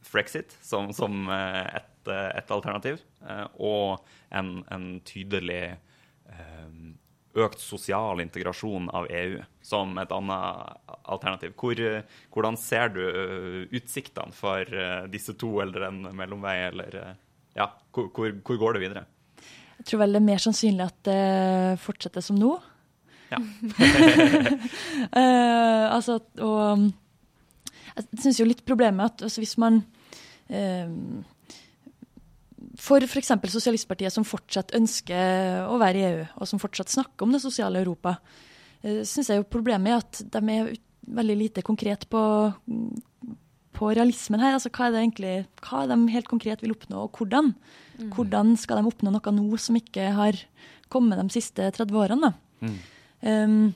Frexit 0.02 0.56
som, 0.62 0.92
som 0.92 1.28
eh, 1.30 1.76
et, 1.78 2.08
eh, 2.08 2.28
et, 2.38 2.50
alternativ, 2.50 3.00
eh, 3.28 3.46
og 3.62 4.02
en, 4.34 4.58
en 4.74 4.88
tydelig 5.06 5.62
eh, 5.72 6.72
økt 7.38 7.62
sosial 7.62 8.20
integrasjon 8.20 8.90
av 8.92 9.06
EU 9.08 9.38
som 9.64 9.94
et 10.02 10.10
annet 10.12 10.90
alternativ. 11.02 11.54
Hvor, 11.56 11.78
hvordan 12.34 12.58
ser 12.60 12.92
du 12.92 13.00
utsiktene 13.72 14.36
for 14.36 14.68
disse 15.08 15.32
to, 15.40 15.54
eller 15.64 15.86
en 15.86 16.02
mellomvei, 16.18 16.58
eller 16.66 16.98
ja, 17.56 17.70
hvor, 17.94 18.10
hvor, 18.12 18.34
hvor, 18.44 18.58
går 18.60 18.76
det 18.76 18.82
videre? 18.84 19.06
Jeg 19.78 19.88
tror 19.88 20.02
vel 20.02 20.12
det 20.12 20.20
er 20.20 20.28
mer 20.28 20.44
sannsynlig 20.44 20.84
at 20.90 21.00
det 21.08 21.80
fortsetter 21.80 22.26
som 22.26 22.36
nå. 22.36 22.52
Ja. 23.32 23.40
uh, 25.16 25.84
altså, 25.96 26.18
og 26.44 26.88
jeg 27.92 28.22
syns 28.22 28.40
jo 28.40 28.48
litt 28.48 28.64
problemet 28.68 29.12
at 29.12 29.26
altså, 29.28 29.42
hvis 29.42 29.58
man 29.60 29.82
uh, 30.52 30.88
For 32.80 33.04
f.eks. 33.04 33.34
Sosialistpartiet, 33.52 34.14
som 34.14 34.24
fortsatt 34.26 34.72
ønsker 34.78 35.66
å 35.68 35.76
være 35.80 36.00
i 36.00 36.06
EU, 36.08 36.24
og 36.40 36.48
som 36.48 36.62
fortsatt 36.62 36.92
snakker 36.92 37.26
om 37.26 37.34
det 37.34 37.42
sosiale 37.44 37.82
Europa, 37.82 38.16
uh, 38.84 39.02
syns 39.08 39.32
jeg 39.32 39.40
jo 39.40 39.48
problemet 39.50 39.92
er 39.92 40.02
at 40.02 40.24
de 40.32 40.56
er 40.56 40.74
veldig 41.02 41.36
lite 41.36 41.64
konkret 41.66 42.06
på, 42.10 42.22
på 43.74 43.90
realismen 43.90 44.42
her. 44.42 44.56
Altså, 44.56 44.70
hva 44.72 44.86
er 44.86 44.94
det 44.94 45.02
egentlig 45.02 45.34
hva 45.64 45.82
er 45.82 45.90
de 45.90 46.14
helt 46.14 46.30
konkret 46.30 46.62
vil 46.62 46.74
oppnå, 46.76 47.06
og 47.06 47.18
hvordan? 47.18 47.52
Mm. 47.98 48.12
Hvordan 48.14 48.54
skal 48.60 48.80
de 48.80 48.88
oppnå 48.92 49.12
noe 49.14 49.34
nå 49.36 49.60
som 49.60 49.78
ikke 49.78 50.12
har 50.16 50.38
kommet 50.92 51.20
de 51.20 51.34
siste 51.34 51.68
30 51.74 51.98
årene? 51.98 52.30
da? 52.30 52.32
Mm. 52.62 52.78
Um, 53.22 53.72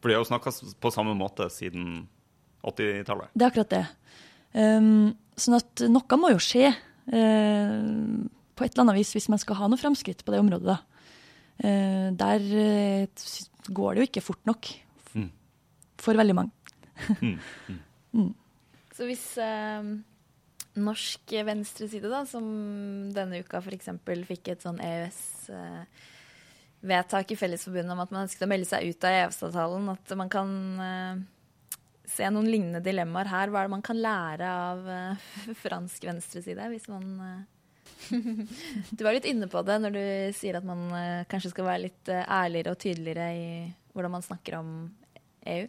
For 0.00 0.10
de 0.10 0.16
har 0.16 0.22
jo 0.22 0.28
snakka 0.28 0.52
på 0.80 0.92
samme 0.92 1.14
måte 1.16 1.48
siden 1.52 2.04
80-tallet. 2.66 3.32
Det 3.32 3.46
er 3.46 3.48
akkurat 3.48 3.72
det. 3.72 3.84
Um, 4.52 5.12
sånn 5.40 5.56
at 5.60 5.84
noe 5.88 6.20
må 6.20 6.32
jo 6.34 6.40
skje 6.42 6.68
uh, 6.68 7.80
på 8.56 8.66
et 8.66 8.74
eller 8.74 8.84
annet 8.84 9.00
vis 9.00 9.14
hvis 9.16 9.30
man 9.32 9.40
skal 9.40 9.60
ha 9.60 9.70
noe 9.70 9.80
framskritt 9.80 10.24
på 10.26 10.34
det 10.34 10.42
området. 10.42 10.76
Uh, 11.60 12.10
der 12.16 12.44
uh, 12.44 13.24
går 13.68 13.96
det 13.96 14.02
jo 14.02 14.10
ikke 14.10 14.24
fort 14.24 14.42
nok 14.48 14.72
mm. 15.16 15.30
for 16.00 16.20
veldig 16.20 16.36
mange. 16.36 16.76
mm. 17.20 17.36
Mm. 17.68 17.80
mm. 18.20 18.30
Så 18.96 19.06
hvis 19.08 19.24
norsk 20.76 21.32
venstreside, 21.46 22.10
da, 22.12 22.26
som 22.28 22.44
denne 23.16 23.40
uka 23.40 23.62
f.eks. 23.64 23.88
fikk 24.28 24.50
et 24.52 24.64
sånn 24.66 24.80
EØS- 24.84 25.48
vedtak 26.80 27.30
i 27.30 27.36
Fellesforbundet 27.36 27.92
om 27.92 28.02
at 28.02 28.12
man 28.12 28.24
ønsket 28.24 28.46
å 28.46 28.50
melde 28.50 28.68
seg 28.68 28.88
ut 28.88 29.04
av 29.04 29.16
EØS-avtalen, 29.16 29.88
at 29.92 30.12
man 30.18 30.30
kan 30.32 30.52
uh, 30.80 31.22
se 32.08 32.28
noen 32.32 32.48
lignende 32.48 32.82
dilemmaer 32.84 33.30
her. 33.30 33.52
Hva 33.52 33.62
er 33.62 33.68
det 33.68 33.74
man 33.74 33.84
kan 33.86 34.00
lære 34.00 34.48
av 34.48 34.86
uh, 34.88 35.26
fransk 35.64 36.06
venstreside, 36.08 36.70
hvis 36.72 36.88
man 36.92 37.10
uh, 37.20 37.40
Du 38.96 39.04
var 39.04 39.12
litt 39.12 39.28
inne 39.28 39.48
på 39.50 39.60
det 39.66 39.76
når 39.82 39.92
du 39.92 40.04
sier 40.36 40.56
at 40.56 40.64
man 40.64 40.88
kanskje 41.28 41.50
skal 41.52 41.66
være 41.66 41.82
litt 41.82 42.08
ærligere 42.08 42.72
og 42.72 42.78
tydeligere 42.80 43.26
i 43.36 43.48
hvordan 43.92 44.14
man 44.14 44.24
snakker 44.24 44.56
om 44.60 44.70
EU? 45.50 45.66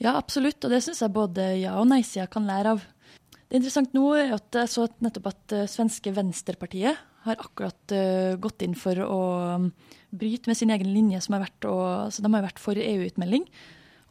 Ja, 0.00 0.14
absolutt, 0.14 0.62
og 0.64 0.72
det 0.72 0.80
syns 0.84 1.02
jeg 1.02 1.12
både 1.12 1.48
ja- 1.58 1.74
og 1.80 1.88
nei-sida 1.90 2.28
kan 2.30 2.46
lære 2.48 2.76
av. 2.76 2.86
Det 3.36 3.52
er 3.52 3.60
interessant 3.60 3.92
nå 3.96 4.06
at 4.16 4.60
jeg 4.62 4.72
så 4.72 4.86
nettopp 5.04 5.28
at 5.32 5.56
svenske 5.72 6.14
Venstrepartiet 6.16 7.04
har 7.26 7.40
akkurat 7.42 7.94
uh, 7.94 8.34
gått 8.40 8.64
inn 8.66 8.76
for 8.78 8.98
å 9.04 9.22
um, 9.56 9.70
bryte 10.16 10.50
med 10.50 10.58
sin 10.58 10.72
egen 10.74 10.92
linje, 10.94 11.22
som 11.24 11.36
har 11.36 11.46
vært 11.46 11.68
å, 11.68 11.76
så 12.12 12.24
De 12.24 12.32
har 12.32 12.46
vært 12.46 12.62
for 12.62 12.78
EU-utmelding. 12.80 13.46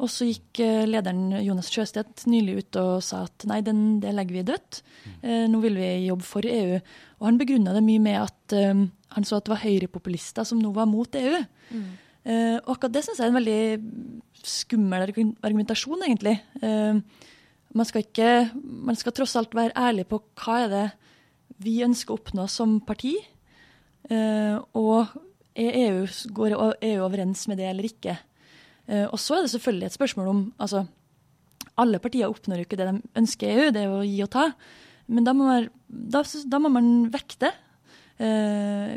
Og 0.04 0.12
så 0.12 0.28
gikk 0.28 0.62
uh, 0.64 0.84
lederen 0.90 1.38
Jonas 1.40 1.72
Sjøstedt 1.74 2.26
nylig 2.30 2.60
ut 2.60 2.80
og 2.82 2.94
sa 3.06 3.24
at 3.30 3.48
nei, 3.50 3.62
den, 3.66 4.00
det 4.04 4.14
legger 4.16 4.40
vi 4.40 4.48
dødt. 4.52 4.82
nå 5.24 5.60
vil 5.64 5.78
vi 5.80 5.92
jobbe 6.08 6.28
for 6.28 6.48
EU. 6.48 6.80
Og 7.20 7.30
han 7.30 7.40
begrunna 7.40 7.76
det 7.76 7.86
mye 7.86 8.04
med 8.04 8.20
at 8.22 8.58
um, 8.74 8.88
han 9.16 9.28
så 9.28 9.40
at 9.40 9.48
det 9.48 9.56
var 9.56 9.64
høyrepopulister 9.64 10.48
som 10.48 10.60
nå 10.60 10.74
var 10.76 10.90
mot 10.92 11.16
EU. 11.16 11.40
Mm. 11.72 11.86
og 12.66 12.70
akkurat 12.74 12.94
det 12.94 13.02
syns 13.06 13.20
jeg 13.22 13.28
er 13.28 13.32
en 13.32 13.38
veldig 13.38 14.44
skummel 14.46 15.06
argumentasjon, 15.46 16.04
egentlig. 16.06 16.36
Uh, 16.62 17.00
man 17.76 17.88
skal, 17.88 18.06
ikke, 18.06 18.30
man 18.88 18.96
skal 18.96 19.16
tross 19.16 19.36
alt 19.36 19.56
være 19.56 19.76
ærlig 19.76 20.08
på 20.08 20.22
hva 20.40 20.62
er 20.64 20.72
det 20.72 20.86
vi 21.64 21.80
ønsker 21.86 22.14
å 22.14 22.20
oppnå 22.20 22.48
som 22.52 22.80
parti. 22.84 23.16
Uh, 24.10 24.60
og 24.78 25.16
EU, 25.56 26.06
går 26.36 26.56
EU 26.84 26.98
overens 27.06 27.46
med 27.50 27.62
det 27.62 27.70
eller 27.70 27.88
ikke? 27.88 28.18
Uh, 28.90 29.08
og 29.08 29.18
så 29.22 29.38
er 29.38 29.46
det 29.46 29.54
selvfølgelig 29.56 29.90
et 29.90 29.98
spørsmål 29.98 30.28
om 30.30 30.42
altså, 30.62 30.84
Alle 31.82 32.00
partier 32.00 32.30
oppnår 32.30 32.62
jo 32.62 32.68
ikke 32.68 32.78
det 32.80 32.90
de 32.92 33.00
ønsker 33.20 33.52
EU, 33.52 33.72
det 33.74 33.82
er 33.84 33.94
å 33.94 34.04
gi 34.06 34.22
og 34.24 34.32
ta. 34.36 34.50
Men 35.12 35.26
da 35.26 35.34
må 35.36 35.48
man, 35.48 35.68
da, 35.88 36.22
da 36.24 36.62
må 36.62 36.72
man 36.74 36.94
vekte. 37.14 37.52
Uh, 38.16 38.96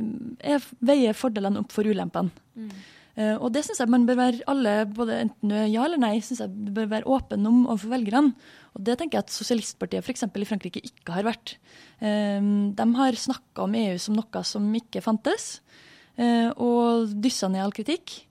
veie 0.86 1.14
fordelene 1.16 1.64
opp 1.64 1.74
for 1.74 1.88
ulempene. 1.88 2.30
Mm. 2.54 2.70
Uh, 3.18 3.34
og 3.42 3.50
det 3.50 3.64
syns 3.66 3.80
jeg 3.82 3.90
man 3.90 4.06
bør 4.06 4.20
være 4.20 4.44
alle, 4.50 4.74
både 4.94 5.16
enten 5.24 5.54
ja 5.72 5.82
eller 5.88 5.98
nei, 5.98 6.20
synes 6.22 6.44
jeg 6.44 6.74
bør 6.76 6.92
være 6.92 7.10
åpen 7.16 7.48
om 7.50 7.64
overfor 7.66 7.96
velgerne. 7.96 8.36
Og 8.78 8.86
det 8.86 8.94
tenker 9.00 9.18
jeg 9.18 9.26
at 9.26 9.34
Sosialistpartiet 9.34 10.06
f.eks. 10.06 10.24
i 10.24 10.48
Frankrike 10.48 10.82
ikke 10.86 11.16
har 11.16 11.26
vært. 11.26 11.56
Uh, 12.00 12.70
de 12.78 12.88
har 13.00 13.18
snakka 13.18 13.66
om 13.66 13.76
EU 13.76 13.98
som 14.00 14.16
noe 14.16 14.44
som 14.46 14.70
ikke 14.78 15.02
fantes, 15.04 15.58
uh, 16.20 16.54
og 16.54 17.12
dyssa 17.18 17.50
ned 17.50 17.66
all 17.66 17.74
kritikk. 17.74 18.24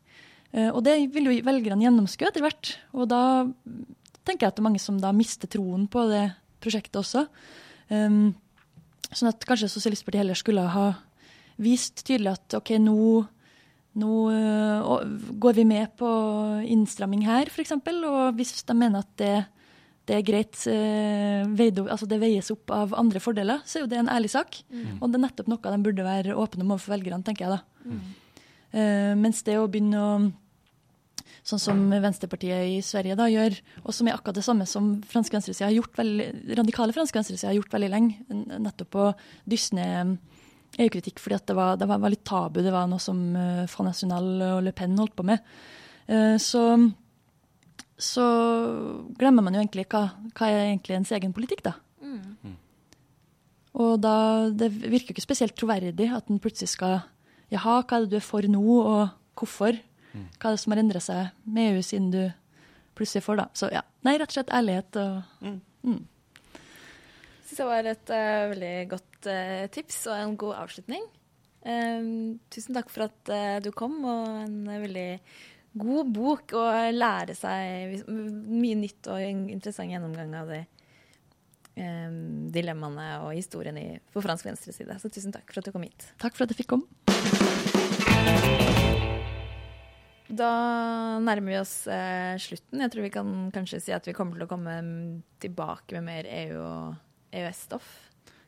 og 0.58 0.80
det 0.82 0.93
vil 1.14 1.28
jo 1.28 1.34
velgerne 1.43 1.84
gjennomskue 1.84 2.30
etter 2.30 2.41
hvert. 2.41 2.70
Og 2.95 3.10
da 3.12 3.43
tenker 4.26 4.48
jeg 4.48 4.54
at 4.54 4.58
det 4.58 4.64
er 4.64 4.68
mange 4.70 4.82
som 4.82 4.98
da 5.00 5.12
mister 5.14 5.50
troen 5.52 5.86
på 5.91 6.08
det 6.10 6.24
prosjektet 6.64 7.00
også. 7.02 7.26
Um, 7.91 8.36
sånn 9.12 9.32
at 9.32 9.45
kanskje 9.48 9.70
Sosialistpartiet 9.72 10.24
heller 10.24 10.39
skulle 10.39 10.66
ha 10.74 10.88
vist 11.62 12.04
tydelig 12.06 12.36
at 12.36 12.58
OK, 12.60 12.76
nå 12.82 13.26
nå 13.98 14.16
uh, 14.30 14.98
går 15.41 15.56
vi 15.58 15.64
med 15.66 15.95
på 15.98 16.10
innstramming 16.70 17.24
her, 17.26 17.50
f.eks. 17.50 17.74
Og 17.82 18.36
hvis 18.38 18.60
de 18.62 18.76
mener 18.78 19.02
at 19.02 19.10
det, 19.18 19.38
det 20.08 20.16
er 20.16 20.26
greit, 20.26 20.55
uh, 20.72 21.43
veide, 21.60 21.84
altså 21.91 22.08
det 22.10 22.22
veies 22.22 22.51
opp 22.53 22.72
av 22.72 22.95
andre 22.97 23.22
fordeler, 23.24 23.62
så 23.68 23.80
er 23.80 23.86
jo 23.86 23.91
det 23.91 24.01
en 24.01 24.12
ærlig 24.12 24.32
sak. 24.32 24.62
Mm. 24.72 24.97
Og 25.01 25.12
det 25.12 25.20
er 25.20 25.26
nettopp 25.26 25.51
noe 25.51 25.74
de 25.74 25.84
burde 25.84 26.08
være 26.08 26.38
åpne 26.39 26.64
om 26.64 26.76
overfor 26.76 26.95
velgerne, 26.95 27.26
tenker 27.28 27.47
jeg 27.47 27.58
da. 27.58 27.88
Mm. 27.88 28.03
Uh, 28.72 29.14
mens 29.20 29.43
det 29.47 29.60
å 29.60 29.70
begynne 29.72 30.03
å 30.03 30.12
Sånn 31.47 31.62
som 31.64 31.84
Venstrepartiet 32.03 32.74
i 32.74 32.80
Sverige 32.84 33.16
da 33.16 33.30
gjør, 33.32 33.53
og 33.86 33.93
som 33.95 34.08
er 34.10 34.18
akkurat 34.18 34.36
det 34.36 34.43
samme 34.43 34.66
som 34.68 34.89
fransk 35.08 35.32
venstreside 35.32 35.70
har 35.70 35.78
gjort 35.78 35.95
veldig, 35.95 36.26
radikale 36.60 36.95
fransk 36.95 37.16
venstreside 37.16 37.53
har 37.53 37.55
gjort 37.55 37.72
veldig 37.72 37.89
lenge. 37.93 38.18
Nettopp 38.60 38.97
å 38.99 39.05
dysse 39.47 39.78
ned 39.78 40.18
EU-kritikk 40.76 41.22
fordi 41.24 41.39
det 41.47 41.55
var, 41.55 41.80
det, 41.80 41.88
var, 41.88 42.03
litt 42.12 42.26
tabu. 42.28 42.60
Det 42.66 42.74
var 42.74 42.89
noe 42.91 42.99
som 42.99 43.22
uh, 43.39 43.64
Front 43.72 43.93
National 43.93 44.28
og 44.58 44.66
Le 44.66 44.76
Pen 44.76 44.99
holdt 44.99 45.16
på 45.16 45.26
med. 45.30 45.39
Uh, 46.12 46.36
så, 46.36 46.66
så, 47.98 48.24
glemmer 49.18 49.45
man 49.45 49.58
jo 49.58 49.62
egentlig 49.64 49.88
hva, 49.89 50.04
hva 50.38 50.50
er 50.54 50.68
egentlig 50.68 50.98
ens 51.00 51.12
egen 51.18 51.34
politikk, 51.34 51.64
da. 51.66 51.74
Mm. 52.02 52.58
Og 53.78 53.93
da, 54.02 54.16
det 54.54 54.72
virker 54.74 55.12
jo 55.12 55.18
ikke 55.18 55.26
spesielt 55.26 55.58
troverdig 55.58 56.10
at 56.14 56.30
en 56.32 56.41
plutselig 56.41 56.74
skal 56.74 57.00
Jaha, 57.54 57.80
hva 57.88 57.98
er 57.98 58.04
det 58.04 58.12
du 58.12 58.18
er 58.20 58.26
for 58.26 58.43
nå, 58.43 58.60
og 58.60 59.39
hvorfor? 59.39 59.78
Mm. 60.12 60.28
Hva 60.36 60.50
er 60.50 60.56
det 60.58 60.62
som 60.64 60.74
har 60.74 60.82
endret 60.82 61.06
seg 61.06 61.30
med 61.48 61.78
EU 61.78 61.84
siden 61.86 62.10
du 62.12 62.22
plutselig 62.98 63.24
får, 63.24 63.39
da? 63.39 63.45
Så 63.56 63.70
ja. 63.72 63.84
Nei, 64.04 64.18
rett 64.20 64.34
og 64.34 64.36
slett 64.36 64.54
ærlighet 64.56 65.00
og 65.00 65.45
mm. 65.45 65.60
Mm. 65.88 66.02
Syns 67.48 67.62
det 67.62 67.68
var 67.70 67.88
et 67.88 68.12
uh, 68.12 68.50
veldig 68.52 68.74
godt 68.91 69.30
uh, 69.32 69.64
tips 69.72 70.02
og 70.10 70.18
en 70.18 70.36
god 70.43 70.58
avslutning. 70.66 71.06
Um, 71.68 72.10
tusen 72.54 72.76
takk 72.76 72.91
for 72.91 73.08
at 73.08 73.32
uh, 73.32 73.58
du 73.64 73.72
kom, 73.76 73.95
og 74.04 74.28
en 74.43 74.60
veldig 74.68 75.10
god 75.80 76.12
bok 76.16 76.56
å 76.58 76.66
lære 76.94 77.36
seg 77.38 78.04
mye 78.08 78.78
nytt 78.80 79.10
og 79.14 79.22
interessant 79.24 79.92
gjennomgang 79.94 80.34
av 80.40 80.52
de 80.52 80.62
um, 81.78 82.48
dilemmaene 82.54 83.10
og 83.26 83.34
historien 83.38 83.78
i, 83.80 83.88
på 84.14 84.24
fransk 84.26 84.50
venstreside. 84.50 84.98
Så 85.02 85.12
tusen 85.14 85.36
takk 85.36 85.50
for 85.52 85.62
at 85.62 85.70
du 85.70 85.76
kom 85.76 85.86
hit. 85.88 86.10
Takk 86.22 86.38
for 86.38 86.48
at 86.48 86.54
jeg 86.54 86.64
fikk 86.64 86.76
komme. 86.76 86.90
Da 90.28 90.52
nærmer 91.24 91.54
vi 91.54 91.60
oss 91.60 91.76
eh, 91.88 92.36
slutten. 92.42 92.82
Jeg 92.84 92.92
tror 92.94 93.06
vi 93.06 93.14
kan 93.14 93.30
kanskje 93.56 93.80
si 93.86 93.94
at 93.96 94.08
vi 94.08 94.16
kommer 94.18 94.36
til 94.36 94.48
å 94.48 94.52
komme 94.52 94.76
tilbake 95.42 95.96
med 95.96 96.08
mer 96.10 96.28
EU 96.44 96.60
og 96.60 97.32
EØS-stoff? 97.32 97.88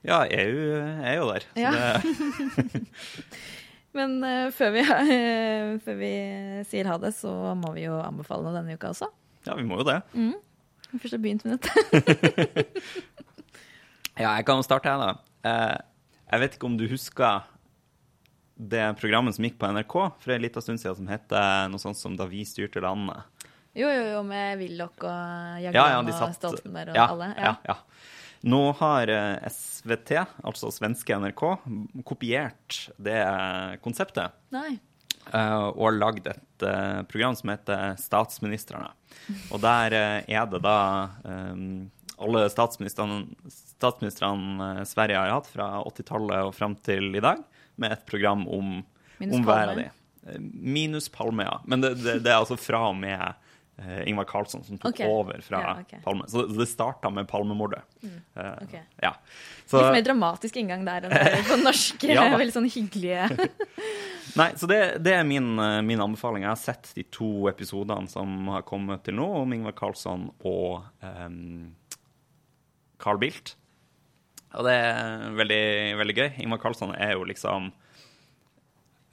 Ja, 0.03 0.23
EU 0.27 0.75
er 0.79 1.15
jo 1.19 1.31
der. 1.31 1.47
Ja. 1.59 1.71
Men 3.97 4.19
uh, 4.21 4.49
før, 4.53 4.73
vi, 4.75 4.83
uh, 4.85 5.77
før, 5.85 5.97
vi, 5.99 6.11
sier 6.69 6.89
ha 6.91 6.97
det, 7.01 7.13
så 7.17 7.31
må 7.57 7.73
vi 7.77 7.87
jo 7.87 7.97
anbefale 8.03 8.45
noe 8.45 8.55
denne 8.57 8.77
uka 8.77 8.93
også. 8.93 9.09
Ja, 9.47 9.55
vi 9.57 9.65
må 9.65 9.79
jo 9.81 9.87
det. 9.87 9.99
Mm. 10.13 10.35
Først 10.95 11.15
har 11.15 11.21
begynt 11.23 11.45
med 11.45 11.57
dette. 11.57 12.65
ja, 14.23 14.33
jeg 14.33 14.45
kan 14.47 14.65
starte, 14.65 14.91
jeg, 14.91 14.99
da. 14.99 15.15
Uh, 15.45 15.77
jeg 16.29 16.43
vet 16.43 16.57
ikke 16.57 16.69
om 16.69 16.77
du 16.77 16.85
husker 16.89 17.47
det 18.59 18.83
programmet 18.99 19.33
som 19.35 19.45
gikk 19.47 19.55
på 19.61 19.69
NRK 19.71 19.95
for 20.19 20.35
en 20.35 20.43
liten 20.43 20.63
stund 20.63 20.81
siden, 20.81 20.97
som 20.99 21.09
heter 21.09 21.69
noe 21.71 21.81
sånt 21.81 21.97
som 21.97 22.17
Da 22.19 22.27
vi 22.29 22.43
styrte 22.45 22.83
landet. 22.83 23.23
Jo, 23.77 23.87
jo, 23.87 24.05
jo, 24.11 24.21
med 24.27 24.59
Willoch 24.59 25.05
og 25.05 25.61
Jagland 25.63 26.09
ja, 26.09 26.15
ja, 26.17 26.25
og 26.25 26.33
Stoltenberg 26.35 26.91
og 26.91 26.97
ja, 26.97 27.05
alle. 27.13 27.29
Ja, 27.37 27.53
ja. 27.69 27.77
Nå 28.41 28.71
har 28.79 29.07
eh, 29.07 29.47
SVT, 29.51 30.11
altså 30.47 30.71
svenske 30.71 31.17
NRK, 31.19 31.43
kopiert 32.07 32.89
det 33.01 33.19
konseptet. 33.83 34.31
Nei. 34.55 34.79
Eh, 35.33 35.65
og 35.75 35.97
lagd 35.97 36.29
et 36.31 36.65
eh, 36.65 37.01
program 37.11 37.35
som 37.35 37.51
heter 37.51 37.97
Statsministrene. 37.99 38.93
Og 39.51 39.59
der 39.63 39.93
er 39.99 40.45
det 40.49 40.61
da 40.63 40.77
alle 42.19 42.49
statsministrene, 42.51 43.25
Sverige 44.87 45.19
har 45.19 45.31
hatt 45.33 45.47
fra 45.51 45.83
80-tallet 45.87 46.47
og 46.47 46.55
fram 46.55 46.75
til 46.83 47.15
i 47.15 47.23
dag, 47.23 47.43
med 47.79 47.95
et 47.95 48.05
program 48.07 48.47
om, 48.47 48.79
om 49.23 49.45
hver 49.47 49.73
av 49.73 49.79
de. 49.79 49.87
Minus 50.39 51.07
Palme, 51.11 51.43
ja. 51.47 51.59
Men 51.65 51.81
det, 51.83 51.93
det, 52.03 52.19
det 52.25 52.31
er 52.31 52.41
altså 52.41 52.57
fra 52.59 52.89
og 52.89 52.97
med 52.99 53.19
Ingvar 54.05 54.27
Carlsson 54.29 54.63
som 54.63 54.77
tok 54.77 54.91
okay. 54.91 55.07
over 55.07 55.41
fra 55.45 55.61
ja, 55.63 55.75
okay. 55.81 56.01
Palme. 56.03 56.27
Så 56.27 56.43
det, 56.43 56.57
det 56.57 56.67
starta 56.69 57.11
med 57.13 57.27
Palmemordet. 57.27 57.81
Mm. 58.01 58.17
Uh, 58.37 58.53
okay. 58.63 58.81
ja. 59.01 59.13
Så, 59.65 59.77
Litt 59.81 59.99
mer 59.99 60.05
dramatisk 60.07 60.57
inngang 60.59 60.85
der 60.87 61.07
enn 61.07 61.45
på 61.45 61.59
norske, 61.61 62.09
ja. 62.17 62.25
veldig 62.41 62.55
sånn 62.55 62.69
hyggelige 62.69 63.27
Nei, 64.39 64.51
så 64.57 64.69
det, 64.69 64.79
det 65.01 65.13
er 65.17 65.23
min, 65.25 65.55
eh, 65.57 65.79
min, 65.81 66.01
anbefaling. 66.03 66.43
Jeg 66.45 66.51
har 66.51 66.59
sett 66.61 66.91
de 66.93 67.03
to 67.09 67.47
episodene 67.49 68.09
som 68.11 68.51
har 68.53 68.61
kommet 68.67 69.01
til 69.07 69.17
nå, 69.17 69.25
om 69.41 69.55
Ingvar 69.55 69.73
Carlsson 69.77 70.27
og 70.45 70.85
um, 71.01 71.71
Carl 73.01 73.17
Bildt. 73.21 73.55
Og 74.53 74.65
det 74.65 74.75
er 74.75 75.33
veldig, 75.37 75.63
veldig 76.03 76.15
gøy. 76.17 76.29
Ingvar 76.45 76.61
Carlsson 76.61 76.93
er 76.93 77.15
jo 77.15 77.25
liksom 77.29 77.71
eh, 77.73 77.88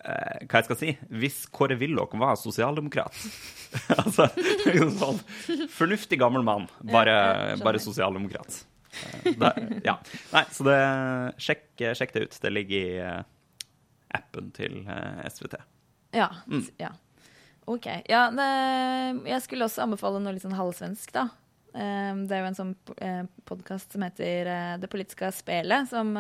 hva 0.06 0.60
jeg 0.60 0.66
skal 0.68 0.78
si 0.78 0.92
Hvis 1.18 1.40
Kåre 1.50 1.74
Willoch 1.80 2.12
var 2.14 2.36
sosialdemokrat 2.38 3.16
Altså 3.96 4.28
sånn 4.94 5.18
fornuftig 5.74 6.20
gammel 6.20 6.44
mann, 6.46 6.68
bare, 6.86 7.56
bare 7.60 7.80
sosialdemokrat. 7.82 8.60
Eh, 9.24 9.32
ja. 9.84 9.96
Nei, 10.32 10.44
så 10.52 10.66
det, 10.66 10.76
sjekk, 11.42 11.64
sjekk, 11.98 12.14
det 12.14 12.22
ut. 12.26 12.38
Det 12.42 12.52
ligger 12.52 12.76
i 12.76 13.00
uh, 13.02 13.24
appen 14.16 14.52
til 14.56 14.78
SVT. 15.28 15.58
Ja. 16.16 16.30
Mm. 16.46 16.64
ja. 16.80 16.92
OK. 17.66 17.88
Ja, 18.08 18.28
det, 18.34 18.48
jeg 19.28 19.42
skulle 19.44 19.68
også 19.68 19.84
anbefale 19.84 20.22
noe 20.22 20.36
litt 20.36 20.46
sånn 20.46 20.56
halvsvensk, 20.56 21.12
da. 21.16 21.28
Um, 21.76 22.24
det 22.24 22.38
er 22.38 22.40
jo 22.40 22.48
en 22.48 22.56
sånn 22.56 22.72
podkast 23.44 23.92
som 23.92 24.06
heter 24.06 24.48
Det 24.80 24.88
politiske 24.88 25.28
spelet, 25.36 25.90
som 25.90 26.14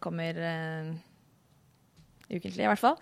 kommer 0.00 0.38
ukentlig, 2.30 2.64
i 2.64 2.70
hvert 2.70 2.82
fall. 2.82 2.96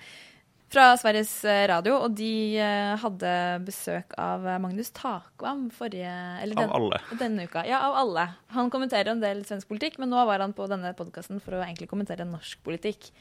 Fra 0.66 0.88
Sveriges 0.98 1.30
eh, 1.46 1.62
Radio, 1.70 2.00
og 2.02 2.16
de 2.18 2.58
eh, 2.58 2.94
hadde 2.98 3.32
besøk 3.62 4.16
av 4.18 4.42
eh, 4.50 4.58
Magnus 4.62 4.90
Takvam 4.96 5.68
forrige 5.70 6.10
Eller 6.42 6.58
den, 6.58 6.66
av 6.66 6.74
alle. 6.80 6.98
denne 7.20 7.46
uka. 7.46 7.62
Ja, 7.68 7.84
av 7.86 7.94
alle. 8.00 8.24
Han 8.56 8.72
kommenterer 8.74 9.12
en 9.12 9.22
del 9.22 9.44
svensk 9.46 9.70
politikk, 9.70 10.00
men 10.02 10.10
nå 10.10 10.24
var 10.26 10.42
han 10.42 10.56
på 10.56 10.66
denne 10.70 10.90
podkasten 10.98 11.38
for 11.44 11.54
å 11.54 11.62
egentlig 11.62 11.86
kommentere 11.92 12.26
norsk 12.26 12.64
politikk. 12.66 13.12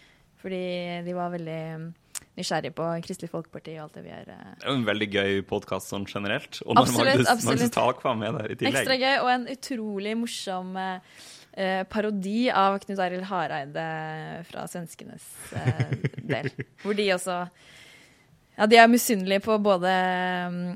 Fordi 0.41 0.66
de 1.06 1.14
var 1.18 1.32
veldig 1.34 1.62
nysgjerrig 2.36 2.74
på 2.76 2.89
Kristelig 3.06 3.30
Folkeparti 3.32 3.78
og 3.78 3.86
alt 3.86 3.99
det 3.99 4.03
vi 4.08 4.12
gjør. 4.12 4.26
Det 4.26 4.66
er 4.66 4.68
jo 4.68 4.76
en 4.80 4.89
veldig 4.89 5.08
gøy 5.14 5.39
podkast 5.47 5.93
sånn 5.93 6.10
generelt. 6.10 6.60
Og 6.66 6.74
når 6.74 6.89
Absolutt, 6.89 7.12
Magnus, 7.12 7.30
absolutt. 7.30 7.62
Magnus 7.62 7.78
Takvam 7.78 8.26
er 8.26 8.36
der 8.39 8.51
i 8.51 8.58
tillegg. 8.58 8.82
Ekstra 8.82 8.97
gøy, 8.99 9.16
og 9.22 9.32
en 9.36 9.47
utrolig 9.53 10.18
morsom 10.18 10.78
eh, 11.58 11.84
parodi 11.89 12.49
av 12.51 12.78
Knut 12.84 13.01
Arild 13.01 13.28
Hareide 13.30 13.86
fra 14.49 14.68
svenskenes 14.72 15.26
eh, 15.56 15.95
del. 16.22 16.51
Hvor 16.84 16.97
de 16.97 17.12
også 17.16 17.45
Ja, 18.56 18.68
de 18.72 18.80
er 18.80 18.91
misunnelige 18.91 19.43
på 19.43 19.58
både 19.60 19.91
mm, 20.51 20.76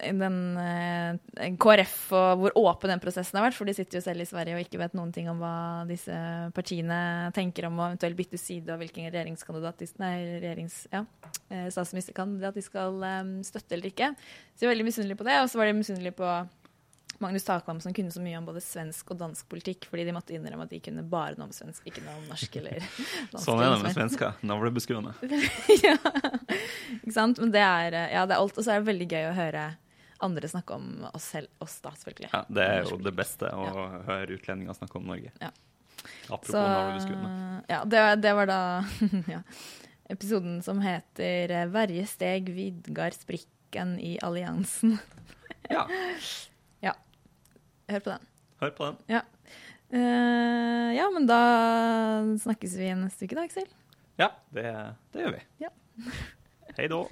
den 0.00 0.36
eh, 0.58 1.50
KrF 1.60 1.96
og 2.16 2.42
hvor 2.42 2.56
åpen 2.58 2.92
den 2.92 3.02
prosessen 3.02 3.38
har 3.38 3.46
vært, 3.46 3.56
for 3.58 3.68
de 3.68 3.74
sitter 3.76 3.98
jo 3.98 4.04
selv 4.04 4.24
i 4.24 4.28
Sverige 4.28 4.56
og 4.56 4.64
ikke 4.64 4.80
vet 4.80 4.96
noen 4.96 5.12
ting 5.14 5.28
om 5.30 5.40
hva 5.42 5.84
disse 5.88 6.14
partiene 6.56 7.30
tenker 7.36 7.68
om 7.68 7.78
å 7.78 7.90
eventuelt 7.90 8.18
bytte 8.18 8.40
side 8.40 8.72
og 8.72 8.80
hvilken 8.82 9.10
regjeringskandidat 9.10 9.82
de, 9.82 9.90
nei, 10.02 10.14
regjerings, 10.40 10.78
ja, 10.94 11.04
eh, 11.50 11.68
statsministerkandidat 11.72 12.56
de 12.56 12.64
skal 12.64 12.98
eh, 13.06 13.34
støtte 13.46 13.76
eller 13.76 13.92
ikke. 13.92 14.12
Så 14.54 14.64
de 14.64 14.70
er 14.70 14.74
veldig 14.74 14.88
misunnelige 14.88 15.20
på 15.20 15.28
det. 15.28 15.36
Og 15.42 15.52
så 15.52 15.60
var 15.60 15.70
de 15.70 15.76
misunnelige 15.80 16.18
på 16.18 16.32
Magnus 17.20 17.44
Takvam, 17.44 17.80
som 17.84 17.94
kunne 17.94 18.12
så 18.14 18.22
mye 18.24 18.38
om 18.38 18.46
både 18.48 18.62
svensk 18.64 19.10
og 19.12 19.18
dansk 19.20 19.48
politikk, 19.52 19.84
fordi 19.90 20.06
de 20.08 20.14
måtte 20.16 20.32
innrømme 20.36 20.64
at 20.64 20.72
de 20.72 20.80
kunne 20.80 21.04
bare 21.04 21.36
noe 21.36 21.50
om 21.50 21.52
svensk, 21.52 21.84
ikke 21.90 22.02
noe 22.04 22.16
om 22.16 22.30
norsk 22.30 22.56
eller 22.62 22.80
dansk. 23.32 23.44
Sånn 23.44 23.60
er 23.60 23.74
det 23.74 23.82
med 23.84 23.96
svensker. 23.98 24.38
Navlebeskuende. 24.48 25.12
ja. 25.86 25.96
Ikke 26.96 27.14
sant? 27.14 27.42
Men 27.42 27.52
det 27.54 27.62
er, 27.66 27.96
eh, 27.98 28.10
ja, 28.16 28.24
det 28.24 28.36
er 28.36 28.40
alt. 28.40 28.56
Og 28.56 28.64
så 28.64 28.72
er 28.72 28.80
det 28.80 28.88
veldig 28.88 29.08
gøy 29.12 29.28
å 29.28 29.36
høre 29.36 29.66
andre 30.20 30.48
snakke 30.52 30.76
om 30.76 30.88
oss 31.12 31.28
selv, 31.34 31.48
oss 31.64 31.78
da, 31.84 31.92
selvfølgelig. 31.96 32.30
Ja, 32.32 32.42
det 32.48 32.64
er 32.72 32.88
jo 32.88 32.98
det 33.04 33.12
beste 33.16 33.52
å 33.56 33.68
høre 34.08 34.36
utlendinger 34.36 34.76
snakke 34.76 35.00
om 35.00 35.08
Norge. 35.08 35.32
Ja. 35.40 35.52
Apropos 36.28 36.54
Så 36.54 36.60
navlebeskuende. 36.60 37.30
ja, 37.68 37.82
det, 37.84 38.02
det 38.24 38.32
var 38.36 38.48
da 38.48 38.60
ja, 39.34 39.40
episoden 40.12 40.62
som 40.64 40.80
heter 40.80 41.52
eh, 41.52 41.66
'Verje 41.68 42.06
steg 42.08 42.48
vidgar 42.56 43.12
sprikken 43.16 43.98
i 44.00 44.16
alliansen'. 44.24 44.96
Ja, 45.70 45.84
Hør 47.90 48.02
på 48.04 48.10
den. 48.12 48.26
hør 48.60 48.70
på 48.70 48.86
den. 48.86 48.98
Ja. 49.10 49.20
Uh, 49.90 50.90
ja, 50.94 51.08
men 51.10 51.26
da 51.26 51.40
snakkes 52.38 52.76
vi 52.78 52.92
neste 52.94 53.26
uke, 53.26 53.34
da, 53.34 53.46
Aksel. 53.48 53.66
Ja, 54.20 54.28
det, 54.54 54.66
det 55.10 55.24
gjør 55.24 55.34
vi. 55.34 55.42
Ja. 55.64 55.72
Hei 56.76 56.86
da. 56.92 57.02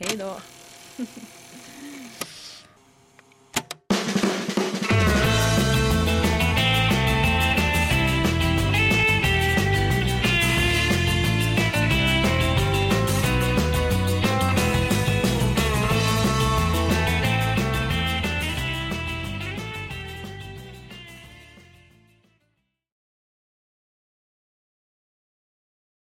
Hei 0.00 0.16
da. 0.18 0.34